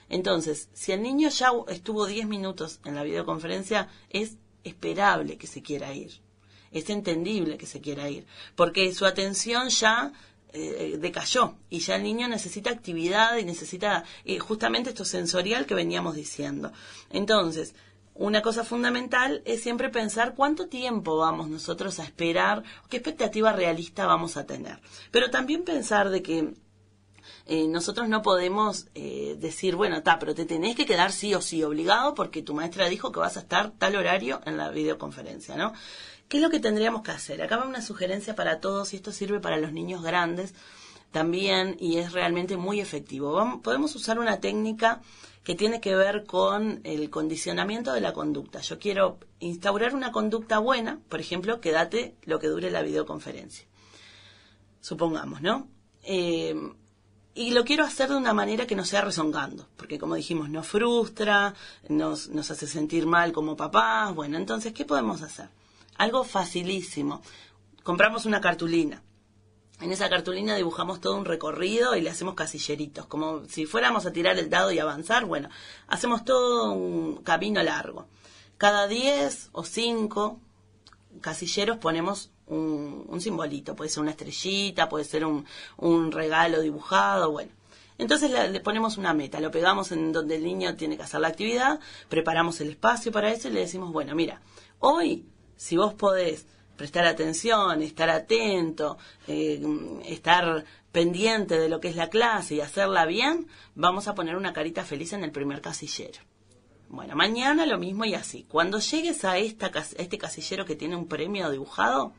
Entonces, 0.09 0.69
si 0.73 0.93
el 0.93 1.03
niño 1.03 1.29
ya 1.31 1.51
estuvo 1.69 2.07
10 2.07 2.29
minutos 2.29 2.79
en 2.85 2.95
la 2.95 3.03
videoconferencia, 3.03 3.89
es 4.11 4.37
esperable 4.63 5.37
que 5.39 5.49
se 5.49 5.63
quiera 5.63 5.93
ir. 5.93 6.21
Es 6.71 6.89
entendible 6.89 7.59
que 7.59 7.67
se 7.67 7.81
quiera 7.81 8.09
ir, 8.09 8.27
porque 8.55 8.95
su 8.95 9.07
atención 9.07 9.69
ya 9.71 10.13
eh, 10.55 10.99
decayó 11.01 11.57
y 11.71 11.79
ya 11.79 11.97
el 11.97 12.03
niño 12.03 12.29
necesita 12.29 12.69
actividad 12.69 13.39
y 13.39 13.45
necesita 13.45 14.05
eh, 14.27 14.39
justamente 14.39 14.91
esto 14.91 15.07
sensorial 15.07 15.65
que 15.65 15.75
veníamos 15.75 16.15
diciendo. 16.15 16.73
Entonces, 17.09 17.75
una 18.15 18.43
cosa 18.43 18.63
fundamental 18.63 19.41
es 19.47 19.63
siempre 19.63 19.89
pensar 19.89 20.35
cuánto 20.35 20.69
tiempo 20.69 21.17
vamos 21.17 21.49
nosotros 21.49 21.99
a 21.99 22.05
esperar, 22.05 22.63
qué 22.91 22.99
expectativa 22.99 23.53
realista 23.53 24.05
vamos 24.05 24.37
a 24.37 24.45
tener. 24.45 24.79
Pero 25.11 25.31
también 25.31 25.65
pensar 25.65 26.11
de 26.11 26.23
que 26.23 26.53
eh, 27.47 27.67
nosotros 27.67 28.11
no 28.11 28.21
podemos 28.21 28.89
decir, 28.93 29.75
bueno, 29.75 29.97
está, 29.97 30.19
pero 30.19 30.35
te 30.35 30.45
tenés 30.45 30.77
que 30.77 30.85
quedar 30.85 31.13
sí 31.13 31.35
o 31.35 31.41
sí 31.41 31.63
obligado 31.65 32.15
porque 32.15 32.43
tu 32.43 32.53
maestra 32.53 32.91
dijo 32.91 33.11
que 33.11 33.21
vas 33.21 33.39
a 33.39 33.41
estar 33.41 33.71
tal 33.71 33.97
horario 33.97 34.43
en 34.45 34.59
la 34.59 34.69
videoconferencia, 34.69 35.57
¿no? 35.57 35.73
¿Qué 36.33 36.39
es 36.39 36.43
lo 36.43 36.49
que 36.49 36.61
tendríamos 36.61 37.03
que 37.03 37.11
hacer? 37.11 37.43
Acá 37.43 37.59
va 37.59 37.67
una 37.67 37.83
sugerencia 37.83 38.35
para 38.35 38.59
todos 38.59 38.95
y 38.95 38.97
esto 38.97 39.13
sirve 39.13 39.39
para 39.39 39.59
los 39.59 39.75
niños 39.75 40.03
grandes 40.03 40.55
también 41.11 41.77
y 41.79 41.99
es 41.99 42.13
realmente 42.13 42.57
muy 42.57 42.81
efectivo. 42.81 43.61
podemos 43.63 43.95
usar 43.97 44.19
una 44.19 44.41
técnica 44.41 45.03
que 45.45 45.55
tiene 45.55 45.83
que 45.83 45.95
ver 45.95 46.25
con 46.25 46.81
el 46.85 47.11
condicionamiento 47.11 47.93
de 47.93 48.01
la 48.01 48.15
conducta. 48.15 48.63
Yo 48.63 48.79
quiero 48.79 49.19
instaurar 49.41 49.95
una 49.95 50.11
conducta 50.11 50.59
buena, 50.59 51.01
por 51.11 51.21
ejemplo, 51.21 51.61
quédate 51.61 52.15
lo 52.23 52.39
que 52.39 52.49
dure 52.49 52.71
la 52.71 52.81
videoconferencia. 52.81 53.67
Supongamos, 54.81 55.43
¿no? 55.43 55.69
Eh, 56.03 56.55
y 57.35 57.51
lo 57.51 57.63
quiero 57.63 57.85
hacer 57.85 58.09
de 58.09 58.17
una 58.17 58.33
manera 58.33 58.67
que 58.67 58.75
no 58.75 58.87
sea 58.87 59.03
rezongando, 59.03 59.69
porque 59.77 59.99
como 59.99 60.15
dijimos, 60.15 60.49
nos 60.49 60.67
frustra, 60.67 61.53
nos, 61.91 62.31
nos 62.31 62.51
hace 62.51 62.67
sentir 62.67 63.05
mal 63.05 63.33
como 63.33 63.55
papás. 63.55 64.15
Bueno, 64.15 64.39
entonces, 64.39 64.73
¿qué 64.73 64.87
podemos 64.87 65.21
hacer? 65.21 65.51
Algo 65.97 66.25
facilísimo. 66.25 67.23
Compramos 67.83 68.27
una 68.27 68.41
cartulina. 68.41 69.03
En 69.81 69.91
esa 69.91 70.09
cartulina 70.09 70.55
dibujamos 70.55 71.01
todo 71.01 71.17
un 71.17 71.25
recorrido 71.25 71.97
y 71.97 72.03
le 72.03 72.11
hacemos 72.11 72.35
casilleritos, 72.35 73.07
como 73.07 73.45
si 73.47 73.67
fuéramos 73.67 74.07
a 74.07 74.13
tirar 74.13 74.39
el 74.39 74.49
dado 74.49 74.71
y 74.71 74.79
avanzar. 74.79 75.25
Bueno, 75.25 75.49
hacemos 75.89 76.25
todo 76.25 76.73
un 76.73 77.17
camino 77.25 77.63
largo. 77.63 78.07
Cada 78.59 78.87
10 78.87 79.51
o 79.53 79.65
5 79.65 80.41
casilleros 81.21 81.79
ponemos 81.79 82.31
un, 82.47 83.21
simbolito, 83.21 83.75
puede 83.75 83.91
ser 83.91 84.03
una 84.03 84.13
estrellita, 84.13 84.89
puede 84.89 85.05
ser 85.05 85.25
un, 85.25 85.45
un 85.77 86.13
regalo 86.13 86.61
dibujado, 86.61 87.33
bueno. 87.33 87.51
Entonces 87.99 88.31
le, 88.31 88.61
ponemos 88.61 88.97
una 88.97 89.15
meta, 89.15 89.41
lo 89.41 89.51
pegamos 89.51 89.93
en 89.93 90.13
donde 90.13 90.37
el 90.37 90.45
niño 90.45 90.75
tiene 90.77 90.97
que 90.97 91.03
hacer 91.03 91.21
la 91.21 91.29
actividad, 91.29 91.79
preparamos 92.09 92.61
el 92.61 92.71
espacio 92.71 93.13
para 93.13 93.31
eso 93.31 93.49
y 93.49 93.53
le 93.53 93.61
decimos, 93.61 93.93
bueno, 93.93 94.15
mira, 94.15 94.41
hoy 94.79 95.27
si 95.57 95.77
vos 95.77 95.95
podés 95.95 96.47
prestar 96.77 97.07
atención, 97.07 97.83
estar 97.83 98.11
atento, 98.11 98.99
eh, 99.29 99.63
estar 100.07 100.65
pendiente 100.91 101.59
de 101.59 101.69
lo 101.69 101.81
que 101.81 101.89
es 101.89 101.97
la 101.97 102.11
clase 102.11 102.57
y 102.57 102.61
hacerla 102.61 103.07
bien, 103.07 103.47
vamos 103.75 104.09
a 104.09 104.15
poner 104.15 104.37
una 104.37 104.53
carita 104.53 104.85
feliz 104.85 105.13
en 105.13 105.25
el 105.25 105.33
primer 105.33 105.61
casillero. 105.61 106.21
Bueno, 106.89 107.17
mañana 107.17 107.65
lo 107.65 107.79
mismo 107.79 108.05
y 108.05 108.15
así. 108.15 108.45
Cuando 108.49 108.79
llegues 108.79 109.25
a, 109.25 109.39
esta, 109.39 109.67
a 109.67 110.03
este 110.03 110.19
casillero 110.19 110.67
que 110.67 110.77
tiene 110.77 110.97
un 110.97 111.09
premio 111.09 111.51
dibujado, 111.51 112.13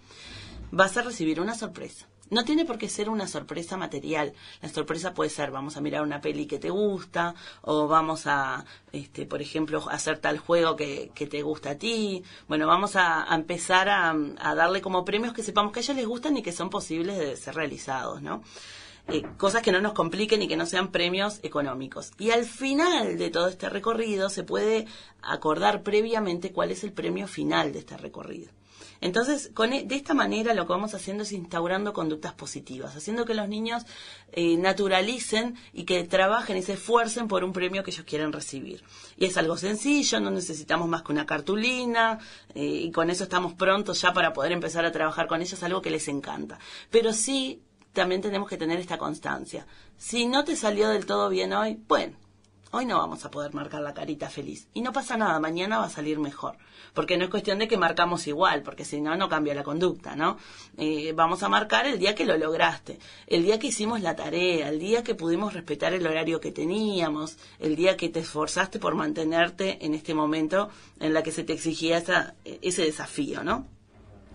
vas 0.72 0.98
a 0.98 1.04
recibir 1.04 1.40
una 1.40 1.54
sorpresa. 1.54 2.08
No 2.34 2.44
tiene 2.44 2.66
por 2.66 2.80
qué 2.80 2.90
ser 2.90 3.12
una 3.12 3.28
sorpresa 3.28 3.78
material. 3.78 4.34
La 4.60 4.70
sorpresa 4.70 5.14
puede 5.14 5.30
ser, 5.30 5.52
vamos 5.52 5.78
a 5.78 5.82
mirar 5.82 6.02
una 6.02 6.20
peli 6.20 6.48
que 6.48 6.58
te 6.58 6.72
gusta, 6.72 7.36
o 7.62 7.88
vamos 7.88 8.26
a, 8.26 8.66
este, 8.92 9.28
por 9.28 9.40
ejemplo, 9.40 9.88
hacer 9.92 10.18
tal 10.18 10.40
juego 10.40 10.76
que, 10.76 11.12
que 11.14 11.28
te 11.28 11.44
gusta 11.44 11.72
a 11.72 11.78
ti. 11.78 12.24
Bueno, 12.48 12.66
vamos 12.66 12.96
a, 12.96 13.28
empezar 13.36 13.88
a, 13.88 14.16
darle 14.56 14.82
como 14.82 15.06
premios 15.06 15.34
que 15.34 15.44
sepamos 15.44 15.72
que 15.72 15.82
a 15.82 15.84
ellos 15.84 15.96
les 15.96 16.08
gustan 16.08 16.36
y 16.36 16.42
que 16.42 16.52
son 16.52 16.72
posibles 16.72 17.20
de 17.20 17.38
ser 17.38 17.54
realizados, 17.54 18.24
¿no? 18.24 18.42
Eh, 19.10 19.22
cosas 19.38 19.62
que 19.62 19.72
no 19.72 19.80
nos 19.80 19.94
compliquen 19.94 20.42
y 20.42 20.48
que 20.48 20.58
no 20.58 20.66
sean 20.66 20.92
premios 20.92 21.40
económicos. 21.44 22.14
Y 22.18 22.32
al 22.32 22.46
final 22.46 23.20
de 23.20 23.30
todo 23.30 23.48
este 23.48 23.70
recorrido 23.70 24.30
se 24.32 24.44
puede 24.44 24.88
acordar 25.22 25.84
previamente 25.84 26.52
cuál 26.52 26.72
es 26.72 26.84
el 26.84 26.94
premio 26.94 27.28
final 27.28 27.74
de 27.74 27.80
este 27.80 27.96
recorrido. 27.96 28.50
Entonces, 29.04 29.52
con, 29.54 29.74
e, 29.74 29.84
de 29.84 29.96
esta 29.96 30.14
manera 30.14 30.54
lo 30.54 30.66
que 30.66 30.72
vamos 30.72 30.94
haciendo 30.94 31.24
es 31.24 31.34
instaurando 31.34 31.92
conductas 31.92 32.32
positivas, 32.34 32.96
haciendo 32.96 33.26
que 33.26 33.34
los 33.34 33.50
niños 33.50 33.84
eh, 34.32 34.56
naturalicen 34.56 35.58
y 35.74 35.84
que 35.84 36.06
trabajen 36.06 36.56
y 36.56 36.62
se 36.62 36.74
esfuercen 36.74 37.28
por 37.28 37.44
un 37.44 37.52
premio 37.52 37.84
que 37.84 37.92
ellos 37.92 38.06
quieren 38.06 38.32
recibir. 38.32 38.82
Y 39.18 39.26
es 39.26 39.36
algo 39.36 39.58
sencillo, 39.58 40.22
no 40.22 40.32
necesitamos 40.32 40.88
más 40.88 41.02
que 41.04 41.12
una 41.12 41.26
cartulina 41.26 42.18
eh, 42.56 42.64
y 42.64 42.92
con 42.92 43.10
eso 43.10 43.26
estamos 43.26 43.56
prontos 43.56 44.00
ya 44.00 44.14
para 44.14 44.32
poder 44.32 44.54
empezar 44.54 44.86
a 44.86 44.92
trabajar 44.94 45.28
con 45.28 45.42
ellos, 45.42 45.62
algo 45.64 45.82
que 45.82 45.90
les 45.90 46.08
encanta. 46.08 46.58
Pero 46.90 47.12
sí, 47.12 47.62
también 47.92 48.22
tenemos 48.22 48.48
que 48.48 48.56
tener 48.56 48.80
esta 48.80 48.98
constancia. 48.98 49.68
Si 49.98 50.28
no 50.28 50.46
te 50.46 50.56
salió 50.56 50.88
del 50.88 51.06
todo 51.06 51.28
bien 51.28 51.52
hoy, 51.52 51.78
bueno, 51.90 52.16
hoy 52.74 52.86
no 52.86 52.98
vamos 52.98 53.24
a 53.24 53.32
poder 53.32 53.54
marcar 53.54 53.82
la 53.82 53.94
carita 53.94 54.30
feliz. 54.30 54.68
Y 54.74 54.82
no 54.82 54.92
pasa 54.92 55.16
nada, 55.16 55.40
mañana 55.40 55.80
va 55.80 55.86
a 55.86 55.90
salir 55.90 56.20
mejor 56.20 56.58
porque 56.94 57.18
no 57.18 57.26
es 57.26 57.30
cuestión 57.30 57.60
de 57.60 57.68
que 57.68 57.78
marcamos 57.78 58.28
igual, 58.28 58.62
porque 58.62 58.86
si 58.86 59.02
no, 59.02 59.16
no 59.16 59.30
cambia 59.30 59.56
la 59.56 59.64
conducta, 59.64 60.16
¿no? 60.16 60.38
Eh, 60.78 61.14
vamos 61.16 61.44
a 61.44 61.50
marcar 61.50 61.88
el 61.88 62.00
día 62.00 62.16
que 62.16 62.26
lo 62.26 62.38
lograste, 62.38 63.00
el 63.28 63.44
día 63.44 63.60
que 63.60 63.68
hicimos 63.68 64.02
la 64.02 64.16
tarea, 64.16 64.70
el 64.70 64.80
día 64.80 65.04
que 65.04 65.16
pudimos 65.16 65.54
respetar 65.54 65.94
el 65.94 66.06
horario 66.06 66.40
que 66.40 66.52
teníamos, 66.52 67.38
el 67.60 67.76
día 67.76 67.98
que 67.98 68.10
te 68.10 68.20
esforzaste 68.20 68.80
por 68.80 68.96
mantenerte 68.96 69.86
en 69.86 69.94
este 69.94 70.14
momento 70.14 70.70
en 71.00 71.14
la 71.14 71.24
que 71.24 71.32
se 71.32 71.44
te 71.44 71.54
exigía 71.54 71.98
esa, 71.98 72.36
ese 72.44 72.84
desafío, 72.84 73.44
¿no? 73.44 73.66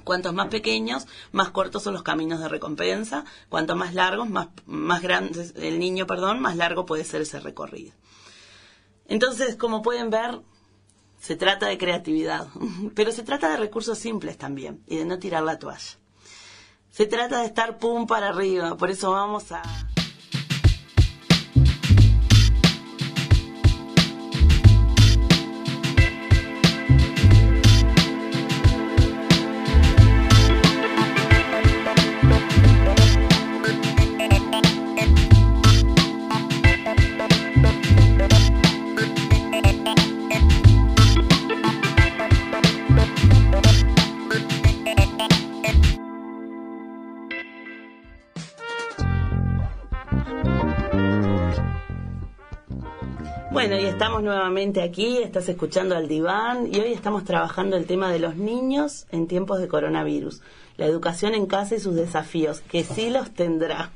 Cuantos 0.05 0.33
más 0.33 0.49
pequeños, 0.49 1.07
más 1.33 1.51
cortos 1.51 1.83
son 1.83 1.93
los 1.93 2.03
caminos 2.03 2.41
de 2.41 2.49
recompensa. 2.49 3.27
Cuanto 3.51 3.77
más 3.77 3.93
largos, 3.93 4.31
más, 4.31 4.49
más 4.65 5.03
grandes 5.03 5.53
el 5.57 5.79
niño, 5.79 6.07
perdón, 6.07 6.41
más 6.41 6.57
largo 6.57 6.87
puede 6.87 7.05
ser 7.05 7.21
ese 7.21 7.41
recorrido. 7.41 7.93
Entonces, 9.09 9.57
como 9.57 9.83
pueden 9.83 10.11
ver, 10.11 10.41
se 11.19 11.35
trata 11.35 11.67
de 11.67 11.79
creatividad, 11.79 12.47
pero 12.95 13.11
se 13.11 13.23
trata 13.23 13.49
de 13.49 13.57
recursos 13.57 13.99
simples 13.99 14.39
también 14.39 14.83
y 14.87 14.99
de 14.99 15.05
no 15.05 15.19
tirar 15.19 15.43
la 15.43 15.59
toalla. 15.59 15.99
Se 16.91 17.07
trata 17.07 17.41
de 17.41 17.47
estar 17.47 17.79
pum 17.79 18.07
para 18.07 18.29
arriba, 18.29 18.77
por 18.77 18.91
eso 18.91 19.11
vamos 19.11 19.51
a... 19.53 19.63
Bueno, 53.69 53.83
y 53.83 53.87
estamos 53.87 54.23
nuevamente 54.23 54.81
aquí, 54.81 55.19
estás 55.19 55.47
escuchando 55.51 55.95
al 55.95 56.09
diván 56.09 56.75
y 56.75 56.81
hoy 56.81 56.95
estamos 56.95 57.25
trabajando 57.25 57.77
el 57.77 57.85
tema 57.85 58.11
de 58.11 58.19
los 58.19 58.35
niños 58.35 59.07
en 59.11 59.27
tiempos 59.27 59.61
de 59.61 59.69
coronavirus, 59.69 60.41
la 60.79 60.87
educación 60.87 61.35
en 61.35 61.45
casa 61.45 61.75
y 61.75 61.79
sus 61.79 61.95
desafíos, 61.95 62.63
que 62.63 62.83
sí 62.83 63.11
los 63.11 63.31
tendrá. 63.35 63.93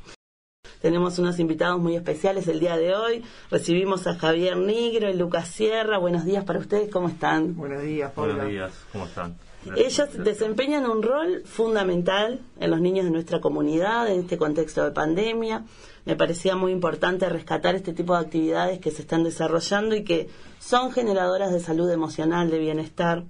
Tenemos 0.83 1.19
unos 1.19 1.39
invitados 1.39 1.81
muy 1.81 1.97
especiales 1.97 2.49
el 2.49 2.61
día 2.61 2.77
de 2.77 2.95
hoy. 2.95 3.25
Recibimos 3.51 4.07
a 4.07 4.15
Javier 4.15 4.59
Nigro 4.59 5.09
y 5.09 5.15
Lucas 5.15 5.49
Sierra. 5.49 5.97
Buenos 5.97 6.27
días 6.27 6.45
para 6.45 6.59
ustedes, 6.59 6.91
¿cómo 6.91 7.09
están? 7.09 7.57
Buenos 7.57 7.81
días, 7.81 8.13
Paula. 8.13 8.35
Buenos 8.35 8.51
días, 8.51 8.73
¿cómo 8.93 9.07
están? 9.07 9.39
Ellos 9.75 10.09
desempeñan 10.19 10.85
un 10.85 11.03
rol 11.03 11.45
fundamental 11.47 12.41
en 12.61 12.71
los 12.71 12.81
niños 12.81 13.07
de 13.07 13.11
nuestra 13.11 13.41
comunidad 13.41 14.09
en 14.13 14.21
este 14.21 14.37
contexto 14.37 14.85
de 14.85 14.91
pandemia. 14.91 15.65
Me 16.05 16.17
parecía 16.17 16.57
muy 16.57 16.73
importante 16.73 17.29
rescatar 17.29 17.77
este 17.77 17.93
tipo 17.93 18.15
de 18.15 18.21
actividades 18.21 18.81
que 18.81 18.91
se 18.91 19.03
están 19.03 19.23
desarrollando 19.23 19.95
y 19.95 20.03
que 20.03 20.29
son 20.59 20.91
generadoras 20.91 21.53
de 21.53 21.61
salud 21.61 21.88
emocional, 21.91 22.51
de 22.51 22.59
bienestar. 22.59 23.25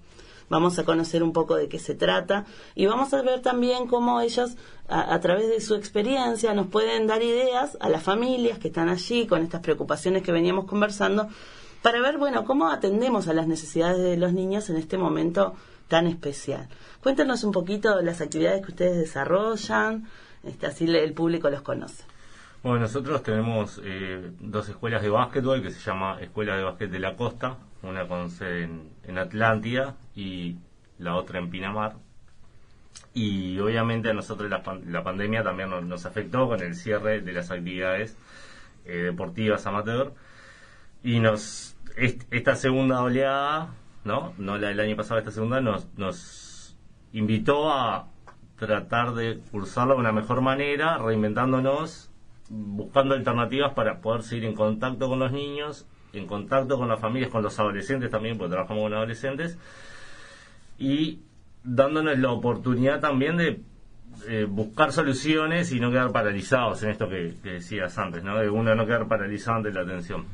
Vamos 0.49 0.79
a 0.79 0.85
conocer 0.85 1.23
un 1.23 1.33
poco 1.33 1.57
de 1.57 1.69
qué 1.69 1.79
se 1.79 1.95
trata 1.95 2.47
y 2.75 2.87
vamos 2.87 3.13
a 3.13 3.23
ver 3.23 3.41
también 3.41 3.87
cómo 3.87 4.21
ellos, 4.21 4.57
a, 4.89 5.19
través 5.21 5.49
de 5.49 5.61
su 5.61 5.75
experiencia, 5.75 6.55
nos 6.55 6.67
pueden 6.67 7.07
dar 7.07 7.23
ideas 7.23 7.77
a 7.81 7.89
las 7.89 8.03
familias 8.03 8.59
que 8.59 8.69
están 8.69 8.89
allí 8.89 9.27
con 9.27 9.43
estas 9.43 9.61
preocupaciones 9.61 10.23
que 10.23 10.33
veníamos 10.33 10.67
conversando 10.67 11.29
para 11.83 12.01
ver, 12.01 12.17
bueno, 12.17 12.45
cómo 12.45 12.69
atendemos 12.69 13.29
a 13.29 13.35
las 13.35 13.47
necesidades 13.47 13.99
de 13.99 14.17
los 14.17 14.33
niños 14.33 14.71
en 14.71 14.77
este 14.77 14.99
momento 14.99 15.55
tan 15.89 16.07
especial. 16.07 16.69
Cuéntanos 17.03 17.45
un 17.45 17.53
poquito 17.53 18.01
las 18.01 18.21
actividades 18.21 18.65
que 18.65 18.73
ustedes 18.73 18.97
desarrollan, 18.97 20.09
este, 20.43 20.67
así 20.67 20.85
el 20.85 21.13
público 21.13 21.51
los 21.51 21.63
conoce. 21.63 22.05
Bueno, 22.63 22.81
nosotros 22.81 23.23
tenemos 23.23 23.81
eh, 23.85 24.31
dos 24.41 24.69
escuelas 24.69 25.03
de 25.03 25.09
básquetbol 25.09 25.63
que 25.63 25.71
se 25.71 25.81
llama 25.81 26.19
Escuela 26.21 26.57
de 26.57 26.63
Básquet 26.63 26.91
de 26.91 27.01
la 27.01 27.17
Costa, 27.17 27.59
una 27.83 28.07
con 28.07 28.31
sede 28.31 28.69
en, 29.05 29.19
Atlántida 29.19 29.97
y 30.15 30.57
la 30.99 31.17
otra 31.17 31.41
en 31.41 31.51
Pinamar. 31.51 31.97
Y 33.15 33.59
obviamente 33.59 34.11
a 34.11 34.15
nosotros 34.15 34.49
la, 34.49 34.63
la 34.87 35.03
pandemia 35.03 35.43
también 35.43 35.71
nos, 35.89 36.07
afectó 36.07 36.47
con 36.47 36.63
el 36.63 36.75
cierre 36.77 37.21
de 37.21 37.33
las 37.33 37.51
actividades 37.51 38.17
eh, 38.85 38.97
deportivas 38.97 39.67
amateur. 39.67 40.13
Y 41.03 41.19
nos 41.19 41.77
esta 42.31 42.55
segunda 42.55 43.03
oleada 43.03 43.75
¿no? 44.05 44.35
No 44.39 44.59
la 44.59 44.69
del 44.69 44.81
año 44.81 44.97
pasado, 44.97 45.19
esta 45.19 45.31
segunda, 45.31 45.61
nos, 45.61 45.87
nos 45.97 46.77
invitó 47.13 47.73
a 47.73 48.09
tratar 48.57 49.15
de 49.15 49.41
cursarla 49.51 49.95
de 49.95 50.01
una 50.01 50.13
mejor 50.13 50.41
manera, 50.41 50.99
reinventándonos, 50.99 52.11
buscando 52.55 53.15
alternativas 53.15 53.73
para 53.73 54.01
poder 54.01 54.23
seguir 54.23 54.45
en 54.45 54.55
contacto 54.55 55.09
con 55.09 55.19
los 55.19 55.33
niños, 55.33 55.87
en 56.13 56.27
contacto 56.27 56.77
con 56.77 56.89
las 56.89 57.01
familias, 57.01 57.31
con 57.31 57.43
los 57.43 57.59
adolescentes 57.59 58.11
también, 58.11 58.37
porque 58.37 58.53
trabajamos 58.53 58.85
con 58.85 58.95
adolescentes, 58.95 59.59
y 60.79 61.21
dándonos 61.65 62.19
la 62.19 62.31
oportunidad 62.31 63.01
también 63.01 63.37
de 63.37 63.61
eh, 64.29 64.47
buscar 64.49 64.93
soluciones 64.93 65.73
y 65.73 65.81
no 65.81 65.91
quedar 65.91 66.13
paralizados 66.13 66.83
en 66.83 66.91
esto 66.91 67.09
que, 67.09 67.35
que 67.43 67.53
decías 67.55 67.97
antes, 67.99 68.23
¿no? 68.23 68.39
De 68.39 68.51
uno 68.51 68.75
no 68.75 68.87
quedar 68.87 69.09
paralizado 69.09 69.59
ante 69.59 69.73
la 69.73 69.81
atención. 69.81 70.27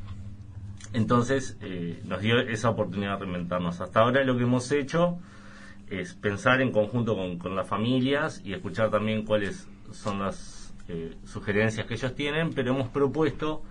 Entonces 0.93 1.57
eh, 1.61 2.01
nos 2.05 2.21
dio 2.21 2.41
esa 2.41 2.71
oportunidad 2.71 3.13
de 3.13 3.19
reinventarnos. 3.21 3.81
Hasta 3.81 4.01
ahora 4.01 4.25
lo 4.25 4.37
que 4.37 4.45
hemos 4.45 4.71
hecho 4.73 5.19
es 5.89 6.15
pensar 6.15 6.61
en 6.61 6.73
conjunto 6.73 7.17
con, 7.17 7.57
las 7.57 7.69
familias 7.69 8.41
y 8.45 8.53
escuchar 8.53 8.91
también 8.91 9.25
cuáles 9.25 9.69
son 9.93 10.21
las 10.21 10.58
eh, 10.89 11.15
sugerencias 11.25 11.87
que 11.87 11.95
ellos 11.95 12.15
tienen, 12.15 12.53
pero 12.53 12.73
hemos 12.73 12.89
propuesto 12.89 13.63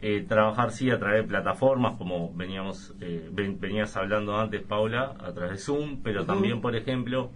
eh, 0.00 0.24
trabajar 0.26 0.72
sí 0.72 0.90
a 0.90 0.98
través 0.98 1.22
de 1.22 1.28
plataformas 1.28 1.96
como 1.96 2.32
veníamos 2.34 2.94
venías 2.98 3.96
hablando 3.96 4.36
antes 4.36 4.62
Paula 4.62 5.14
a 5.20 5.32
través 5.32 5.52
de 5.52 5.58
Zoom, 5.58 6.02
pero 6.02 6.24
también 6.24 6.60
por 6.60 6.74
ejemplo 6.74 7.30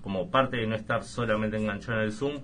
como 0.00 0.28
parte 0.30 0.56
de 0.56 0.66
no 0.66 0.74
estar 0.74 1.04
solamente 1.04 1.56
enganchado 1.56 1.98
en 2.00 2.06
el 2.06 2.12
Zoom 2.12 2.40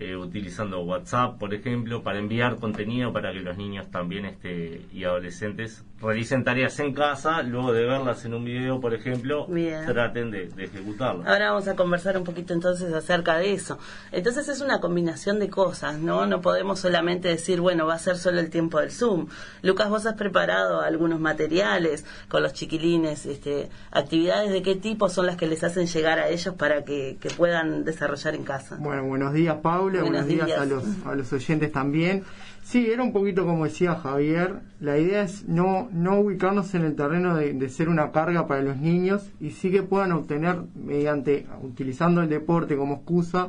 eh, 0.00 0.16
utilizando 0.16 0.80
WhatsApp, 0.80 1.38
por 1.38 1.52
ejemplo, 1.52 2.02
para 2.02 2.18
enviar 2.18 2.56
contenido 2.56 3.12
para 3.12 3.34
que 3.34 3.40
los 3.40 3.58
niños 3.58 3.90
también 3.90 4.24
este, 4.24 4.86
y 4.94 5.04
adolescentes 5.04 5.84
realicen 6.00 6.44
tareas 6.44 6.78
en 6.80 6.94
casa, 6.94 7.42
luego 7.42 7.72
de 7.72 7.84
verlas 7.84 8.24
en 8.24 8.34
un 8.34 8.44
video, 8.44 8.80
por 8.80 8.94
ejemplo, 8.94 9.46
traten 9.86 10.30
de, 10.30 10.50
ejecutarlas. 10.56 11.26
Ahora 11.26 11.50
vamos 11.50 11.68
a 11.68 11.76
conversar 11.76 12.16
un 12.16 12.24
poquito 12.24 12.54
entonces 12.54 12.92
acerca 12.92 13.36
de 13.36 13.52
eso. 13.52 13.78
Entonces 14.10 14.48
es 14.48 14.60
una 14.60 14.80
combinación 14.80 15.38
de 15.38 15.50
cosas, 15.50 15.98
¿no? 15.98 16.26
No 16.26 16.40
podemos 16.40 16.80
solamente 16.80 17.28
decir, 17.28 17.60
bueno, 17.60 17.86
va 17.86 17.94
a 17.94 17.98
ser 17.98 18.16
solo 18.16 18.40
el 18.40 18.50
tiempo 18.50 18.80
del 18.80 18.90
Zoom. 18.90 19.28
Lucas, 19.62 19.90
vos 19.90 20.06
has 20.06 20.14
preparado 20.14 20.80
algunos 20.80 21.20
materiales 21.20 22.04
con 22.28 22.42
los 22.42 22.54
chiquilines, 22.54 23.26
este, 23.26 23.68
actividades 23.90 24.50
de 24.52 24.62
qué 24.62 24.76
tipo 24.76 25.08
son 25.08 25.26
las 25.26 25.36
que 25.36 25.46
les 25.46 25.62
hacen 25.64 25.86
llegar 25.86 26.18
a 26.18 26.28
ellos 26.28 26.54
para 26.54 26.84
que, 26.84 27.18
que 27.20 27.28
puedan 27.30 27.84
desarrollar 27.84 28.34
en 28.34 28.44
casa. 28.44 28.76
Bueno, 28.80 29.04
buenos 29.04 29.34
días, 29.34 29.56
Pablo 29.62 30.00
buenos, 30.00 30.26
días, 30.26 30.50
a, 30.52 30.64
los, 30.64 30.84
a 31.04 31.14
los 31.14 31.32
oyentes 31.32 31.72
también. 31.72 32.24
Sí, 32.62 32.90
era 32.90 33.02
un 33.02 33.12
poquito 33.12 33.44
como 33.44 33.64
decía 33.64 33.96
Javier, 33.96 34.60
la 34.78 34.98
idea 34.98 35.22
es 35.22 35.48
no, 35.48 35.88
no 35.92 36.20
ubicarnos 36.20 36.74
en 36.74 36.84
el 36.84 36.94
terreno 36.94 37.34
de, 37.36 37.68
ser 37.68 37.88
una 37.88 38.10
carga 38.12 38.46
para 38.46 38.62
los 38.62 38.76
niños 38.76 39.30
y 39.40 39.50
sí 39.50 39.70
que 39.70 39.82
puedan 39.82 40.12
obtener, 40.12 40.62
mediante, 40.74 41.46
utilizando 41.62 42.22
el 42.22 42.28
deporte 42.28 42.76
como 42.76 42.96
excusa, 42.96 43.48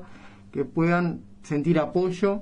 que 0.52 0.66
puedan 0.66 1.22
sentir 1.44 1.80
apoyo. 1.80 2.42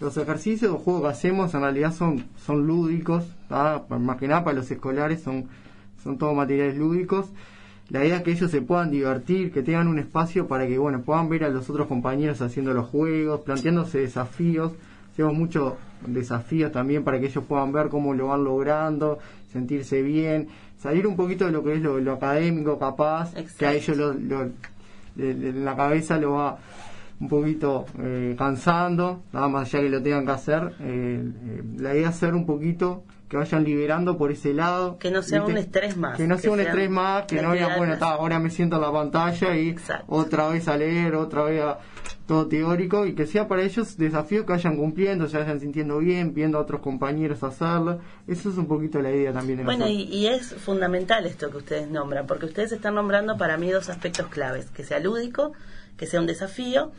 Los 0.00 0.16
ejercicios 0.16 0.72
o 0.72 0.78
juegos 0.78 1.02
que 1.02 1.08
hacemos 1.08 1.54
en 1.54 1.60
realidad 1.60 1.94
son, 1.94 2.24
son 2.44 2.66
lúdicos, 2.66 3.24
más 3.48 4.16
que 4.16 4.26
nada 4.28 4.42
para 4.42 4.56
los 4.56 4.70
escolares 4.70 5.22
son, 5.22 5.46
son 6.02 6.18
todos 6.18 6.34
materiales 6.34 6.76
lúdicos 6.76 7.26
la 7.92 8.06
idea 8.06 8.16
es 8.16 8.22
que 8.22 8.30
ellos 8.30 8.50
se 8.50 8.62
puedan 8.62 8.90
divertir, 8.90 9.52
que 9.52 9.62
tengan 9.62 9.86
un 9.86 9.98
espacio 9.98 10.48
para 10.48 10.66
que 10.66 10.78
bueno 10.78 11.02
puedan 11.02 11.28
ver 11.28 11.44
a 11.44 11.50
los 11.50 11.68
otros 11.68 11.88
compañeros 11.88 12.40
haciendo 12.40 12.72
los 12.72 12.88
juegos, 12.88 13.42
planteándose 13.42 13.98
desafíos. 13.98 14.72
Hacemos 15.12 15.34
muchos 15.34 15.74
desafíos 16.06 16.72
también 16.72 17.04
para 17.04 17.18
que 17.20 17.26
ellos 17.26 17.44
puedan 17.44 17.72
ver 17.72 17.88
cómo 17.88 18.14
lo 18.14 18.28
van 18.28 18.44
logrando, 18.44 19.18
sentirse 19.52 20.02
bien, 20.02 20.48
salir 20.78 21.06
un 21.06 21.16
poquito 21.16 21.46
de 21.46 21.52
lo 21.52 21.62
que 21.62 21.74
es 21.74 21.80
lo, 21.82 22.12
académico 22.12 22.78
capaz, 22.78 23.34
que 23.58 23.66
a 23.66 23.72
ellos 23.72 23.96
lo, 23.96 24.12
en 25.16 25.64
la 25.64 25.76
cabeza 25.76 26.18
lo 26.18 26.32
va 26.32 26.58
un 27.20 27.28
poquito 27.28 27.86
eh, 28.00 28.34
cansando, 28.36 29.22
nada 29.32 29.48
más 29.48 29.68
allá 29.68 29.84
que 29.84 29.90
lo 29.90 30.02
tengan 30.02 30.26
que 30.26 30.32
hacer. 30.32 30.74
Eh, 30.80 31.22
eh, 31.46 31.62
la 31.78 31.94
idea 31.94 32.08
es 32.08 32.16
ser 32.16 32.34
un 32.34 32.44
poquito 32.44 33.04
que 33.32 33.38
vayan 33.38 33.64
liberando 33.64 34.18
por 34.18 34.30
ese 34.30 34.52
lado. 34.52 34.98
Que 34.98 35.10
no 35.10 35.22
sea 35.22 35.42
un 35.42 35.56
estrés 35.56 35.96
más. 35.96 36.18
Que 36.18 36.26
no 36.26 36.36
sea 36.36 36.50
un 36.50 36.60
estrés 36.60 36.90
más, 36.90 37.24
que 37.24 37.40
no 37.40 37.54
digan, 37.54 37.78
bueno, 37.78 37.96
ahora 38.02 38.38
me 38.38 38.50
siento 38.50 38.76
en 38.76 38.82
la 38.82 38.92
pantalla 38.92 39.56
y 39.56 39.74
otra 40.06 40.48
vez 40.48 40.68
a 40.68 40.76
leer, 40.76 41.14
otra 41.14 41.44
vez 41.44 41.62
a 41.62 41.78
todo 42.26 42.46
teórico, 42.46 43.06
y 43.06 43.14
que 43.14 43.26
sea 43.26 43.48
para 43.48 43.62
ellos 43.62 43.96
desafío 43.96 44.44
que 44.44 44.52
vayan 44.52 44.76
cumpliendo, 44.76 45.28
se 45.28 45.38
vayan 45.38 45.60
sintiendo 45.60 45.96
bien, 45.98 46.34
viendo 46.34 46.58
a 46.58 46.60
otros 46.60 46.82
compañeros 46.82 47.42
hacerlo. 47.42 48.00
Eso 48.28 48.50
es 48.50 48.58
un 48.58 48.66
poquito 48.66 49.00
la 49.00 49.10
idea 49.10 49.32
también. 49.32 49.60
De 49.60 49.64
bueno, 49.64 49.88
y, 49.88 50.02
y, 50.02 50.26
es 50.26 50.52
fundamental 50.52 51.24
esto 51.24 51.48
que 51.48 51.56
ustedes 51.56 51.88
nombran, 51.88 52.26
porque 52.26 52.44
ustedes 52.44 52.72
están 52.72 52.96
nombrando 52.96 53.38
para 53.38 53.56
mí 53.56 53.70
dos 53.70 53.88
aspectos 53.88 54.26
claves, 54.26 54.66
que 54.66 54.84
sea 54.84 55.00
lúdico, 55.00 55.54
que 55.96 56.06
sea 56.06 56.20
un 56.20 56.26
desafío, 56.26 56.92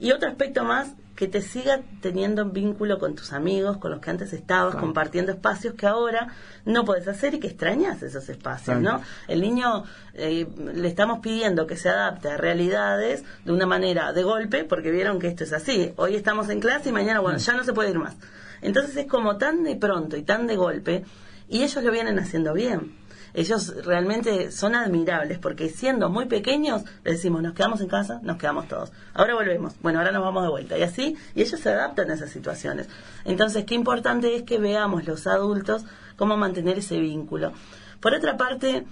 y 0.00 0.12
otro 0.12 0.28
aspecto 0.28 0.64
más 0.64 0.94
que 1.14 1.28
te 1.28 1.42
siga 1.42 1.82
teniendo 2.00 2.46
vínculo 2.46 2.98
con 2.98 3.14
tus 3.14 3.34
amigos, 3.34 3.76
con 3.76 3.90
los 3.90 4.00
que 4.00 4.08
antes 4.08 4.32
estabas 4.32 4.76
compartiendo 4.76 5.32
espacios 5.32 5.74
que 5.74 5.86
ahora 5.86 6.28
no 6.64 6.86
puedes 6.86 7.06
hacer 7.08 7.34
y 7.34 7.40
que 7.40 7.48
extrañas 7.48 8.02
esos 8.02 8.26
espacios, 8.30 8.80
¿no? 8.80 9.02
El 9.28 9.42
niño 9.42 9.84
eh, 10.14 10.48
le 10.74 10.88
estamos 10.88 11.18
pidiendo 11.18 11.66
que 11.66 11.76
se 11.76 11.90
adapte 11.90 12.30
a 12.30 12.38
realidades 12.38 13.22
de 13.44 13.52
una 13.52 13.66
manera 13.66 14.14
de 14.14 14.22
golpe, 14.22 14.64
porque 14.64 14.90
vieron 14.90 15.18
que 15.18 15.28
esto 15.28 15.44
es 15.44 15.52
así. 15.52 15.92
Hoy 15.96 16.16
estamos 16.16 16.48
en 16.48 16.60
clase 16.60 16.88
y 16.88 16.92
mañana, 16.92 17.20
bueno, 17.20 17.36
mm. 17.36 17.42
ya 17.42 17.52
no 17.52 17.64
se 17.64 17.74
puede 17.74 17.90
ir 17.90 17.98
más. 17.98 18.16
Entonces 18.62 18.96
es 18.96 19.06
como 19.06 19.36
tan 19.36 19.62
de 19.62 19.76
pronto 19.76 20.16
y 20.16 20.22
tan 20.22 20.46
de 20.46 20.56
golpe, 20.56 21.04
y 21.50 21.64
ellos 21.64 21.84
lo 21.84 21.92
vienen 21.92 22.18
haciendo 22.18 22.54
bien 22.54 22.96
ellos 23.34 23.74
realmente 23.84 24.50
son 24.50 24.74
admirables 24.74 25.38
porque 25.38 25.68
siendo 25.68 26.08
muy 26.08 26.26
pequeños 26.26 26.84
les 27.04 27.16
decimos 27.16 27.42
nos 27.42 27.54
quedamos 27.54 27.80
en 27.80 27.88
casa, 27.88 28.20
nos 28.22 28.36
quedamos 28.36 28.68
todos. 28.68 28.92
Ahora 29.14 29.34
volvemos, 29.34 29.74
bueno, 29.82 29.98
ahora 29.98 30.12
nos 30.12 30.22
vamos 30.22 30.42
de 30.42 30.50
vuelta 30.50 30.78
y 30.78 30.82
así, 30.82 31.16
y 31.34 31.42
ellos 31.42 31.60
se 31.60 31.70
adaptan 31.70 32.10
a 32.10 32.14
esas 32.14 32.30
situaciones. 32.30 32.88
Entonces, 33.24 33.64
qué 33.64 33.74
importante 33.74 34.34
es 34.34 34.42
que 34.42 34.58
veamos 34.58 35.06
los 35.06 35.26
adultos 35.26 35.84
cómo 36.16 36.36
mantener 36.36 36.78
ese 36.78 36.98
vínculo. 37.00 37.52
Por 38.00 38.14
otra 38.14 38.36
parte, 38.36 38.84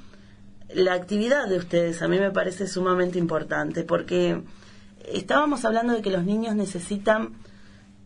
la 0.74 0.95
actividad 0.95 1.49
de 1.49 1.59
ustedes 1.59 2.03
a 2.03 2.09
mí 2.09 2.18
me 2.18 2.30
parece 2.30 2.66
sumamente 2.66 3.18
importante 3.18 3.84
porque 3.84 4.43
estábamos 5.12 5.64
hablando 5.64 5.95
de 5.95 6.03
que 6.03 6.11
los 6.11 6.24
niños 6.24 6.55
necesitan 6.55 7.34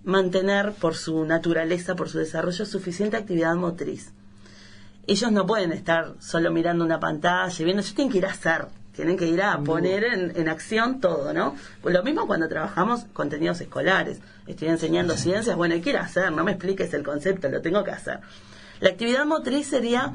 mantener 0.05 0.73
por 0.73 0.95
su 0.97 1.25
naturaleza, 1.25 1.95
por 1.95 2.09
su 2.09 2.19
desarrollo, 2.19 2.67
suficiente 2.67 3.17
actividad 3.17 3.55
motriz 3.55 4.13
ellos 5.07 5.33
no 5.33 5.47
pueden 5.47 5.73
estar 5.73 6.15
solo 6.21 6.51
mirando 6.51 6.85
una 6.85 7.01
pantalla, 7.01 7.65
viendo, 7.65 7.83
ellos 7.83 7.95
tienen 7.95 8.13
que 8.13 8.19
ir 8.19 8.27
a 8.27 8.31
hacer, 8.31 8.67
tienen 8.95 9.17
que 9.17 9.27
ir 9.27 9.43
a 9.43 9.59
poner 9.59 10.05
en, 10.05 10.49
acción 10.49 11.01
todo, 11.01 11.33
¿no? 11.33 11.57
Pues 11.81 11.95
lo 11.95 12.03
mismo 12.03 12.27
cuando 12.27 12.49
trabajamos 12.49 13.05
contenidos 13.13 13.61
escolares, 13.61 14.21
estoy 14.47 14.69
enseñando 14.69 15.17
ciencias, 15.17 15.57
bueno, 15.57 15.75
hay 15.75 15.81
que 15.81 15.91
ir 15.91 15.97
a 15.97 16.03
hacer, 16.03 16.31
no 16.31 16.45
me 16.45 16.53
expliques 16.53 16.93
el 16.95 17.03
concepto, 17.03 17.49
lo 17.49 17.61
tengo 17.61 17.83
que 17.85 17.91
hacer. 17.91 18.21
La 18.81 18.91
actividad 18.91 19.25
motriz 19.25 19.69
sería 19.69 20.13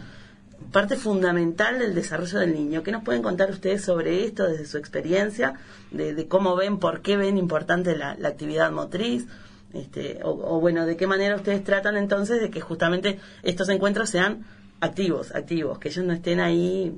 parte 0.72 0.96
fundamental 0.96 1.80
del 1.80 1.96
desarrollo 1.96 2.40
del 2.40 2.54
niño. 2.54 2.84
¿Qué 2.84 2.92
nos 2.92 3.04
pueden 3.04 3.22
contar 3.22 3.50
ustedes 3.50 3.84
sobre 3.84 4.26
esto 4.26 4.48
desde 4.48 4.66
su 4.66 4.78
experiencia? 4.78 5.54
De, 5.92 6.28
cómo 6.28 6.56
ven, 6.56 6.78
por 6.78 7.02
qué 7.02 7.18
ven 7.18 7.38
importante 7.38 7.96
la, 7.96 8.12
actividad 8.12 8.72
motriz. 8.72 9.28
Este, 9.74 10.20
o, 10.24 10.60
bueno, 10.60 10.86
de 10.86 10.98
qué 10.98 11.08
manera 11.08 11.36
ustedes 11.36 11.64
tratan 11.64 11.98
entonces 11.98 12.42
de 12.42 12.50
que 12.50 12.62
justamente 12.62 13.20
estos 13.44 13.70
encuentros 13.70 14.10
sean 14.10 14.46
activos, 14.80 15.34
activos, 15.34 15.80
que 15.80 15.90
ellos 15.90 16.06
no 16.06 16.14
estén 16.14 16.40
ahí 16.40 16.98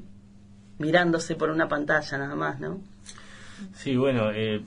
mirándose 0.78 1.36
por 1.36 1.50
una 1.50 1.68
pantalla 1.68 2.18
nada 2.18 2.36
más, 2.36 2.60
¿no? 2.60 2.82
Sí, 3.74 3.96
bueno, 3.98 4.32
eh, 4.32 4.62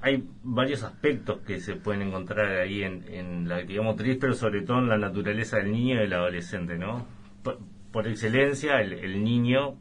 hay 0.00 0.22
varios 0.42 0.82
aspectos 0.82 1.40
que 1.46 1.60
se 1.60 1.76
pueden 1.76 2.02
encontrar 2.02 2.60
ahí 2.60 2.82
en, 2.82 3.48
la 3.48 3.56
actividad 3.56 3.82
motriz, 3.82 4.18
pero 4.20 4.34
sobre 4.34 4.62
todo 4.62 4.78
en 4.78 4.88
la 4.88 4.98
naturaleza 4.98 5.56
del 5.56 5.72
niño 5.72 5.94
y 5.94 5.98
del 5.98 6.12
adolescente, 6.12 6.76
¿no? 6.76 7.06
Por, 7.90 8.06
excelencia, 8.06 8.80
el, 8.80 9.24
niño, 9.24 9.76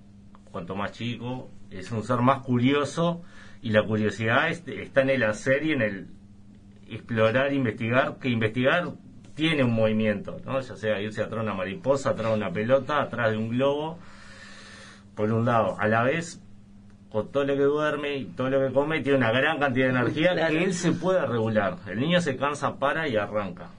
cuanto 0.52 0.76
más 0.76 0.94
chico, 0.94 1.50
es 1.72 1.92
un 1.92 2.04
ser 2.04 2.20
más 2.20 2.44
curioso 2.44 3.24
y 3.62 3.72
la 3.72 3.84
curiosidad 3.84 4.50
está 4.50 5.02
en 5.02 5.10
el 5.10 5.24
hacer 5.24 5.66
y 5.66 5.72
en 5.72 5.82
el 5.82 6.08
explorar, 6.88 7.52
investigar, 7.54 8.18
que 8.20 8.30
investigar 8.30 8.94
tiene 9.36 9.64
un 9.64 9.74
movimiento, 9.74 10.40
¿no? 10.46 10.60
ya 10.60 10.76
sea 10.76 11.02
irse 11.02 11.22
atrás 11.22 11.44
de 11.44 11.52
una 11.52 11.56
mariposa, 11.56 12.12
atrás 12.12 12.30
de 12.30 12.38
una 12.38 12.52
pelota, 12.52 13.02
atrás 13.02 13.32
de 13.32 13.38
un 13.38 13.50
globo, 13.50 13.98
por 15.16 15.32
un 15.32 15.46
lado. 15.46 15.76
A 15.80 15.88
la 15.88 16.04
vez, 16.04 16.42
con 17.12 17.32
todo 17.32 17.44
lo 17.44 17.56
que 17.56 17.64
duerme 17.64 18.18
y 18.18 18.26
todo 18.26 18.50
lo 18.50 18.60
que 18.60 18.74
come, 18.74 19.02
tiene 19.02 19.18
una 19.18 19.32
gran 19.32 19.60
cantidad 19.60 19.88
de 19.88 19.92
energía 19.92 20.36
que 20.36 20.64
él 20.64 20.74
se 20.74 20.92
puede 20.92 21.26
regular. 21.26 21.78
El 21.88 22.00
niño 22.00 22.22
se 22.22 22.38
cansa, 22.38 22.76
para 22.78 23.08
y 23.08 23.18
arranca. 23.18 23.70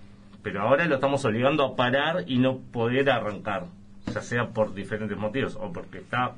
Pero 0.43 0.63
ahora 0.63 0.87
lo 0.87 0.97
estamos 0.97 1.25
obligando 1.25 1.65
a 1.65 1.77
parar 1.77 2.25
y 2.27 2.39
no 2.39 2.59
poder 2.59 3.11
arrancar, 3.11 3.65
ya 4.13 4.21
sea 4.21 4.49
por 4.49 4.75
diferentes 4.75 5.17
motivos, 5.17 5.57
o 5.57 5.73
porque 5.73 5.99
está 5.99 6.35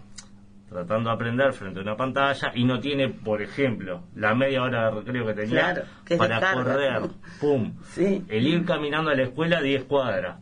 tratando 0.68 1.10
de 1.10 1.14
aprender 1.14 1.52
frente 1.52 1.78
a 1.78 1.82
una 1.82 1.96
pantalla 1.96 2.52
y 2.54 2.64
no 2.64 2.80
tiene, 2.80 3.08
por 3.08 3.40
ejemplo, 3.40 4.02
la 4.14 4.34
media 4.34 4.62
hora 4.62 4.86
de 4.86 5.00
recreo 5.00 5.26
que 5.26 5.34
tenía 5.34 5.84
para 6.18 6.52
correr, 6.52 7.02
pum, 7.40 7.74
el 7.96 8.46
ir 8.46 8.64
caminando 8.64 9.10
a 9.10 9.14
la 9.14 9.22
escuela 9.22 9.60
10 9.60 9.84
cuadras, 9.84 10.38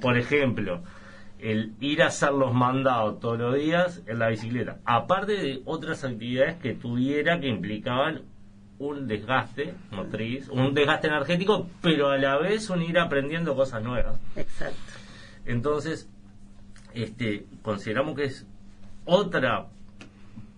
por 0.00 0.16
ejemplo, 0.16 0.82
el 1.38 1.74
ir 1.80 2.02
a 2.02 2.06
hacer 2.06 2.32
los 2.32 2.54
mandados 2.54 3.20
todos 3.20 3.38
los 3.38 3.54
días 3.54 4.02
en 4.06 4.18
la 4.18 4.28
bicicleta, 4.28 4.78
aparte 4.84 5.32
de 5.32 5.62
otras 5.66 6.04
actividades 6.04 6.56
que 6.56 6.74
tuviera 6.74 7.38
que 7.38 7.48
implicaban 7.48 8.22
un 8.78 9.06
desgaste 9.06 9.74
motriz, 9.90 10.48
un 10.48 10.74
desgaste 10.74 11.08
energético, 11.08 11.68
pero 11.82 12.10
a 12.10 12.18
la 12.18 12.38
vez 12.38 12.68
un 12.70 12.82
ir 12.82 12.98
aprendiendo 12.98 13.54
cosas 13.54 13.82
nuevas. 13.82 14.18
Exacto. 14.36 14.76
Entonces, 15.46 16.10
este, 16.92 17.46
consideramos 17.62 18.16
que 18.16 18.24
es 18.24 18.46
otra 19.06 19.66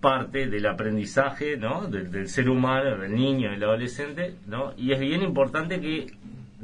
parte 0.01 0.46
del 0.46 0.66
aprendizaje 0.66 1.57
¿no? 1.57 1.86
del, 1.88 2.28
ser 2.28 2.49
humano, 2.49 2.99
del 2.99 3.14
niño, 3.14 3.51
del 3.51 3.62
adolescente, 3.62 4.36
¿no? 4.46 4.72
y 4.76 4.92
es 4.92 5.01
bien 5.01 5.22
importante 5.22 5.80
que 5.80 6.07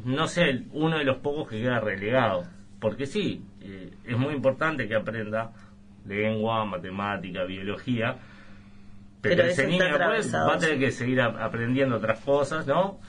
no 0.05 0.27
sea 0.27 0.47
uno 0.73 0.99
de 0.99 1.05
los 1.05 1.19
pocos 1.19 1.49
que 1.49 1.61
queda 1.61 1.81
relegado, 1.81 2.45
porque 2.81 3.07
sí, 3.07 3.43
eh, 3.61 3.93
es 4.05 4.19
muy 4.19 4.35
importante 4.35 4.87
que 4.89 4.95
aprenda 4.95 5.53
lengua, 6.07 6.65
matemática, 6.65 7.45
biología, 7.45 8.19
pero, 9.21 9.45
ese 9.45 9.67
niño 9.67 9.85
va 9.99 10.55
a 10.55 10.59
tener 10.59 10.79
que 10.79 10.91
seguir 10.91 11.21
aprendiendo 11.23 11.97
otras 11.97 12.21
cosas, 12.21 12.67
¿no? 12.67 13.01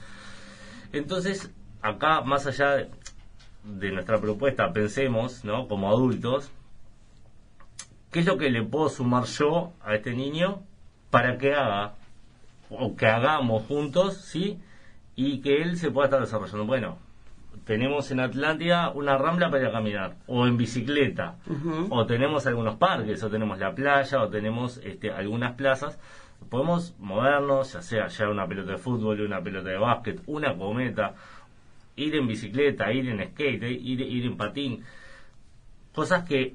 Entonces, 0.92 1.52
acá, 1.82 2.22
más 2.22 2.46
allá 2.46 2.88
de 3.64 3.92
nuestra 3.92 4.18
propuesta, 4.18 4.72
pensemos, 4.72 5.44
¿no? 5.44 5.68
Como 5.68 5.90
adultos, 5.90 6.50
¿Qué 8.16 8.20
es 8.20 8.26
lo 8.26 8.38
que 8.38 8.48
le 8.48 8.62
puedo 8.62 8.88
sumar 8.88 9.24
yo 9.24 9.74
a 9.84 9.94
este 9.94 10.14
niño 10.14 10.62
para 11.10 11.36
que 11.36 11.52
haga 11.52 11.96
o 12.70 12.96
que 12.96 13.06
hagamos 13.06 13.64
juntos, 13.64 14.16
¿sí? 14.22 14.58
Y 15.14 15.42
que 15.42 15.60
él 15.60 15.76
se 15.76 15.90
pueda 15.90 16.06
estar 16.06 16.20
desarrollando. 16.22 16.64
Bueno, 16.64 16.98
tenemos 17.66 18.10
en 18.10 18.20
Atlántida 18.20 18.88
una 18.88 19.18
rambla 19.18 19.50
para 19.50 19.64
ir 19.64 19.68
a 19.68 19.72
caminar, 19.72 20.16
o 20.26 20.46
en 20.46 20.56
bicicleta, 20.56 21.36
o 21.90 22.06
tenemos 22.06 22.46
algunos 22.46 22.76
parques, 22.76 23.22
o 23.22 23.28
tenemos 23.28 23.58
la 23.58 23.74
playa, 23.74 24.22
o 24.22 24.30
tenemos 24.30 24.78
este, 24.78 25.10
algunas 25.10 25.52
plazas. 25.52 25.98
Podemos 26.48 26.94
movernos, 26.98 27.74
ya 27.74 27.82
sea 27.82 28.06
ya 28.06 28.30
una 28.30 28.48
pelota 28.48 28.72
de 28.72 28.78
fútbol, 28.78 29.20
una 29.20 29.42
pelota 29.42 29.68
de 29.68 29.76
básquet, 29.76 30.22
una 30.24 30.56
cometa, 30.56 31.16
ir 31.96 32.14
en 32.16 32.26
bicicleta, 32.26 32.90
ir 32.94 33.10
en 33.10 33.22
skate, 33.32 33.62
ir, 33.64 34.00
ir 34.00 34.24
en 34.24 34.38
patín. 34.38 34.82
Cosas 35.92 36.24
que 36.24 36.54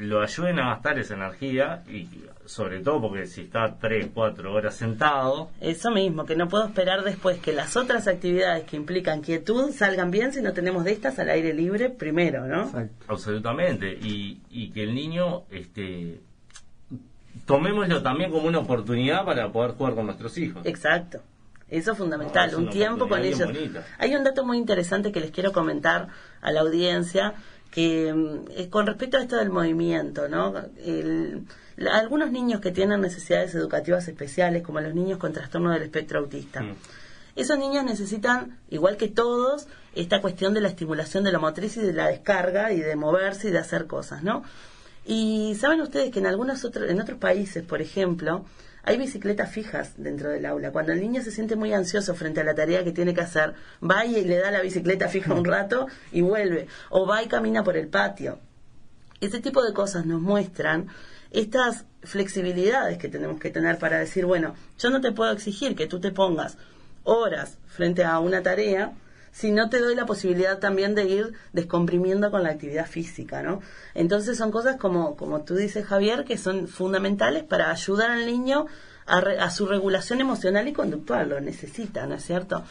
lo 0.00 0.22
ayuden 0.22 0.58
a 0.58 0.70
gastar 0.70 0.98
esa 0.98 1.14
energía 1.14 1.82
y 1.86 2.08
sobre 2.46 2.80
todo 2.80 3.02
porque 3.02 3.26
si 3.26 3.42
está 3.42 3.76
3, 3.78 4.08
4 4.14 4.52
horas 4.52 4.74
sentado. 4.74 5.50
Eso 5.60 5.90
mismo, 5.90 6.24
que 6.24 6.36
no 6.36 6.48
puedo 6.48 6.64
esperar 6.64 7.04
después 7.04 7.38
que 7.38 7.52
las 7.52 7.76
otras 7.76 8.08
actividades 8.08 8.64
que 8.64 8.76
implican 8.76 9.20
quietud 9.20 9.72
salgan 9.72 10.10
bien 10.10 10.32
si 10.32 10.40
no 10.40 10.54
tenemos 10.54 10.84
de 10.84 10.92
estas 10.92 11.18
al 11.18 11.28
aire 11.28 11.52
libre 11.52 11.90
primero, 11.90 12.46
¿no? 12.46 12.72
Absolutamente. 13.08 13.92
Y, 13.92 14.40
y 14.48 14.70
que 14.70 14.84
el 14.84 14.94
niño, 14.94 15.42
este 15.50 16.20
tomémoslo 17.44 18.02
también 18.02 18.30
como 18.30 18.48
una 18.48 18.60
oportunidad 18.60 19.24
para 19.24 19.52
poder 19.52 19.72
jugar 19.72 19.94
con 19.94 20.06
nuestros 20.06 20.36
hijos. 20.38 20.64
Exacto. 20.64 21.20
Eso 21.68 21.92
es 21.92 21.98
fundamental, 21.98 22.52
un 22.56 22.68
tiempo 22.68 23.06
con 23.08 23.22
ellos. 23.22 23.48
Hay 23.98 24.16
un 24.16 24.24
dato 24.24 24.44
muy 24.44 24.56
interesante 24.56 25.12
que 25.12 25.20
les 25.20 25.30
quiero 25.30 25.52
comentar 25.52 26.08
a 26.40 26.50
la 26.50 26.62
audiencia 26.62 27.34
que 27.70 28.12
mm, 28.12 28.68
con 28.70 28.86
respecto 28.86 29.16
a 29.16 29.22
esto 29.22 29.36
del 29.36 29.50
movimiento, 29.50 30.28
¿no? 30.28 30.54
algunos 31.92 32.30
niños 32.30 32.60
que 32.60 32.72
tienen 32.72 33.00
necesidades 33.00 33.54
educativas 33.54 34.06
especiales, 34.06 34.62
como 34.62 34.80
los 34.80 34.94
niños 34.94 35.18
con 35.18 35.32
trastorno 35.32 35.70
del 35.70 35.82
espectro 35.82 36.18
autista, 36.18 36.60
mm. 36.60 36.76
esos 37.36 37.58
niños 37.58 37.84
necesitan, 37.84 38.58
igual 38.70 38.96
que 38.96 39.08
todos, 39.08 39.66
esta 39.94 40.20
cuestión 40.20 40.54
de 40.54 40.60
la 40.60 40.68
estimulación 40.68 41.24
de 41.24 41.32
la 41.32 41.38
motriz 41.38 41.76
y 41.76 41.80
de 41.80 41.92
la 41.92 42.08
descarga 42.08 42.72
y 42.72 42.80
de 42.80 42.96
moverse 42.96 43.48
y 43.48 43.50
de 43.50 43.58
hacer 43.58 43.86
cosas, 43.86 44.22
¿no? 44.22 44.42
Y 45.06 45.56
saben 45.58 45.80
ustedes 45.80 46.10
que 46.10 46.18
en 46.18 46.26
algunos 46.26 46.64
otros, 46.64 46.90
en 46.90 47.00
otros 47.00 47.18
países, 47.18 47.64
por 47.64 47.80
ejemplo, 47.80 48.44
hay 48.82 48.96
bicicletas 48.96 49.50
fijas 49.50 49.92
dentro 49.96 50.30
del 50.30 50.46
aula. 50.46 50.72
Cuando 50.72 50.92
el 50.92 51.00
niño 51.00 51.22
se 51.22 51.30
siente 51.30 51.56
muy 51.56 51.72
ansioso 51.72 52.14
frente 52.14 52.40
a 52.40 52.44
la 52.44 52.54
tarea 52.54 52.84
que 52.84 52.92
tiene 52.92 53.14
que 53.14 53.20
hacer, 53.20 53.54
va 53.82 54.04
y 54.06 54.24
le 54.24 54.38
da 54.38 54.50
la 54.50 54.62
bicicleta 54.62 55.08
fija 55.08 55.34
un 55.34 55.44
rato 55.46 55.86
y 56.12 56.22
vuelve. 56.22 56.66
O 56.88 57.06
va 57.06 57.22
y 57.22 57.28
camina 57.28 57.62
por 57.62 57.76
el 57.76 57.88
patio. 57.88 58.38
Ese 59.20 59.40
tipo 59.40 59.62
de 59.62 59.74
cosas 59.74 60.06
nos 60.06 60.20
muestran 60.20 60.88
estas 61.30 61.84
flexibilidades 62.02 62.98
que 62.98 63.08
tenemos 63.08 63.38
que 63.38 63.50
tener 63.50 63.78
para 63.78 63.98
decir, 63.98 64.24
bueno, 64.24 64.54
yo 64.78 64.90
no 64.90 65.00
te 65.00 65.12
puedo 65.12 65.30
exigir 65.32 65.76
que 65.76 65.86
tú 65.86 66.00
te 66.00 66.10
pongas 66.10 66.56
horas 67.04 67.58
frente 67.66 68.04
a 68.04 68.18
una 68.18 68.42
tarea 68.42 68.92
si 69.32 69.52
no 69.52 69.70
te 69.70 69.78
doy 69.78 69.94
la 69.94 70.06
posibilidad 70.06 70.58
también 70.58 70.94
de 70.94 71.04
ir 71.04 71.32
descomprimiendo 71.52 72.30
con 72.30 72.42
la 72.42 72.50
actividad 72.50 72.86
física, 72.86 73.42
¿no? 73.42 73.60
Entonces 73.94 74.36
son 74.36 74.50
cosas 74.50 74.76
como, 74.76 75.16
como 75.16 75.42
tú 75.42 75.54
dices, 75.54 75.86
Javier, 75.86 76.24
que 76.24 76.36
son 76.36 76.68
fundamentales 76.68 77.44
para 77.44 77.70
ayudar 77.70 78.10
al 78.10 78.26
niño 78.26 78.66
a, 79.06 79.50
su 79.50 79.66
regulación 79.66 80.20
emocional 80.20 80.68
y 80.68 80.72
conductual, 80.72 81.28
lo 81.28 81.40
necesita, 81.40 82.06
¿no 82.06 82.14
es 82.14 82.24
cierto? 82.24 82.62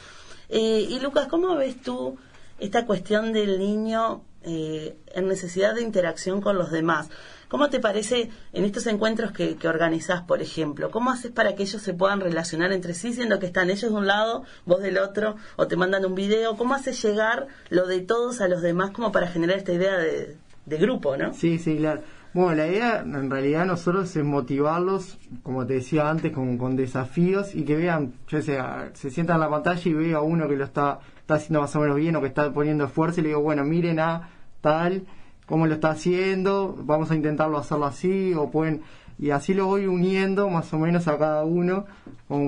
Eh, 0.47 0.87
y 0.89 0.99
Lucas, 0.99 1.27
¿cómo 1.27 1.55
ves 1.55 1.81
tú 1.81 2.17
esta 2.59 2.85
cuestión 2.85 3.33
del 3.33 3.59
niño 3.59 4.23
eh, 4.43 4.97
en 5.13 5.27
necesidad 5.27 5.75
de 5.75 5.81
interacción 5.81 6.41
con 6.41 6.57
los 6.57 6.71
demás? 6.71 7.09
¿Cómo 7.49 7.69
te 7.69 7.79
parece 7.79 8.29
en 8.53 8.63
estos 8.63 8.85
encuentros 8.85 9.31
que, 9.31 9.55
que 9.55 9.67
organizás, 9.67 10.21
por 10.21 10.39
ejemplo? 10.39 10.91
¿Cómo 10.91 11.09
haces 11.09 11.31
para 11.31 11.55
que 11.55 11.63
ellos 11.63 11.81
se 11.81 11.95
puedan 11.95 12.21
relacionar 12.21 12.71
entre 12.71 12.93
sí, 12.93 13.11
siendo 13.11 13.39
que 13.39 13.47
están 13.47 13.71
ellos 13.71 13.91
de 13.91 13.97
un 13.97 14.05
lado, 14.05 14.43
vos 14.67 14.81
del 14.83 14.99
otro, 14.99 15.35
o 15.55 15.67
te 15.67 15.75
mandan 15.75 16.05
un 16.05 16.13
video? 16.13 16.55
¿Cómo 16.57 16.75
haces 16.75 17.01
llegar 17.03 17.47
lo 17.71 17.87
de 17.87 18.01
todos 18.01 18.39
a 18.41 18.47
los 18.47 18.61
demás 18.61 18.91
como 18.91 19.11
para 19.11 19.27
generar 19.27 19.57
esta 19.57 19.73
idea 19.73 19.97
de, 19.97 20.37
grupo, 20.77 21.17
no? 21.17 21.33
Sí, 21.33 21.57
sí, 21.57 21.77
claro. 21.77 22.03
Bueno, 22.35 22.53
la 22.53 22.67
idea 22.67 22.99
en 22.99 23.31
realidad 23.31 23.65
nosotros 23.65 24.15
es 24.15 24.23
motivarlos, 24.23 25.17
como 25.41 25.65
te 25.65 25.73
decía 25.73 26.07
antes, 26.07 26.31
con, 26.31 26.59
con 26.59 26.75
desafíos 26.75 27.55
y 27.55 27.63
que 27.63 27.75
vean, 27.75 28.13
yo 28.27 28.39
sé, 28.43 28.59
se 28.93 29.09
sientan 29.09 29.37
en 29.37 29.41
la 29.41 29.49
pantalla 29.49 29.81
y 29.83 29.93
veo 29.93 30.19
a 30.19 30.21
uno 30.21 30.47
que 30.47 30.55
lo 30.55 30.65
está, 30.65 30.99
está 31.21 31.33
haciendo 31.33 31.61
más 31.61 31.75
o 31.75 31.79
menos 31.79 31.95
bien 31.95 32.15
o 32.15 32.21
que 32.21 32.27
está 32.27 32.53
poniendo 32.53 32.85
esfuerzo 32.85 33.21
y 33.21 33.23
le 33.23 33.29
digo, 33.29 33.41
bueno, 33.41 33.63
miren 33.63 33.99
a 33.99 34.29
tal 34.61 35.07
cómo 35.49 35.65
lo 35.65 35.73
está 35.73 35.89
haciendo, 35.89 36.77
vamos 36.83 37.09
a 37.09 37.15
intentarlo 37.15 37.57
hacerlo 37.57 37.85
así, 37.87 38.35
o 38.35 38.51
pueden, 38.51 38.81
y 39.17 39.31
así 39.31 39.55
lo 39.55 39.65
voy 39.65 39.87
uniendo 39.87 40.47
más 40.47 40.71
o 40.73 40.77
menos 40.77 41.07
a 41.07 41.17
cada 41.17 41.43
uno, 41.43 41.85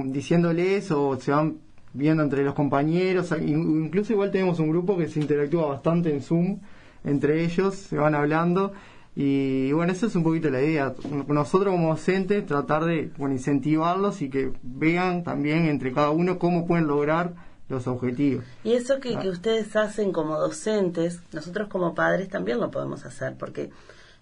diciéndoles, 0.06 0.92
o 0.92 1.20
se 1.20 1.32
van 1.32 1.58
viendo 1.94 2.22
entre 2.22 2.44
los 2.44 2.54
compañeros, 2.54 3.34
incluso 3.42 4.14
igual 4.14 4.30
tenemos 4.30 4.60
un 4.60 4.70
grupo 4.70 4.98
que 4.98 5.08
se 5.08 5.20
interactúa 5.20 5.66
bastante 5.66 6.14
en 6.14 6.22
Zoom, 6.22 6.60
entre 7.04 7.44
ellos, 7.44 7.74
se 7.74 7.98
van 7.98 8.14
hablando, 8.14 8.72
y 9.16 9.72
bueno, 9.74 9.92
eso 9.92 10.06
es 10.06 10.16
un 10.16 10.24
poquito 10.24 10.52
la 10.52 10.62
idea. 10.62 10.94
Nosotros 11.28 11.74
como 11.74 11.90
docentes 11.90 12.46
tratar 12.46 12.86
de 12.86 13.12
bueno, 13.18 13.34
incentivarlos 13.34 14.22
y 14.22 14.30
que 14.30 14.54
vean 14.62 15.24
también 15.24 15.66
entre 15.66 15.92
cada 15.92 16.12
uno 16.12 16.38
cómo 16.38 16.66
pueden 16.66 16.88
lograr 16.88 17.34
los 17.72 17.88
objetivos. 17.88 18.46
Y 18.64 18.74
eso 18.74 19.00
que, 19.00 19.18
que 19.18 19.30
ustedes 19.30 19.76
hacen 19.76 20.12
como 20.12 20.38
docentes, 20.38 21.22
nosotros 21.32 21.68
como 21.70 21.96
padres 21.96 22.30
también 22.30 22.60
lo 22.60 22.70
podemos 22.70 23.06
hacer, 23.06 23.36
porque 23.38 23.72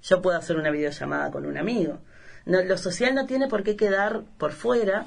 yo 0.02 0.22
puedo 0.22 0.38
hacer 0.38 0.58
una 0.58 0.72
videollamada 0.72 1.32
con 1.32 1.46
un 1.46 1.58
amigo. 1.58 1.98
No, 2.46 2.62
lo 2.62 2.78
social 2.78 3.16
no 3.16 3.26
tiene 3.26 3.48
por 3.48 3.64
qué 3.64 3.76
quedar 3.76 4.22
por 4.38 4.52
fuera 4.52 5.06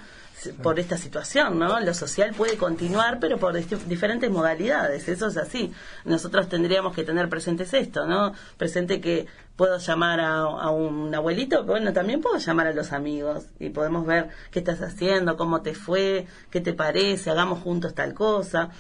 por 0.62 0.80
esta 0.80 0.97
situación, 0.97 1.59
¿no? 1.59 1.78
Lo 1.80 1.95
social 1.95 2.35
puede 2.35 2.57
continuar, 2.57 3.18
pero 3.20 3.39
por 3.39 3.55
diferentes 3.55 4.30
modalidades, 4.30 5.09
eso 5.09 5.28
es 5.28 5.37
así. 5.37 5.72
Nosotros 6.05 6.49
tendríamos 6.49 6.95
que 6.95 7.05
tener 7.05 7.28
presentes 7.28 7.72
esto, 7.74 8.07
¿no? 8.07 8.33
Presente 8.57 9.01
que 9.01 9.26
puedo 9.57 9.78
llamar 9.78 10.20
a, 10.20 10.70
un 10.70 11.14
abuelito, 11.14 11.64
bueno, 11.64 11.93
también 11.93 12.20
puedo 12.20 12.39
llamar 12.39 12.66
a 12.66 12.72
los 12.72 12.93
amigos 12.93 13.45
y 13.61 13.70
podemos 13.70 14.07
ver 14.07 14.30
qué 14.51 14.61
estás 14.61 14.80
haciendo, 14.83 15.37
cómo 15.37 15.62
te 15.62 15.74
fue, 15.74 16.26
qué 16.51 16.61
te 16.61 16.72
parece, 16.72 17.30
hagamos 17.30 17.61
juntos 17.61 17.95
tal 17.95 18.14
cosa. 18.14 18.70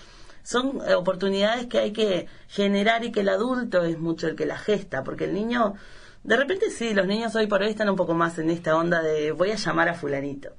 Son 0.42 0.80
eh, 0.88 0.94
oportunidades 0.94 1.66
que 1.66 1.78
hay 1.78 1.92
que 1.92 2.26
generar 2.48 3.04
y 3.04 3.12
que 3.12 3.20
el 3.20 3.28
adulto 3.28 3.84
es 3.84 3.98
mucho 3.98 4.26
el 4.26 4.34
que 4.34 4.46
la 4.46 4.58
gesta, 4.58 5.04
porque 5.04 5.24
el 5.24 5.34
niño, 5.34 5.74
de 6.24 6.36
repente 6.36 6.70
sí, 6.70 6.94
los 6.94 7.06
niños 7.06 7.34
hoy 7.34 7.46
por 7.46 7.62
hoy 7.62 7.70
están 7.70 7.88
un 7.88 7.96
poco 7.96 8.14
más 8.14 8.38
en 8.38 8.50
esta 8.50 8.76
onda 8.76 9.02
de 9.02 9.32
voy 9.32 9.50
a 9.50 9.56
llamar 9.56 9.88
a 9.88 9.94
fulanito 9.94 10.52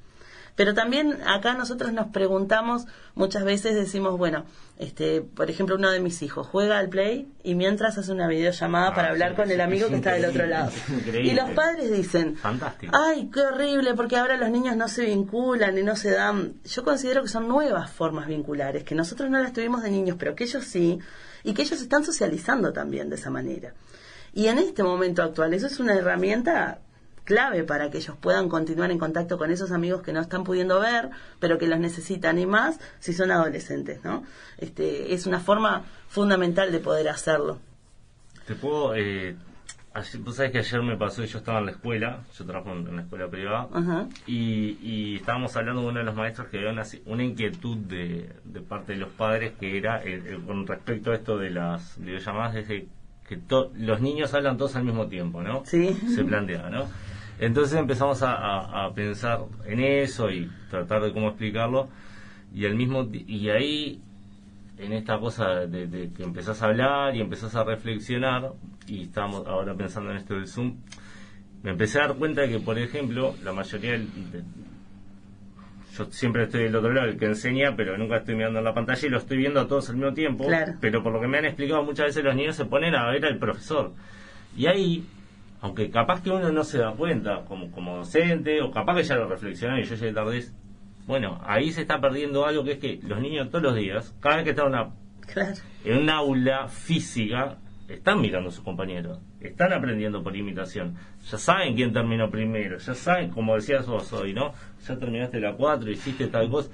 pero 0.56 0.74
también 0.74 1.18
acá 1.26 1.54
nosotros 1.56 1.94
nos 1.94 2.08
preguntamos, 2.08 2.86
muchas 3.16 3.44
veces 3.44 3.74
decimos, 3.74 4.18
bueno, 4.18 4.46
este, 4.78 5.22
por 5.22 5.50
ejemplo, 5.50 5.76
uno 5.76 5.90
de 5.90 6.00
mis 6.00 6.22
hijos 6.22 6.46
juega 6.46 6.78
al 6.78 6.90
play 6.90 7.28
y 7.44 7.56
mientras 7.56 7.98
hace 7.98 8.12
una 8.12 8.28
videollamada 8.28 8.94
para 8.94 9.08
ah, 9.08 9.12
hablar 9.12 9.36
con 9.36 9.50
el 9.50 9.62
amigo 9.62 9.90
que 9.90 9.96
está 9.96 10.14
del 10.14 10.26
otro 10.26 10.46
lado. 10.46 10.72
Y 11.24 11.34
los 11.34 11.50
padres 11.52 11.92
dicen, 11.92 12.38
ay, 12.92 13.30
qué 13.34 13.42
horrible, 13.42 13.94
porque 13.96 14.18
ahora 14.18 14.38
los 14.38 14.50
niños 14.50 14.76
no 14.76 14.88
se 14.88 15.06
vinculan 15.06 15.78
y 15.78 15.84
no 15.84 15.96
se 15.96 16.12
dan. 16.12 16.56
Yo 16.66 16.84
considero 16.84 17.24
que 17.24 17.30
son 17.30 17.48
nuevas 17.48 17.90
formas 17.92 18.28
vinculares, 18.28 18.84
que 18.84 18.96
nosotros 18.96 19.30
no 19.30 19.40
las 19.40 19.54
tuvimos 19.54 19.84
de 19.84 19.90
niños, 19.90 20.18
pero 20.20 20.36
que 20.36 20.44
ellos 20.44 20.64
sí, 20.64 21.00
y 21.44 21.54
que 21.54 21.64
ellos 21.64 21.82
están 21.82 22.04
socializando 22.04 22.74
también 22.74 23.10
de 23.10 23.16
esa 23.16 23.30
manera. 23.30 23.74
Y 24.34 24.48
en 24.48 24.58
este 24.58 24.84
momento 24.84 25.22
actual, 25.22 25.54
eso 25.54 25.68
es 25.68 25.80
una 25.80 25.94
herramienta 25.94 26.80
clave 27.24 27.64
para 27.64 27.90
que 27.90 28.00
ellos 28.00 28.18
puedan 28.20 28.50
continuar 28.50 28.92
en 28.92 29.00
contacto 29.00 29.38
con 29.38 29.52
esos 29.52 29.72
amigos 29.72 30.02
que 30.02 30.12
no 30.12 30.20
están 30.20 30.44
pudiendo 30.44 30.80
ver, 30.80 31.10
pero 31.40 31.58
que 31.58 31.68
los 31.68 31.80
necesitan 31.80 32.38
y 32.40 32.46
más 32.46 32.80
si 33.00 33.14
son 33.14 33.32
adolescentes, 33.32 34.04
¿no? 34.04 34.24
Este, 34.58 35.14
es 35.14 35.26
una 35.26 35.40
forma 35.40 35.84
fundamental 36.08 36.72
de 36.72 36.80
poder 36.80 37.08
hacerlo. 37.10 37.60
Te 38.46 38.56
puedo, 38.56 38.94
eh, 38.96 39.38
tú 40.26 40.34
sabes 40.34 40.52
que 40.52 40.58
ayer 40.58 40.82
me 40.82 40.98
pasó, 40.98 41.24
yo 41.24 41.38
estaba 41.38 41.60
en 41.60 41.68
la 41.68 41.72
escuela, 41.72 42.24
yo 42.38 42.46
trabajo 42.46 42.72
en 42.72 42.90
una 42.90 43.04
escuela 43.04 43.30
privada, 43.30 43.70
y, 44.28 45.16
estábamos 45.16 45.56
hablando 45.56 45.82
con 45.82 45.92
uno 45.92 46.00
de 46.00 46.06
los 46.06 46.16
maestros 46.16 46.50
que 46.50 46.58
había 46.58 46.72
una, 47.06 47.24
inquietud 47.24 47.78
de, 47.78 48.30
parte 48.68 48.94
de 48.94 49.00
los 49.00 49.10
padres 49.12 49.54
que 49.58 49.78
era 49.78 50.02
con 50.46 50.68
respecto 50.68 51.12
a 51.12 51.16
esto 51.16 51.38
de 51.38 51.52
las 51.52 51.98
videollamadas, 51.98 52.56
desde 52.56 52.88
que 53.28 53.40
los 53.76 54.02
niños 54.02 54.34
hablan 54.34 54.58
todos 54.58 54.76
al 54.76 54.84
mismo 54.84 55.08
tiempo, 55.08 55.42
¿no? 55.42 55.64
Sí. 55.66 55.94
Se 56.14 56.24
plantea, 56.24 56.70
¿no? 56.70 56.88
Entonces 57.40 57.78
empezamos 57.78 58.22
a, 58.24 58.90
pensar 58.96 59.40
en 59.66 59.80
eso 59.80 60.30
y 60.30 60.50
tratar 60.70 61.02
de 61.02 61.12
cómo 61.12 61.30
explicarlo 61.30 61.90
y 62.54 62.66
al 62.66 62.76
mismo 62.76 63.10
y 63.12 63.50
ahí 63.50 64.02
en 64.78 64.94
esta 64.94 65.20
cosa 65.20 65.66
de, 65.66 66.12
que 66.16 66.24
empezás 66.24 66.62
a 66.62 66.68
hablar 66.68 67.16
y 67.16 67.22
empezás 67.22 67.56
a 67.56 67.64
reflexionar 67.64 68.54
y 68.88 69.04
estamos 69.04 69.46
ahora 69.48 69.76
pensando 69.76 70.12
en 70.12 70.18
esto 70.18 70.36
del 70.36 70.48
Zoom 70.48 70.78
me 71.64 71.72
empecé 71.72 72.00
a 72.00 72.08
dar 72.08 72.18
cuenta 72.18 72.42
de 72.42 72.50
que 72.50 72.60
por 72.60 72.78
ejemplo 72.78 73.34
la 73.44 73.54
mayoría 73.54 73.94
de, 73.94 74.08
yo 75.98 76.06
siempre 76.12 76.44
estoy 76.44 76.64
del 76.64 76.76
otro 76.76 76.92
lado, 76.92 77.08
el 77.08 77.18
que 77.18 77.26
enseña, 77.26 77.76
pero 77.76 77.98
nunca 77.98 78.18
estoy 78.18 78.36
mirando 78.36 78.60
en 78.60 78.66
la 78.66 78.74
pantalla 78.74 79.08
y 79.08 79.10
lo 79.10 79.18
estoy 79.18 79.38
viendo 79.38 79.60
a 79.60 79.68
todos 79.68 79.90
al 79.90 79.98
mismo 79.98 80.14
tiempo. 80.14 80.48
Pero 80.82 81.04
por 81.04 81.14
lo 81.14 81.22
que 81.22 81.28
me 81.28 81.38
han 81.38 81.46
explicado 81.46 81.84
muchas 81.84 82.08
veces 82.08 82.24
los 82.24 82.36
niños 82.36 82.56
se 82.56 82.66
ponen 82.66 82.96
a 82.96 83.10
ver 83.10 83.26
al 83.26 83.38
profesor. 83.38 83.94
Y 84.56 84.66
ahí 84.68 85.06
aunque 85.64 85.90
capaz 85.90 86.22
que 86.22 86.30
uno 86.30 86.52
no 86.52 86.66
se 86.66 86.78
da 86.80 86.92
cuenta 86.92 87.46
como, 87.46 87.72
como 87.72 87.96
docente, 87.96 88.62
o 88.62 88.70
capaz 88.70 88.98
que 88.98 89.04
ya 89.04 89.16
lo 89.16 89.30
reflexionó 89.30 89.80
y 89.80 89.84
yo 89.84 89.96
llegué 89.96 90.12
tarde, 90.12 90.44
bueno, 91.08 91.40
ahí 91.46 91.72
se 91.72 91.84
está 91.84 92.02
perdiendo 92.02 92.46
algo 92.46 92.66
que 92.66 92.74
es 92.74 92.80
que 92.80 93.00
los 93.08 93.22
niños 93.22 93.50
todos 93.50 93.64
los 93.64 93.76
días, 93.76 94.14
cada 94.20 94.36
vez 94.36 94.44
que 94.44 94.50
están 94.50 94.68
una, 94.68 94.90
en 95.86 95.98
un 96.00 96.10
aula 96.10 96.68
física, 96.68 97.60
están 97.88 98.20
mirando 98.20 98.50
a 98.50 98.52
sus 98.52 98.62
compañeros, 98.62 99.22
están 99.50 99.74
aprendiendo 99.74 100.24
por 100.24 100.36
imitación, 100.36 100.96
ya 101.30 101.38
saben 101.38 101.76
quién 101.76 101.94
terminó 101.94 102.30
primero, 102.30 102.78
ya 102.78 102.94
saben, 102.94 103.30
como 103.30 103.56
decías 103.56 103.88
vos 103.88 104.12
hoy, 104.14 104.34
¿no? 104.34 104.54
Ya 104.88 104.98
terminaste 104.98 105.40
la 105.40 105.54
4, 105.54 105.92
hiciste 105.92 106.28
tal 106.28 106.50
cosa. 106.50 106.70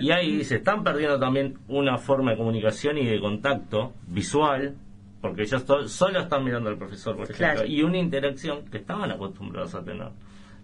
Y 0.00 0.10
ahí 0.10 0.44
se 0.44 0.56
están 0.56 0.84
perdiendo 0.84 1.18
también 1.18 1.58
una 1.68 1.98
forma 1.98 2.32
de 2.32 2.36
comunicación 2.36 2.98
y 2.98 3.06
de 3.06 3.20
contacto 3.20 3.92
visual 4.06 4.74
porque 5.22 5.42
ellos 5.42 5.64
solo 5.86 6.20
están 6.20 6.44
mirando 6.44 6.68
al 6.68 6.76
profesor, 6.76 7.16
por 7.16 7.30
ejemplo, 7.30 7.64
y 7.64 7.82
una 7.82 7.96
interacción 7.96 8.64
que 8.66 8.78
estaban 8.78 9.10
acostumbrados 9.12 9.74
a 9.76 9.84
tener. 9.84 10.08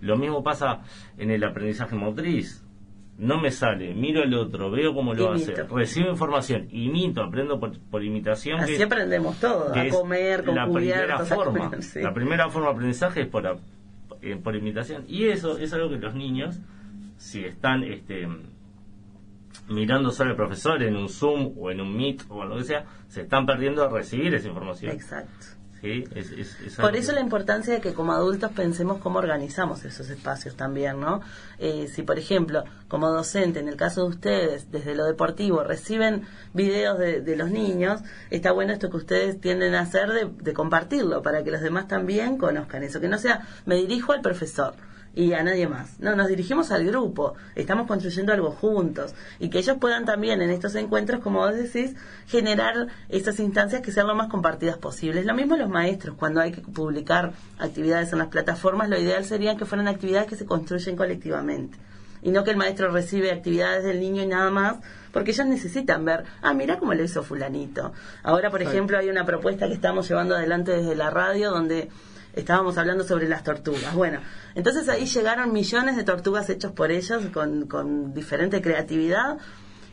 Lo 0.00 0.16
mismo 0.16 0.42
pasa 0.42 0.80
en 1.16 1.30
el 1.30 1.44
aprendizaje 1.44 1.94
motriz. 1.94 2.64
No 3.18 3.40
me 3.40 3.50
sale, 3.50 3.94
miro 3.94 4.22
al 4.22 4.32
otro, 4.32 4.70
veo 4.70 4.94
cómo 4.94 5.12
lo 5.12 5.32
hace, 5.32 5.52
recibo 5.64 6.08
información, 6.08 6.68
imito, 6.70 7.20
aprendo 7.20 7.58
por, 7.58 8.04
imitación. 8.04 8.60
Así 8.60 8.80
aprendemos 8.80 9.40
todo, 9.40 9.74
a 9.74 9.88
comer, 9.88 10.44
con 10.44 10.54
la 10.54 10.70
primera 10.70 11.18
forma. 11.24 11.70
La 11.96 12.14
primera 12.14 12.48
forma 12.48 12.68
de 12.68 12.74
aprendizaje 12.74 13.22
es 13.22 13.26
por, 13.26 13.58
eh, 14.22 14.36
por 14.36 14.54
imitación. 14.54 15.04
Y 15.08 15.24
eso 15.24 15.58
es 15.58 15.72
algo 15.72 15.90
que 15.90 15.96
los 15.96 16.14
niños, 16.14 16.60
si 17.16 17.44
están 17.44 17.82
este, 17.82 18.28
mirando 19.68 20.12
solo 20.12 20.30
al 20.30 20.36
profesor 20.36 20.80
en 20.84 20.94
un 20.94 21.08
Zoom 21.08 21.54
o 21.58 21.72
en 21.72 21.80
un 21.80 21.96
Meet 21.96 22.22
o 22.28 22.44
lo 22.44 22.56
que 22.58 22.64
sea, 22.64 22.84
se 23.08 23.22
están 23.22 23.46
perdiendo 23.46 23.82
a 23.82 23.88
recibir 23.88 24.32
esa 24.34 24.46
información. 24.46 24.92
Exacto. 24.92 25.57
¿Sí? 25.80 26.04
Por 26.76 26.96
eso 26.96 27.12
la 27.12 27.20
importancia 27.20 27.74
de 27.74 27.80
que 27.80 27.94
como 27.94 28.12
adultos 28.12 28.50
pensemos 28.52 28.98
cómo 28.98 29.18
organizamos 29.18 29.84
esos 29.84 30.10
espacios 30.10 30.56
también, 30.56 31.00
¿no? 31.00 31.20
Eh, 31.58 31.88
si, 31.92 32.02
por 32.02 32.18
ejemplo, 32.18 32.64
como 32.88 33.10
docente, 33.10 33.60
en 33.60 33.68
el 33.68 33.76
caso 33.76 34.02
de 34.02 34.08
ustedes, 34.08 34.72
desde 34.72 34.96
lo 34.96 35.04
deportivo, 35.04 35.62
reciben 35.62 36.26
videos 36.52 36.98
de, 36.98 37.36
los 37.36 37.50
niños, 37.50 38.00
está 38.30 38.50
bueno 38.50 38.72
esto 38.72 38.90
que 38.90 38.96
ustedes 38.96 39.40
tienden 39.40 39.74
a 39.74 39.80
hacer 39.80 40.08
de, 40.10 40.28
de 40.42 40.52
compartirlo 40.52 41.22
para 41.22 41.44
que 41.44 41.52
los 41.52 41.60
demás 41.60 41.86
también 41.86 42.38
conozcan 42.38 42.82
eso, 42.82 43.00
que 43.00 43.08
no 43.08 43.18
sea 43.18 43.46
me 43.64 43.76
dirijo 43.76 44.12
al 44.12 44.20
profesor 44.20 44.74
y 45.14 45.32
a 45.32 45.42
nadie 45.42 45.68
más. 45.68 45.98
No, 46.00 46.14
nos 46.14 46.28
dirigimos 46.28 46.70
al 46.70 46.84
grupo, 46.84 47.34
estamos 47.54 47.86
construyendo 47.86 48.32
algo 48.32 48.50
juntos 48.50 49.14
y 49.38 49.50
que 49.50 49.58
ellos 49.58 49.76
puedan 49.80 50.04
también 50.04 50.42
en 50.42 50.50
estos 50.50 50.74
encuentros, 50.74 51.20
como 51.20 51.40
vos 51.40 51.54
decís, 51.54 51.94
generar 52.26 52.88
esas 53.08 53.40
instancias 53.40 53.82
que 53.82 53.92
sean 53.92 54.06
lo 54.06 54.14
más 54.14 54.28
compartidas 54.28 54.78
posibles. 54.78 55.26
Lo 55.26 55.34
mismo 55.34 55.56
los 55.56 55.68
maestros, 55.68 56.16
cuando 56.16 56.40
hay 56.40 56.52
que 56.52 56.60
publicar 56.60 57.32
actividades 57.58 58.12
en 58.12 58.18
las 58.18 58.28
plataformas, 58.28 58.88
lo 58.88 58.98
ideal 58.98 59.24
sería 59.24 59.56
que 59.56 59.64
fueran 59.64 59.88
actividades 59.88 60.28
que 60.28 60.36
se 60.36 60.46
construyen 60.46 60.96
colectivamente 60.96 61.78
y 62.22 62.30
no 62.30 62.44
que 62.44 62.50
el 62.50 62.56
maestro 62.56 62.90
recibe 62.90 63.32
actividades 63.32 63.84
del 63.84 64.00
niño 64.00 64.22
y 64.22 64.26
nada 64.26 64.50
más, 64.50 64.76
porque 65.12 65.30
ellos 65.30 65.46
necesitan 65.46 66.04
ver, 66.04 66.24
ah, 66.42 66.52
mira 66.54 66.78
cómo 66.78 66.94
lo 66.94 67.02
hizo 67.02 67.22
fulanito. 67.22 67.92
Ahora, 68.22 68.50
por 68.50 68.62
ejemplo, 68.62 68.98
hay 68.98 69.08
una 69.08 69.24
propuesta 69.24 69.66
que 69.66 69.74
estamos 69.74 70.08
llevando 70.08 70.34
adelante 70.34 70.72
desde 70.72 70.94
la 70.94 71.10
radio 71.10 71.50
donde 71.50 71.88
estábamos 72.34 72.78
hablando 72.78 73.04
sobre 73.04 73.28
las 73.28 73.42
tortugas. 73.42 73.94
Bueno, 73.94 74.20
entonces 74.54 74.88
ahí 74.88 75.06
llegaron 75.06 75.52
millones 75.52 75.96
de 75.96 76.04
tortugas 76.04 76.48
hechos 76.50 76.72
por 76.72 76.90
ellos 76.90 77.26
con, 77.32 77.66
con 77.66 78.14
diferente 78.14 78.62
creatividad 78.62 79.38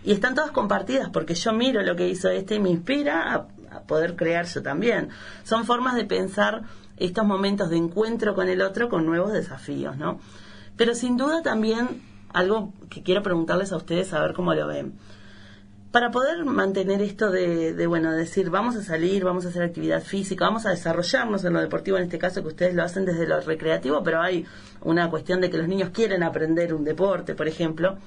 y 0.04 0.12
están 0.12 0.36
todas 0.36 0.52
compartidas 0.52 1.10
porque 1.10 1.34
yo 1.34 1.52
miro 1.54 1.82
lo 1.82 1.96
que 1.96 2.08
hizo 2.08 2.30
este 2.30 2.56
y 2.56 2.60
me 2.60 2.70
inspira 2.70 3.34
a, 3.34 3.48
poder 3.88 4.16
crear 4.16 4.46
yo 4.46 4.64
también. 4.64 5.10
Son 5.44 5.66
formas 5.66 5.96
de 5.96 6.06
pensar 6.06 6.62
estos 6.96 7.26
momentos 7.26 7.70
de 7.70 7.76
encuentro 7.76 8.34
con 8.34 8.48
el 8.48 8.62
otro 8.62 8.88
con 8.88 9.06
nuevos 9.06 9.34
desafíos, 9.34 9.98
¿no? 9.98 10.20
Pero 10.78 10.96
sin 10.96 11.18
duda 11.18 11.42
también 11.42 12.02
algo 12.32 12.74
que 12.90 13.04
quiero 13.04 13.22
preguntarles 13.22 13.74
a 13.74 13.78
ustedes 13.78 14.14
a 14.14 14.22
ver 14.22 14.34
cómo 14.34 14.54
lo 14.54 14.68
ven 14.68 14.94
para 15.96 16.12
poder 16.12 16.44
mantener 16.44 17.02
esto 17.02 17.32
de, 17.32 17.88
bueno, 17.88 18.12
decir, 18.12 18.50
vamos 18.50 18.76
a 18.76 18.84
salir, 18.84 19.24
vamos 19.24 19.46
a 19.46 19.48
hacer 19.48 19.64
actividad 19.64 20.04
física, 20.04 20.44
vamos 20.44 20.66
a 20.66 20.72
desarrollarnos 20.72 21.46
en 21.46 21.54
lo 21.54 21.62
deportivo, 21.62 21.96
en 21.96 22.04
este 22.04 22.20
caso 22.20 22.42
que 22.42 22.50
ustedes 22.50 22.76
lo 22.76 22.84
hacen 22.84 23.06
desde 23.06 23.26
lo 23.26 23.40
recreativo, 23.40 24.04
pero 24.04 24.22
hay 24.22 24.46
una 24.82 25.10
cuestión 25.10 25.40
de 25.40 25.50
que 25.50 25.58
los 25.58 25.70
niños 25.70 25.92
quieren 25.92 26.22
aprender 26.22 26.74
un 26.74 26.84
deporte, 26.84 27.34
por 27.34 27.48
ejemplo. 27.48 27.98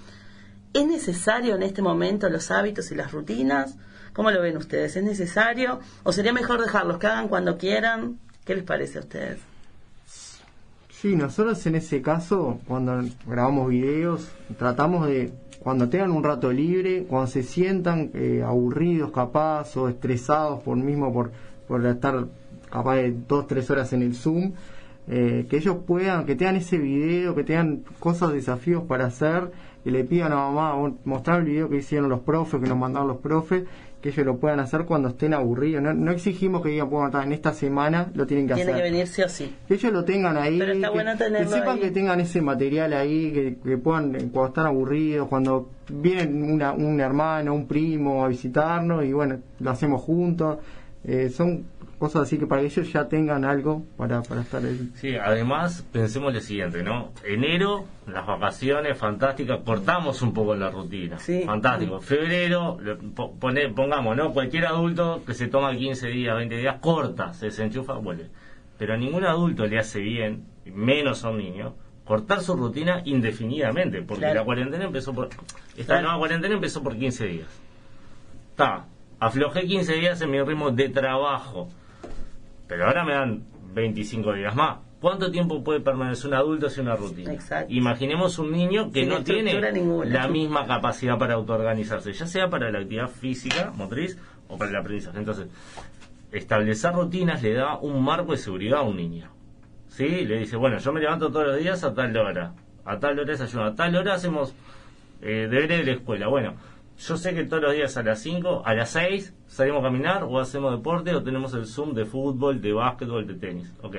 ¿Es 0.75 0.87
necesario 0.87 1.55
en 1.55 1.63
este 1.63 1.81
momento 1.81 2.29
los 2.29 2.51
hábitos 2.51 2.91
y 2.91 2.95
las 2.95 3.11
rutinas? 3.11 3.75
¿Cómo 4.13 4.31
lo 4.31 4.43
ven 4.43 4.59
ustedes? 4.59 4.95
¿Es 4.95 5.03
necesario? 5.03 5.81
¿O 6.03 6.13
sería 6.13 6.35
mejor 6.35 6.61
dejarlos 6.61 6.99
que 6.99 7.07
hagan 7.07 7.29
cuando 7.29 7.57
quieran? 7.57 8.19
¿Qué 8.45 8.55
les 8.55 8.65
parece 8.65 8.99
a 8.99 9.01
ustedes? 9.01 9.39
Sí, 10.91 11.17
nosotros 11.17 11.65
en 11.65 11.77
ese 11.77 12.03
caso, 12.03 12.61
cuando 12.67 13.03
grabamos 13.27 13.71
videos, 13.71 14.29
tratamos 14.59 15.07
de 15.07 15.33
cuando 15.61 15.89
tengan 15.89 16.13
un 16.13 16.23
rato 16.23 16.53
libre, 16.53 17.05
cuando 17.09 17.27
se 17.27 17.43
sientan 17.43 18.11
eh, 18.15 18.43
aburridos 18.45 19.11
capaz 19.11 19.77
o 19.77 19.89
estresados 19.89 20.63
por 20.63 20.77
mismo 20.77 21.13
por, 21.13 21.33
por 21.67 21.85
estar 21.85 22.27
capaz 22.71 22.97
de 22.97 23.15
dos, 23.27 23.47
tres 23.47 23.71
horas 23.71 23.93
en 23.93 24.03
el 24.03 24.15
Zoom, 24.15 24.53
eh, 25.09 25.47
que 25.49 25.57
ellos 25.57 25.79
puedan, 25.87 26.27
que 26.27 26.37
tengan 26.37 26.57
ese 26.57 26.79
video, 26.79 27.35
que 27.35 27.43
tengan 27.43 27.83
cosas, 27.99 28.33
desafíos 28.33 28.85
para 28.85 29.07
hacer, 29.07 29.51
que 29.83 29.91
le 29.91 30.05
pidan 30.05 30.33
a 30.33 30.37
mamá 30.37 30.93
mostrar 31.05 31.41
el 31.41 31.47
video 31.47 31.69
que 31.69 31.79
hicieron 31.79 32.11
los 32.11 32.21
profes, 32.21 32.61
que 32.61 32.69
nos 32.69 32.77
mandaron 32.77 33.09
los 33.09 33.19
profes, 33.19 33.65
que 34.01 34.11
ellos 34.11 34.25
lo 34.25 34.39
puedan 34.39 34.61
hacer 34.61 34.85
cuando 34.85 35.09
estén 35.09 35.35
aburridos. 35.35 35.83
No, 35.83 36.13
exigimos 36.13 36.63
que 36.63 36.69
digan, 36.69 36.89
bueno, 36.89 37.21
en 37.21 37.33
esta 37.33 37.53
semana 37.53 38.11
lo 38.15 38.27
tienen 38.27 38.47
que 38.47 38.53
hacer. 38.53 38.67
Tiene 38.67 38.81
que 38.81 38.91
venir 38.91 39.07
sí 39.09 39.23
o 39.23 39.29
sí. 39.29 39.55
Que 39.67 39.75
ellos 39.75 39.93
lo 39.93 40.05
tengan 40.05 40.37
ahí. 40.37 40.59
Pero 40.59 40.73
está 40.73 40.89
que, 40.89 40.95
bueno 40.95 41.13
que 41.19 41.47
sepan 41.47 41.79
que 41.81 41.91
tengan 41.91 42.21
ese 42.21 42.41
material 42.41 42.93
ahí, 42.93 43.57
que, 43.63 43.77
puedan, 43.79 44.13
cuando 44.31 44.47
están 44.47 44.67
aburridos, 44.67 45.27
cuando 45.29 45.71
viene 45.89 46.27
una, 46.53 46.73
un 46.73 47.01
hermano, 47.01 47.55
un 47.55 47.67
primo 47.67 48.25
a 48.25 48.29
visitarnos 48.29 49.05
y 49.05 49.13
bueno, 49.13 49.39
lo 49.59 49.71
hacemos 49.71 50.01
juntos. 50.03 50.59
Eh, 51.05 51.31
son 51.31 51.65
cosas 51.99 52.23
así 52.23 52.39
que 52.39 52.47
para 52.47 52.63
que 52.63 52.69
ellos 52.69 52.93
ya 52.93 53.09
tengan 53.09 53.45
algo 53.45 53.85
para, 53.97 54.23
para 54.23 54.43
estar 54.43 54.65
ahí. 54.65 54.91
Sí, 54.95 55.17
además 55.17 55.85
pensemos 55.93 56.33
lo 56.33 56.41
siguiente, 56.41 56.83
¿no? 56.83 57.13
Enero, 57.25 57.87
las 58.07 58.27
vacaciones, 58.27 58.97
fantásticas, 58.97 59.61
cortamos 59.65 60.23
un 60.23 60.33
poco 60.33 60.55
la 60.55 60.71
rutina. 60.71 61.19
Sí. 61.19 61.43
Fantástico. 61.45 62.01
Febrero, 62.01 62.79
pone, 63.41 63.69
pongamos, 63.71 64.17
¿no? 64.17 64.33
Cualquier 64.33 64.67
adulto 64.67 65.23
que 65.27 65.35
se 65.35 65.49
toma 65.49 65.77
15 65.77 66.09
días, 66.09 66.37
20 66.37 66.57
días, 66.57 66.77
corta, 66.81 67.33
se 67.35 67.47
desenchufa, 67.47 67.95
vuelve. 67.95 68.31
Pero 68.79 68.95
a 68.95 68.97
ningún 68.97 69.25
adulto 69.25 69.67
le 69.67 69.79
hace 69.79 70.01
bien, 70.01 70.45
menos 70.65 71.25
a 71.25 71.31
un 71.31 71.39
niño, 71.39 71.75
cortar 72.05 72.41
su 72.41 72.55
rutina 72.55 73.03
indefinidamente, 73.05 74.03
porque 74.03 74.33
la 74.33 74.45
cuarentena 74.45 74.85
empezó 74.85 75.13
por... 75.13 75.29
Esta 75.77 76.01
nueva 76.01 76.17
cuarentena 76.19 76.55
empezó 76.55 76.83
por 76.83 76.97
15 76.97 77.27
días. 77.27 77.49
Está, 78.51 78.87
aflojé 79.19 79.67
15 79.67 79.95
días 79.95 80.21
en 80.21 80.31
mi 80.31 80.41
ritmo 80.41 80.71
de 80.71 80.89
trabajo 80.89 81.69
pero 82.69 82.87
ahora 82.87 83.05
me 83.05 83.15
dan 83.15 83.43
25 83.75 84.35
días 84.35 84.55
más. 84.55 84.79
¿Cuánto 85.01 85.31
tiempo 85.31 85.63
puede 85.63 85.81
permanecer 85.81 86.29
un 86.29 86.35
adulto 86.35 86.69
sin 86.69 86.85
una 86.85 86.97
rutina? 86.97 87.33
Exacto. 87.33 87.73
Imaginemos 87.73 88.39
un 88.39 88.51
niño 88.51 88.91
que 88.91 89.07
no 89.07 89.23
tiene 89.23 89.61
la 90.05 90.29
misma 90.29 90.67
capacidad 90.67 91.17
para 91.19 91.35
autoorganizarse, 91.35 92.13
ya 92.13 92.27
sea 92.27 92.51
para 92.51 92.71
la 92.71 92.81
actividad 92.81 93.09
física, 93.09 93.73
motriz, 93.75 94.19
o 94.49 94.59
para 94.59 94.71
el 94.71 94.77
aprendizaje. 94.77 95.19
Entonces, 95.19 95.47
establecer 96.33 96.93
rutinas 96.93 97.43
le 97.43 97.55
da 97.55 97.79
un 97.79 98.03
marco 98.03 98.33
de 98.33 98.39
seguridad 98.39 98.81
a 98.81 98.83
un 98.83 98.97
niño. 98.97 99.31
¿Sí? 99.89 100.25
Le 100.25 100.41
dice, 100.41 100.57
bueno, 100.57 100.79
yo 100.79 100.93
me 100.93 101.01
levanto 101.01 101.31
todos 101.31 101.47
los 101.47 101.59
días 101.59 101.83
a 101.85 101.95
tal 101.95 102.17
hora, 102.17 102.55
a 102.85 102.99
tal 102.99 103.19
hora 103.19 103.31
desayuno, 103.31 103.65
a 103.65 103.75
tal 103.75 103.95
hora 103.95 104.15
hacemos 104.15 104.55
eh, 105.23 105.47
deberes 105.49 105.79
de 105.79 105.85
la 105.85 105.93
escuela. 105.93 106.29
Bueno, 106.29 106.55
yo 106.99 107.17
sé 107.17 107.35
que 107.35 107.45
todos 107.45 107.63
los 107.63 107.75
días 107.75 107.97
a 107.97 108.03
las 108.03 108.21
5, 108.21 108.63
a 108.65 108.75
las 108.75 108.91
6 108.91 109.35
salimos 109.47 109.81
a 109.81 109.85
caminar 109.85 110.25
o 110.25 110.41
hacemos 110.41 110.73
deporte 110.73 111.15
o 111.15 111.23
tenemos 111.23 111.55
el 111.55 111.67
Zoom 111.67 111.95
de 111.95 112.05
fútbol, 112.05 112.61
de 112.61 112.73
básquetbol, 112.73 113.27
de 113.27 113.35
tenis. 113.35 113.73
Ok. 113.83 113.97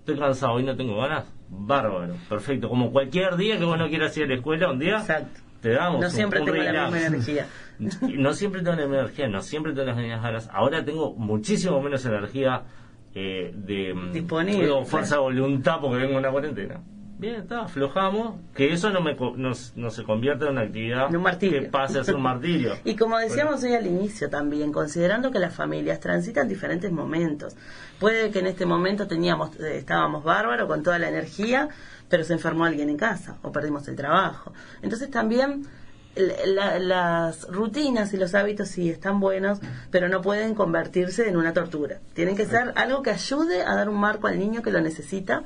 Estoy 0.00 0.18
cansado 0.18 0.60
y 0.60 0.62
no 0.62 0.76
tengo 0.76 0.96
ganas. 0.98 1.32
Bárbaro. 1.48 2.14
Perfecto. 2.28 2.68
Como 2.68 2.92
cualquier 2.92 3.36
día 3.36 3.58
que 3.58 3.64
vos 3.64 3.78
no 3.78 3.88
quieras 3.88 4.16
ir 4.18 4.24
a 4.24 4.26
la 4.26 4.34
escuela, 4.34 4.70
un 4.70 4.78
día 4.78 5.04
te 5.60 5.70
damos 5.70 6.00
No 6.00 6.10
siempre 6.10 6.40
tengo 6.40 6.56
la 6.56 6.90
misma 6.90 7.06
energía. 7.06 7.46
no 7.78 8.32
siempre 8.34 8.60
tengo 8.62 8.76
la 8.76 8.82
misma 8.82 8.98
energía, 9.00 9.28
no 9.28 9.40
siempre 9.40 9.72
tengo 9.72 9.86
las 9.86 9.96
mismas 9.96 10.22
ganas. 10.22 10.50
Ahora 10.52 10.84
tengo 10.84 11.14
muchísimo 11.14 11.80
menos 11.80 12.04
energía 12.04 12.64
eh, 13.14 13.50
de 13.54 13.94
Disponible, 14.12 14.84
fuerza 14.84 15.14
de 15.16 15.22
voluntad 15.22 15.78
porque 15.80 15.96
vengo 15.96 16.12
en 16.12 16.18
una 16.18 16.30
cuarentena. 16.30 16.80
Bien, 17.18 17.36
está, 17.36 17.62
aflojamos, 17.62 18.34
que 18.54 18.74
eso 18.74 18.90
no, 18.90 19.00
me, 19.00 19.16
no, 19.16 19.90
se 19.90 20.04
convierta 20.04 20.44
en 20.44 20.50
una 20.52 20.62
actividad 20.62 21.08
que 21.38 21.62
pase 21.62 21.98
a 21.98 22.04
ser 22.04 22.14
un 22.14 22.22
martirio. 22.22 22.74
y 22.84 22.94
como 22.94 23.16
decíamos 23.16 23.62
hoy 23.62 23.72
al 23.72 23.86
inicio 23.86 24.28
también, 24.28 24.70
considerando 24.70 25.30
que 25.30 25.38
las 25.38 25.54
familias 25.54 25.98
transitan 25.98 26.46
diferentes 26.46 26.92
momentos. 26.92 27.56
Puede 27.98 28.30
que 28.30 28.40
en 28.40 28.46
este 28.48 28.66
momento 28.66 29.06
teníamos, 29.06 29.58
eh, 29.60 29.78
estábamos 29.78 30.24
bárbaros 30.24 30.68
con 30.68 30.82
toda 30.82 30.98
la 30.98 31.08
energía, 31.08 31.70
pero 32.10 32.22
se 32.22 32.34
enfermó 32.34 32.66
alguien 32.66 32.90
en 32.90 32.98
casa 32.98 33.38
o 33.40 33.50
perdimos 33.50 33.88
el 33.88 33.96
trabajo. 33.96 34.52
Entonces 34.82 35.10
también 35.10 35.66
las 36.16 37.48
rutinas 37.48 38.12
y 38.12 38.18
los 38.18 38.34
hábitos 38.34 38.68
sí 38.68 38.90
están 38.90 39.20
buenos, 39.20 39.60
pero 39.90 40.08
no 40.08 40.20
pueden 40.20 40.54
convertirse 40.54 41.28
en 41.28 41.36
una 41.36 41.54
tortura. 41.54 41.98
Tienen 42.14 42.36
que 42.36 42.46
ser 42.46 42.72
algo 42.76 43.02
que 43.02 43.10
ayude 43.10 43.62
a 43.62 43.74
dar 43.74 43.88
un 43.88 43.98
marco 43.98 44.26
al 44.26 44.38
niño 44.38 44.62
que 44.62 44.70
lo 44.70 44.80
necesita 44.80 45.44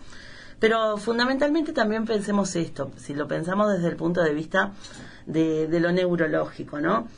pero 0.60 0.98
fundamentalmente 0.98 1.72
también 1.72 2.04
pensemos 2.04 2.54
esto, 2.54 2.92
si 2.98 3.14
lo 3.14 3.26
pensamos 3.26 3.72
desde 3.72 3.88
el 3.88 3.96
punto 3.96 4.22
de 4.22 4.34
vista 4.34 4.72
de, 5.26 5.68
lo 5.80 5.90
neurológico, 5.90 6.80
¿no? 6.80 7.08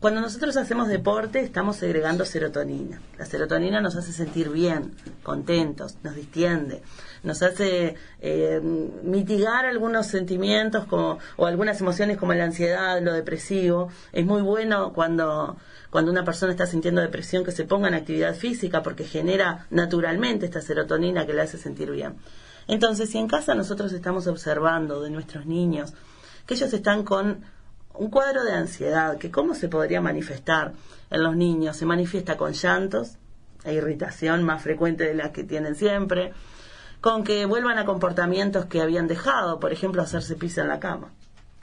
Cuando 0.00 0.20
nosotros 0.20 0.56
hacemos 0.56 0.86
deporte 0.86 1.40
estamos 1.40 1.76
segregando 1.76 2.24
serotonina. 2.24 3.00
La 3.18 3.24
serotonina 3.24 3.80
nos 3.80 3.96
hace 3.96 4.12
sentir 4.12 4.48
bien, 4.48 4.94
contentos, 5.24 5.96
nos 6.04 6.14
distiende, 6.14 6.82
nos 7.24 7.42
hace 7.42 7.96
eh, 8.20 8.60
mitigar 9.02 9.66
algunos 9.66 10.06
sentimientos 10.06 10.84
como, 10.84 11.18
o 11.36 11.46
algunas 11.46 11.80
emociones 11.80 12.16
como 12.16 12.32
la 12.34 12.44
ansiedad, 12.44 13.02
lo 13.02 13.12
depresivo. 13.12 13.88
Es 14.12 14.24
muy 14.24 14.42
bueno 14.42 14.92
cuando, 14.92 15.56
cuando 15.90 16.12
una 16.12 16.24
persona 16.24 16.52
está 16.52 16.66
sintiendo 16.66 17.00
depresión 17.00 17.44
que 17.44 17.50
se 17.50 17.64
ponga 17.64 17.88
en 17.88 17.94
actividad 17.94 18.36
física 18.36 18.84
porque 18.84 19.02
genera 19.02 19.66
naturalmente 19.70 20.46
esta 20.46 20.60
serotonina 20.60 21.26
que 21.26 21.32
le 21.32 21.42
hace 21.42 21.58
sentir 21.58 21.90
bien. 21.90 22.14
Entonces, 22.68 23.10
si 23.10 23.18
en 23.18 23.26
casa 23.28 23.54
nosotros 23.54 23.92
estamos 23.92 24.26
observando 24.26 25.00
de 25.00 25.10
nuestros 25.10 25.46
niños 25.46 25.94
que 26.46 26.54
ellos 26.54 26.72
están 26.72 27.02
con 27.02 27.44
un 27.94 28.10
cuadro 28.10 28.44
de 28.44 28.52
ansiedad, 28.52 29.18
que 29.18 29.30
cómo 29.30 29.54
se 29.54 29.68
podría 29.68 30.00
manifestar 30.00 30.72
en 31.10 31.22
los 31.22 31.34
niños, 31.34 31.76
se 31.76 31.86
manifiesta 31.86 32.36
con 32.36 32.52
llantos 32.52 33.16
e 33.64 33.74
irritación 33.74 34.44
más 34.44 34.62
frecuente 34.62 35.04
de 35.04 35.14
la 35.14 35.32
que 35.32 35.44
tienen 35.44 35.74
siempre, 35.74 36.32
con 37.00 37.24
que 37.24 37.44
vuelvan 37.46 37.78
a 37.78 37.84
comportamientos 37.84 38.66
que 38.66 38.80
habían 38.80 39.08
dejado, 39.08 39.58
por 39.58 39.72
ejemplo, 39.72 40.02
hacerse 40.02 40.36
pis 40.36 40.58
en 40.58 40.68
la 40.68 40.78
cama, 40.78 41.10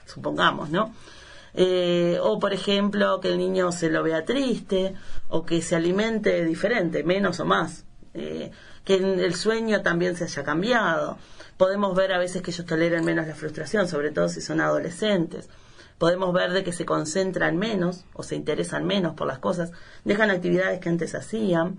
supongamos, 0.04 0.70
¿no? 0.70 0.92
Eh, 1.54 2.18
o 2.20 2.38
por 2.38 2.52
ejemplo 2.52 3.18
que 3.20 3.28
el 3.28 3.38
niño 3.38 3.72
se 3.72 3.88
lo 3.88 4.02
vea 4.02 4.26
triste 4.26 4.94
o 5.30 5.46
que 5.46 5.62
se 5.62 5.74
alimente 5.74 6.44
diferente, 6.44 7.02
menos 7.02 7.40
o 7.40 7.46
más. 7.46 7.85
Eh, 8.16 8.50
que 8.84 8.94
el 8.94 9.34
sueño 9.34 9.82
también 9.82 10.16
se 10.16 10.24
haya 10.24 10.44
cambiado. 10.44 11.18
Podemos 11.56 11.94
ver 11.96 12.12
a 12.12 12.18
veces 12.18 12.42
que 12.42 12.50
ellos 12.50 12.66
toleran 12.66 13.04
menos 13.04 13.26
la 13.26 13.34
frustración, 13.34 13.88
sobre 13.88 14.10
todo 14.10 14.28
si 14.28 14.40
son 14.40 14.60
adolescentes. 14.60 15.48
Podemos 15.98 16.32
ver 16.32 16.52
de 16.52 16.62
que 16.62 16.72
se 16.72 16.84
concentran 16.84 17.56
menos 17.56 18.04
o 18.12 18.22
se 18.22 18.36
interesan 18.36 18.86
menos 18.86 19.14
por 19.14 19.26
las 19.26 19.38
cosas, 19.38 19.72
dejan 20.04 20.30
actividades 20.30 20.80
que 20.80 20.88
antes 20.88 21.14
hacían. 21.14 21.78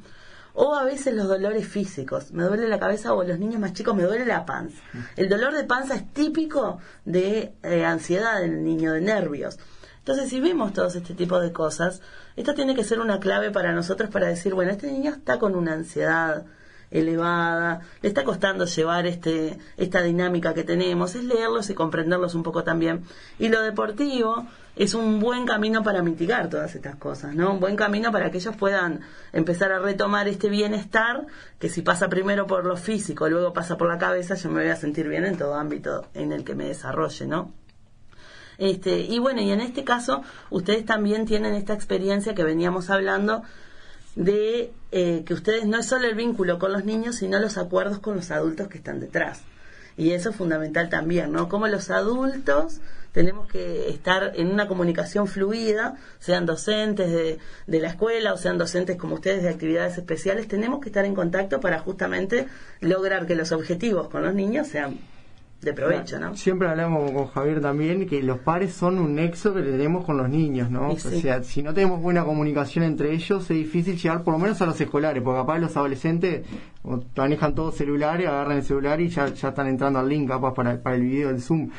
O 0.54 0.76
a 0.76 0.84
veces 0.84 1.14
los 1.14 1.28
dolores 1.28 1.68
físicos. 1.68 2.32
Me 2.32 2.44
duele 2.44 2.68
la 2.68 2.80
cabeza 2.80 3.14
o 3.14 3.24
los 3.24 3.38
niños 3.38 3.60
más 3.62 3.74
chicos 3.74 3.96
me 3.96 4.04
duele 4.04 4.26
la 4.26 4.44
panza. 4.44 4.82
El 5.16 5.30
dolor 5.30 5.54
de 5.54 5.64
panza 5.66 5.96
es 5.96 6.12
típico 6.14 6.80
de 7.06 7.54
eh, 7.62 7.86
ansiedad 7.86 8.44
en 8.44 8.54
el 8.54 8.64
niño, 8.64 8.94
de 8.94 9.02
nervios. 9.02 9.60
Entonces, 10.08 10.30
si 10.30 10.40
vemos 10.40 10.72
todos 10.72 10.96
este 10.96 11.14
tipo 11.14 11.38
de 11.38 11.52
cosas, 11.52 12.02
esto 12.38 12.54
tiene 12.54 12.76
que 12.76 12.86
ser 12.86 13.02
una 13.02 13.20
clave 13.20 13.52
para 13.52 13.74
nosotros 13.74 14.10
para 14.10 14.28
decir, 14.28 14.54
bueno, 14.54 14.72
este 14.72 14.90
niño 14.90 15.12
está 15.12 15.38
con 15.38 15.54
una 15.54 15.74
ansiedad, 15.74 16.46
elevada, 16.90 17.82
le 18.02 18.08
está 18.08 18.24
costando 18.24 18.64
llevar 18.64 19.06
este, 19.06 19.58
esta 19.76 20.02
dinámica 20.02 20.54
que 20.54 20.64
tenemos, 20.64 21.14
es 21.16 21.26
leerlos 21.26 21.70
y 21.70 21.74
comprenderlos 21.74 22.36
un 22.36 22.44
poco 22.44 22.64
también. 22.64 23.04
Y 23.38 23.50
lo 23.50 23.62
deportivo 23.62 24.48
es 24.78 24.94
un 24.94 25.20
buen 25.20 25.46
camino 25.46 25.84
para 25.84 26.02
mitigar 26.02 26.50
todas 26.50 26.74
estas 26.74 26.96
cosas, 26.96 27.36
¿no? 27.36 27.52
Un 27.52 27.60
buen 27.60 27.76
camino 27.76 28.10
para 28.10 28.32
que 28.32 28.38
ellos 28.38 28.56
puedan 28.56 29.02
empezar 29.34 29.74
a 29.74 29.80
retomar 29.80 30.30
este 30.30 30.48
bienestar, 30.48 31.26
que 31.60 31.68
si 31.68 31.82
pasa 31.82 32.08
primero 32.08 32.48
por 32.48 32.64
lo 32.64 32.78
físico, 32.78 33.28
luego 33.28 33.52
pasa 33.52 33.76
por 33.76 33.90
la 33.90 33.98
cabeza, 33.98 34.36
yo 34.36 34.50
me 34.52 34.62
voy 34.62 34.72
a 34.72 34.78
sentir 34.78 35.10
bien 35.10 35.26
en 35.26 35.38
todo 35.38 35.56
ámbito 35.56 36.06
en 36.14 36.32
el 36.32 36.46
que 36.46 36.56
me 36.56 36.64
desarrolle, 36.64 37.28
¿no? 37.28 37.67
Este, 38.58 39.00
y 39.02 39.20
bueno, 39.20 39.42
y 39.42 39.52
en 39.52 39.62
este 39.62 39.84
caso, 39.84 40.24
ustedes 40.50 40.86
también 40.86 41.26
tienen 41.26 41.54
esta 41.54 41.74
experiencia 41.74 42.34
que 42.34 42.44
veníamos 42.44 42.90
hablando 42.90 43.44
de 44.16 44.72
eh, 44.92 45.24
que 45.26 45.34
ustedes 45.34 45.66
no 45.66 45.78
es 45.78 45.86
solo 45.86 46.08
el 46.08 46.16
vínculo 46.16 46.58
con 46.58 46.74
los 46.74 46.84
niños, 46.84 47.18
sino 47.18 47.40
los 47.40 47.58
acuerdos 47.58 48.00
con 48.00 48.16
los 48.16 48.32
adultos 48.32 48.68
que 48.68 48.80
están 48.80 49.00
detrás. 49.00 49.42
Y 49.96 50.12
eso 50.12 50.30
es 50.30 50.36
fundamental 50.36 50.90
también, 50.90 51.32
¿no? 51.32 51.50
Como 51.50 51.68
los 51.68 51.90
adultos 51.90 52.82
tenemos 53.14 53.48
que 53.48 53.90
estar 53.90 54.34
en 54.36 54.52
una 54.52 54.68
comunicación 54.68 55.28
fluida, 55.28 55.96
sean 56.20 56.46
docentes 56.46 57.12
de, 57.12 57.40
de, 57.66 57.80
la 57.80 57.90
escuela 57.90 58.34
o 58.34 58.38
sean 58.38 58.60
docentes 58.60 58.96
como 58.96 59.16
ustedes 59.16 59.42
de 59.42 59.50
actividades 59.50 59.98
especiales, 59.98 60.48
tenemos 60.48 60.82
que 60.82 60.90
estar 60.90 61.06
en 61.06 61.16
contacto 61.16 61.60
para 61.60 61.80
justamente 61.80 62.48
lograr 62.80 63.26
que 63.26 63.36
los 63.36 63.52
objetivos 63.52 64.10
con 64.10 64.24
los 64.24 64.36
niños 64.36 64.68
sean 64.68 65.00
de 65.62 65.74
provecho, 65.74 66.20
¿no? 66.20 66.36
Siempre 66.36 66.70
hablamos 66.70 67.12
con 67.12 67.28
Javier 67.28 67.62
también 67.62 68.08
que 68.08 68.22
los 68.22 68.40
padres 68.40 68.74
son 68.74 69.00
un 69.00 69.16
nexo 69.16 69.54
que 69.56 69.62
tenemos 69.62 70.06
con 70.06 70.18
los 70.18 70.30
niños, 70.30 70.70
¿no? 70.70 70.92
O 70.92 70.98
sea, 70.98 71.42
si 71.44 71.64
no 71.64 71.74
tenemos 71.74 72.00
buena 72.00 72.24
comunicación 72.24 72.86
entre 72.86 73.12
ellos, 73.14 73.44
es 73.44 73.58
difícil 73.58 73.98
llegar 73.98 74.24
por 74.24 74.34
lo 74.34 74.40
menos 74.40 74.62
a 74.62 74.68
los 74.68 74.80
escolares, 74.80 75.24
porque 75.24 75.40
capaz 75.40 75.58
los 75.58 75.76
adolescentes 75.76 76.46
manejan 77.16 77.56
todos 77.56 77.76
celulares, 77.76 78.28
agarran 78.28 78.58
el 78.58 78.64
celular 78.64 79.02
y 79.02 79.10
ya, 79.10 79.28
ya 79.28 79.50
están 79.50 79.68
entrando 79.68 80.00
al 80.00 80.08
link 80.08 80.28
capaz 80.28 80.54
para, 80.54 80.80
para 80.82 80.96
el 80.96 81.02
video 81.02 81.30
del 81.30 81.42
Zoom. 81.42 81.72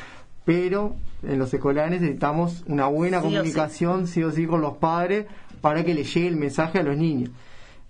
Pero 0.43 0.95
en 1.23 1.39
los 1.39 1.53
escolares 1.53 2.01
necesitamos 2.01 2.63
una 2.67 2.87
buena 2.87 3.21
comunicación, 3.21 4.07
sí. 4.07 4.23
o 4.23 4.31
sí, 4.31 4.45
con 4.45 4.61
los 4.61 4.77
padres, 4.77 5.25
para 5.61 5.85
que 5.85 5.93
les 5.93 6.13
llegue 6.13 6.27
el 6.27 6.35
mensaje 6.35 6.79
a 6.79 6.83
los 6.83 6.97
niños. 6.97 7.29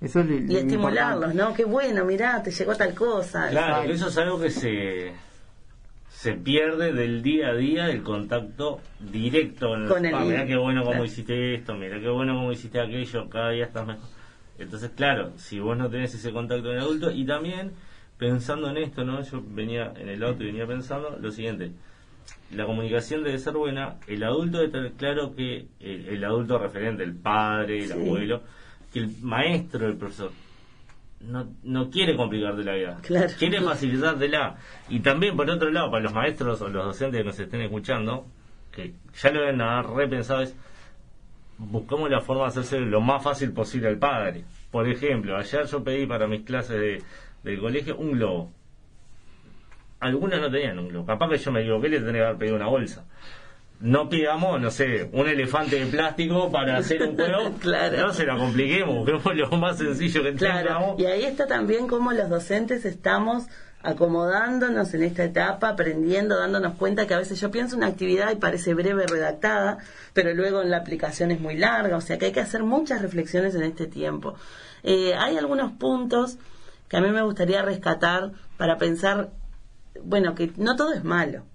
Eso 0.01 0.21
y 0.21 0.55
estimularlos, 0.55 1.33
¿no? 1.33 1.53
Qué 1.53 1.65
bueno, 1.65 2.05
mirá, 2.05 2.41
te 2.43 2.51
llegó 2.51 2.75
tal 2.75 2.93
cosa. 2.93 3.49
Claro, 3.49 3.91
eso 3.91 4.07
es 4.07 4.17
algo 4.17 4.39
que 4.39 4.49
se 4.49 5.13
se 6.19 6.33
pierde 6.33 6.91
del 6.91 7.21
día 7.21 7.47
a 7.47 7.55
día 7.55 7.89
el 7.89 8.03
contacto 8.03 8.81
directo 8.99 9.69
con 9.87 10.05
el 10.05 10.13
ah, 10.13 10.25
Mirá 10.25 10.45
qué 10.45 10.57
bueno 10.57 10.83
cómo 10.83 11.05
hiciste 11.05 11.55
esto, 11.55 11.75
mira 11.75 11.97
qué 12.01 12.09
bueno 12.09 12.35
cómo 12.35 12.51
hiciste 12.51 12.81
aquello, 12.81 13.29
cada 13.29 13.51
día 13.51 13.63
estás 13.63 13.87
mejor. 13.87 14.09
Entonces, 14.57 14.91
claro, 14.97 15.31
si 15.37 15.61
vos 15.61 15.77
no 15.77 15.89
tenés 15.89 16.13
ese 16.13 16.33
contacto 16.33 16.63
con 16.63 16.73
el 16.73 16.79
adulto, 16.79 17.09
y 17.09 17.25
también 17.25 17.71
pensando 18.17 18.69
en 18.69 18.79
esto, 18.79 19.05
¿no? 19.05 19.21
Yo 19.21 19.41
venía 19.41 19.93
en 19.95 20.09
el 20.09 20.21
auto 20.21 20.43
y 20.43 20.47
venía 20.47 20.67
pensando 20.67 21.17
lo 21.17 21.31
siguiente. 21.31 21.71
La 22.51 22.65
comunicación 22.65 23.23
debe 23.23 23.39
ser 23.39 23.53
buena, 23.53 23.95
el 24.05 24.21
adulto 24.21 24.57
debe 24.57 24.71
tener 24.73 24.91
claro 24.97 25.33
que 25.33 25.67
el, 25.79 26.21
adulto 26.25 26.57
referente, 26.57 27.01
el 27.01 27.15
padre, 27.15 27.85
el 27.85 27.93
abuelo, 27.93 28.43
que 28.91 28.99
el 28.99 29.09
maestro, 29.21 29.87
el 29.87 29.95
profesor, 29.95 30.31
no, 31.21 31.47
no 31.63 31.89
quiere 31.89 32.15
complicarte 32.15 32.63
la 32.63 32.73
vida, 32.73 32.97
quiere 33.01 33.61
facilitártela. 33.63 34.57
Y 34.89 34.99
también, 35.01 35.35
por 35.35 35.49
otro 35.49 35.69
lado, 35.69 35.91
para 35.91 36.03
los 36.03 36.13
maestros 36.13 36.61
o 36.61 36.69
los 36.69 36.85
docentes 36.85 37.19
que 37.19 37.25
nos 37.25 37.39
estén 37.39 37.61
escuchando, 37.61 38.25
que 38.71 38.93
ya 39.13 39.31
lo 39.31 39.41
deben 39.41 39.61
haber 39.61 39.91
repensado, 39.91 40.41
es 40.41 40.55
buscamos 41.57 42.09
la 42.09 42.21
forma 42.21 42.43
de 42.43 42.49
hacerse 42.49 42.79
lo 42.79 43.01
más 43.01 43.23
fácil 43.23 43.51
posible 43.51 43.89
al 43.89 43.97
padre. 43.97 44.45
Por 44.71 44.87
ejemplo, 44.87 45.37
ayer 45.37 45.65
yo 45.65 45.83
pedí 45.83 46.05
para 46.05 46.27
mis 46.27 46.41
clases 46.41 46.79
de, 46.79 47.03
del 47.43 47.59
colegio 47.59 47.97
un 47.97 48.13
globo. 48.13 48.51
Algunas 49.99 50.39
no 50.39 50.49
tenían 50.49 50.79
un 50.79 50.87
globo. 50.87 51.05
Capaz 51.05 51.29
que 51.29 51.37
yo 51.37 51.51
me 51.51 51.61
equivoqué 51.61 51.87
y 51.87 51.91
le 51.91 51.97
tendría 51.97 52.21
que 52.21 52.25
haber 52.27 52.37
pedido 52.37 52.55
una 52.55 52.67
bolsa 52.67 53.05
no 53.79 54.09
pidamos, 54.09 54.59
no 54.59 54.71
sé, 54.71 55.09
un 55.13 55.27
elefante 55.27 55.77
de 55.77 55.85
plástico 55.85 56.51
para 56.51 56.77
hacer 56.77 57.01
un 57.03 57.15
juego. 57.15 57.53
claro. 57.59 58.07
No 58.07 58.13
se 58.13 58.25
la 58.25 58.37
compliquemos, 58.37 58.95
busquemos 58.95 59.35
lo 59.35 59.57
más 59.57 59.77
sencillo 59.77 60.23
que 60.23 60.33
claro. 60.33 60.95
Y 60.97 61.05
ahí 61.05 61.23
está 61.23 61.47
también 61.47 61.87
cómo 61.87 62.11
los 62.11 62.29
docentes 62.29 62.83
estamos 62.85 63.47
acomodándonos 63.81 64.93
en 64.93 65.03
esta 65.03 65.23
etapa, 65.23 65.69
aprendiendo, 65.69 66.37
dándonos 66.37 66.75
cuenta 66.75 67.07
que 67.07 67.13
a 67.13 67.17
veces 67.17 67.39
yo 67.39 67.49
pienso 67.49 67.77
una 67.77 67.87
actividad 67.87 68.31
y 68.33 68.35
parece 68.35 68.73
breve 68.73 69.07
redactada, 69.07 69.77
pero 70.13 70.33
luego 70.33 70.61
en 70.61 70.69
la 70.69 70.77
aplicación 70.77 71.31
es 71.31 71.39
muy 71.39 71.55
larga, 71.55 71.95
o 71.95 72.01
sea 72.01 72.17
que 72.17 72.25
hay 72.25 72.31
que 72.33 72.41
hacer 72.41 72.63
muchas 72.63 73.01
reflexiones 73.01 73.55
en 73.55 73.63
este 73.63 73.87
tiempo. 73.87 74.35
Eh, 74.83 75.13
hay 75.15 75.37
algunos 75.37 75.71
puntos 75.71 76.37
que 76.89 76.97
a 76.97 77.01
mí 77.01 77.09
me 77.11 77.21
gustaría 77.21 77.61
rescatar 77.61 78.31
para 78.57 78.77
pensar, 78.77 79.29
bueno, 80.03 80.35
que 80.35 80.51
no 80.57 80.75
todo 80.75 80.91
es 80.93 81.05
malo 81.05 81.45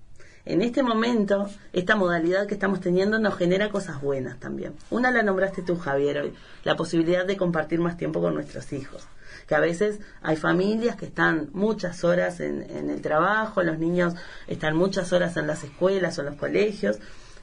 en 0.46 0.60
este 0.60 0.82
momento, 0.82 1.48
esta 1.72 1.96
modalidad 1.96 2.46
que 2.46 2.54
estamos 2.54 2.80
teniendo 2.80 3.18
nos 3.18 3.34
genera 3.36 3.70
cosas 3.70 4.02
buenas 4.02 4.38
también. 4.38 4.74
Una 4.90 5.10
la 5.10 5.22
nombraste 5.22 5.62
tú, 5.62 5.76
Javier, 5.76 6.18
hoy, 6.18 6.34
la 6.64 6.76
posibilidad 6.76 7.24
de 7.24 7.38
compartir 7.38 7.80
más 7.80 7.96
tiempo 7.96 8.20
con 8.20 8.34
nuestros 8.34 8.70
hijos. 8.74 9.06
Que 9.48 9.54
a 9.54 9.60
veces 9.60 10.00
hay 10.22 10.36
familias 10.36 10.96
que 10.96 11.06
están 11.06 11.48
muchas 11.54 12.04
horas 12.04 12.40
en, 12.40 12.62
en 12.70 12.90
el 12.90 13.00
trabajo, 13.00 13.62
los 13.62 13.78
niños 13.78 14.14
están 14.46 14.76
muchas 14.76 15.12
horas 15.14 15.36
en 15.38 15.46
las 15.46 15.64
escuelas 15.64 16.18
o 16.18 16.22
en 16.22 16.26
los 16.26 16.36
colegios. 16.36 16.98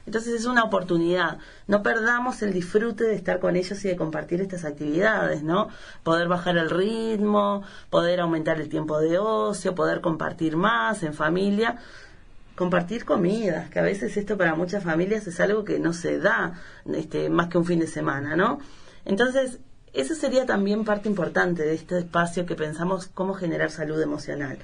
Entonces 0.06 0.34
es 0.34 0.46
una 0.46 0.64
oportunidad. 0.64 1.38
No 1.66 1.82
perdamos 1.82 2.42
el 2.42 2.52
disfrute 2.52 3.04
de 3.04 3.14
estar 3.14 3.40
con 3.40 3.56
ellos 3.56 3.84
y 3.84 3.88
de 3.88 3.96
compartir 3.96 4.40
estas 4.40 4.64
actividades, 4.64 5.42
¿no? 5.42 5.68
Poder 6.04 6.28
bajar 6.28 6.56
el 6.56 6.70
ritmo, 6.70 7.62
poder 7.90 8.20
aumentar 8.20 8.60
el 8.60 8.68
tiempo 8.68 9.00
de 9.00 9.18
ocio, 9.18 9.74
poder 9.74 10.00
compartir 10.00 10.56
más 10.56 11.02
en 11.02 11.14
familia 11.14 11.78
compartir 12.56 13.04
comidas, 13.04 13.70
que 13.70 13.78
a 13.78 13.82
veces 13.82 14.16
esto 14.16 14.36
para 14.36 14.54
muchas 14.54 14.84
familias 14.84 15.26
es 15.26 15.40
algo 15.40 15.64
que 15.64 15.78
no 15.78 15.92
se 15.92 16.18
da 16.18 16.54
este, 16.92 17.28
más 17.28 17.48
que 17.48 17.58
un 17.58 17.64
fin 17.64 17.80
de 17.80 17.86
semana, 17.86 18.36
¿no? 18.36 18.58
Entonces, 19.04 19.58
eso 19.92 20.14
sería 20.14 20.46
también 20.46 20.84
parte 20.84 21.08
importante 21.08 21.62
de 21.62 21.74
este 21.74 21.98
espacio 21.98 22.46
que 22.46 22.54
pensamos 22.54 23.08
cómo 23.08 23.34
generar 23.34 23.70
salud 23.70 24.00
emocional. 24.00 24.58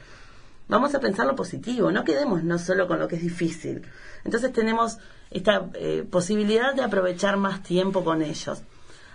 Vamos 0.68 0.95
a 0.95 1.01
pensar 1.01 1.26
lo 1.26 1.34
positivo, 1.34 1.91
no 1.91 2.05
quedemos 2.05 2.45
no 2.45 2.59
solo 2.59 2.86
con 2.86 2.99
lo 2.99 3.09
que 3.09 3.16
es 3.16 3.22
difícil. 3.22 3.82
Entonces 4.24 4.53
tenemos 4.53 4.99
esta 5.30 5.66
eh, 5.74 6.07
posibilidad 6.11 6.74
de 6.74 6.82
aprovechar 6.82 7.36
más 7.36 7.62
tiempo 7.62 8.05
con 8.05 8.22
ellos. 8.22 8.62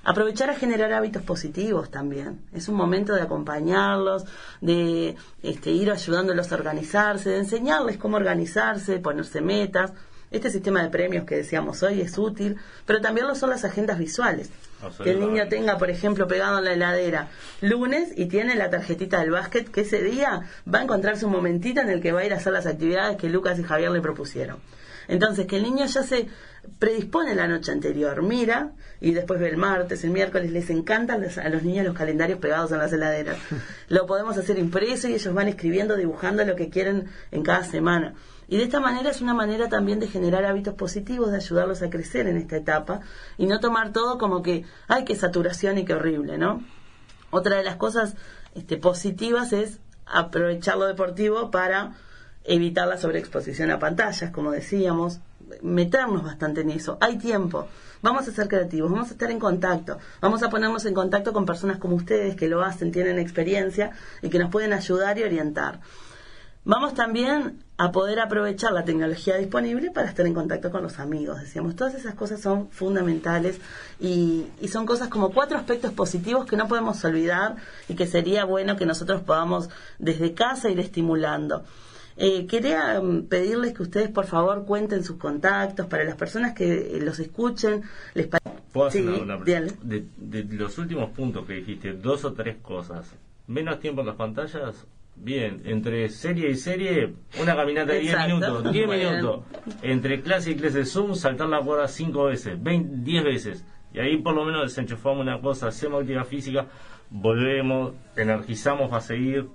Aprovechar 0.05 0.49
a 0.49 0.55
generar 0.55 0.91
hábitos 0.91 1.23
positivos 1.23 1.89
también. 1.89 2.41
Es 2.53 2.67
un 2.67 2.75
momento 2.75 3.13
de 3.13 3.21
acompañarlos, 3.21 4.25
de 4.59 5.15
este, 5.41 5.71
ir 5.71 5.91
ayudándolos 5.91 6.51
a 6.51 6.55
organizarse, 6.55 7.29
de 7.29 7.37
enseñarles 7.37 7.97
cómo 7.97 8.17
organizarse, 8.17 8.99
ponerse 8.99 9.39
metas. 9.39 9.93
Este 10.29 10.49
sistema 10.49 10.83
de 10.83 10.89
premios 10.89 11.25
que 11.25 11.35
decíamos 11.35 11.83
hoy 11.83 12.01
es 12.01 12.17
útil, 12.17 12.57
pero 12.85 12.99
también 12.99 13.27
lo 13.27 13.35
son 13.35 13.51
las 13.51 13.63
agendas 13.63 13.97
visuales. 13.97 14.49
Que 15.01 15.11
el 15.11 15.21
niño 15.21 15.47
tenga, 15.47 15.77
por 15.77 15.89
ejemplo, 15.89 16.27
pegado 16.27 16.57
en 16.57 16.65
la 16.65 16.73
heladera 16.73 17.29
lunes 17.61 18.11
y 18.17 18.25
tiene 18.25 18.55
la 18.55 18.69
tarjetita 18.69 19.21
del 19.21 19.31
básquet, 19.31 19.71
que 19.71 19.81
ese 19.81 20.01
día 20.01 20.41
va 20.71 20.79
a 20.79 20.83
encontrarse 20.83 21.25
un 21.25 21.31
momentito 21.31 21.79
en 21.79 21.89
el 21.89 22.01
que 22.01 22.11
va 22.11 22.21
a 22.21 22.25
ir 22.25 22.33
a 22.33 22.37
hacer 22.37 22.51
las 22.51 22.65
actividades 22.65 23.15
que 23.15 23.29
Lucas 23.29 23.57
y 23.59 23.63
Javier 23.63 23.91
le 23.91 24.01
propusieron. 24.01 24.57
Entonces, 25.07 25.45
que 25.47 25.57
el 25.57 25.63
niño 25.63 25.85
ya 25.85 26.03
se 26.03 26.27
predispone 26.79 27.35
la 27.35 27.47
noche 27.47 27.71
anterior, 27.71 28.21
mira 28.21 28.71
y 29.01 29.13
después 29.13 29.39
ve 29.39 29.49
el 29.49 29.57
martes, 29.57 30.03
el 30.03 30.11
miércoles, 30.11 30.51
les 30.51 30.69
encantan 30.69 31.23
a 31.23 31.49
los 31.49 31.63
niños 31.63 31.85
los 31.85 31.95
calendarios 31.95 32.39
pegados 32.39 32.71
en 32.71 32.77
las 32.77 32.93
heladeras. 32.93 33.37
Lo 33.89 34.05
podemos 34.05 34.37
hacer 34.37 34.57
impreso 34.57 35.07
y 35.07 35.13
ellos 35.13 35.33
van 35.33 35.47
escribiendo, 35.47 35.95
dibujando 35.95 36.45
lo 36.45 36.55
que 36.55 36.69
quieren 36.69 37.09
en 37.31 37.43
cada 37.43 37.63
semana. 37.63 38.13
Y 38.47 38.57
de 38.57 38.63
esta 38.63 38.79
manera 38.79 39.09
es 39.09 39.21
una 39.21 39.33
manera 39.33 39.69
también 39.69 39.99
de 39.99 40.07
generar 40.07 40.45
hábitos 40.45 40.75
positivos, 40.75 41.31
de 41.31 41.37
ayudarlos 41.37 41.81
a 41.81 41.89
crecer 41.89 42.27
en 42.27 42.37
esta 42.37 42.57
etapa 42.57 43.01
y 43.37 43.45
no 43.45 43.59
tomar 43.59 43.91
todo 43.91 44.17
como 44.17 44.41
que, 44.41 44.65
ay, 44.87 45.05
qué 45.05 45.15
saturación 45.15 45.77
y 45.77 45.85
qué 45.85 45.93
horrible, 45.93 46.37
¿no? 46.37 46.63
Otra 47.29 47.57
de 47.57 47.63
las 47.63 47.77
cosas 47.77 48.15
este, 48.55 48.77
positivas 48.77 49.53
es 49.53 49.79
aprovechar 50.05 50.77
lo 50.77 50.85
deportivo 50.85 51.51
para 51.51 51.93
evitar 52.43 52.87
la 52.87 52.97
sobreexposición 52.97 53.71
a 53.71 53.79
pantallas, 53.79 54.31
como 54.31 54.51
decíamos, 54.51 55.19
meternos 55.61 56.23
bastante 56.23 56.61
en 56.61 56.71
eso. 56.71 56.97
Hay 57.01 57.17
tiempo. 57.17 57.67
Vamos 58.01 58.27
a 58.27 58.31
ser 58.31 58.49
creativos, 58.49 58.91
vamos 58.91 59.09
a 59.09 59.11
estar 59.13 59.31
en 59.31 59.39
contacto, 59.39 59.97
vamos 60.19 60.43
a 60.43 60.49
ponernos 60.49 60.85
en 60.85 60.93
contacto 60.93 61.31
con 61.31 61.45
personas 61.45 61.77
como 61.77 61.95
ustedes 61.95 62.35
que 62.35 62.49
lo 62.49 62.61
hacen, 62.61 62.91
tienen 62.91 63.17
experiencia 63.17 63.91
y 64.21 64.29
que 64.29 64.39
nos 64.39 64.51
pueden 64.51 64.73
ayudar 64.73 65.17
y 65.17 65.23
orientar. 65.23 65.79
Vamos 66.65 66.93
también 66.93 67.63
a 67.77 67.91
poder 67.91 68.19
aprovechar 68.19 68.71
la 68.71 68.85
tecnología 68.85 69.35
disponible 69.35 69.91
para 69.91 70.07
estar 70.07 70.25
en 70.25 70.33
contacto 70.33 70.71
con 70.71 70.83
los 70.83 70.99
amigos. 70.99 71.41
Decíamos, 71.41 71.75
todas 71.75 71.93
esas 71.93 72.15
cosas 72.15 72.41
son 72.41 72.69
fundamentales 72.71 73.59
y, 73.99 74.47
y, 74.61 74.67
son 74.69 74.85
cosas 74.85 75.09
como 75.09 75.31
cuatro 75.31 75.57
aspectos 75.57 75.91
positivos 75.91 76.45
que 76.45 76.55
no 76.55 76.67
podemos 76.69 77.03
olvidar 77.03 77.57
y 77.89 77.95
que 77.95 78.07
sería 78.07 78.45
bueno 78.45 78.77
que 78.77 78.85
nosotros 78.85 79.21
podamos 79.23 79.69
desde 79.99 80.33
casa 80.33 80.69
ir 80.69 80.79
estimulando. 80.79 81.63
Eh, 82.17 82.45
quería 82.47 83.01
mm, 83.01 83.23
pedirles 83.27 83.73
que 83.73 83.83
ustedes, 83.83 84.09
por 84.09 84.25
favor, 84.25 84.65
cuenten 84.65 85.03
sus 85.03 85.17
contactos 85.17 85.87
para 85.87 86.03
las 86.03 86.15
personas 86.15 86.53
que 86.53 86.97
eh, 86.97 86.99
los 87.01 87.19
escuchen. 87.19 87.81
Les 88.13 88.27
¿Puedo 88.71 88.87
hacer 88.87 89.07
una, 89.07 89.37
de, 89.37 90.05
de, 90.17 90.43
los 90.55 90.77
últimos 90.79 91.11
puntos 91.11 91.45
que 91.45 91.53
dijiste, 91.53 91.93
dos 91.93 92.25
o 92.25 92.33
tres 92.33 92.57
cosas. 92.61 93.15
Menos 93.47 93.79
tiempo 93.79 94.01
en 94.01 94.07
las 94.07 94.15
pantallas. 94.15 94.87
Bien, 95.15 95.61
entre 95.65 96.09
serie 96.09 96.49
y 96.49 96.55
serie, 96.55 97.13
una 97.39 97.55
caminata 97.55 97.93
de 97.93 97.99
10 97.99 98.17
minutos. 98.27 98.71
10 98.71 98.87
minutos. 98.89 99.43
Entre 99.83 100.21
clase 100.21 100.51
y 100.51 100.55
clase 100.55 100.85
Zoom, 100.85 101.13
saltar 101.13 101.49
la 101.49 101.61
cuerda 101.61 101.87
5 101.87 102.23
veces, 102.25 102.57
10 102.59 103.23
veces. 103.23 103.63
Y 103.93 103.99
ahí 103.99 104.17
por 104.17 104.33
lo 104.33 104.43
menos 104.43 104.63
desenchufamos 104.63 105.21
una 105.21 105.39
cosa, 105.39 105.67
hacemos 105.67 106.01
actividad 106.01 106.25
física, 106.25 106.65
volvemos, 107.11 107.93
energizamos 108.15 108.91
a 108.91 109.01
seguir 109.01 109.47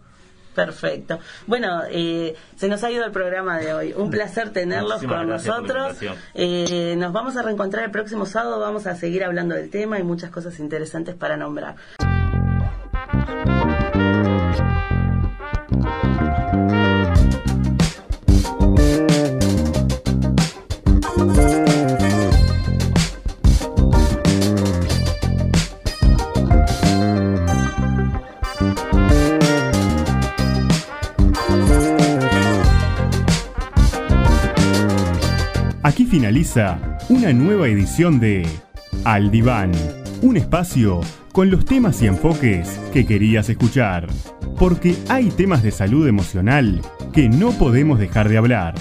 Perfecto. 0.64 1.18
Bueno, 1.46 1.82
eh, 1.90 2.34
se 2.56 2.68
nos 2.68 2.82
ha 2.84 2.90
ido 2.90 3.04
el 3.04 3.12
programa 3.12 3.58
de 3.58 3.72
hoy. 3.72 3.94
Un 3.96 4.10
placer 4.10 4.50
tenerlos 4.52 5.02
con 5.02 5.28
nosotros. 5.28 5.96
Eh, 6.34 6.94
nos 6.98 7.12
vamos 7.12 7.36
a 7.36 7.42
reencontrar 7.42 7.84
el 7.84 7.90
próximo 7.90 8.26
sábado. 8.26 8.60
Vamos 8.60 8.86
a 8.86 8.94
seguir 8.94 9.24
hablando 9.24 9.54
del 9.54 9.70
tema 9.70 9.98
y 9.98 10.02
muchas 10.02 10.30
cosas 10.30 10.58
interesantes 10.58 11.14
para 11.14 11.36
nombrar. 11.36 11.76
Finaliza 36.18 36.80
una 37.10 37.32
nueva 37.32 37.68
edición 37.68 38.18
de 38.18 38.44
Al 39.04 39.30
Diván, 39.30 39.70
un 40.20 40.36
espacio 40.36 41.00
con 41.30 41.48
los 41.48 41.64
temas 41.64 42.02
y 42.02 42.08
enfoques 42.08 42.80
que 42.92 43.06
querías 43.06 43.48
escuchar, 43.48 44.08
porque 44.58 44.96
hay 45.08 45.28
temas 45.28 45.62
de 45.62 45.70
salud 45.70 46.08
emocional 46.08 46.82
que 47.12 47.28
no 47.28 47.52
podemos 47.52 48.00
dejar 48.00 48.28
de 48.28 48.36
hablar. 48.36 48.74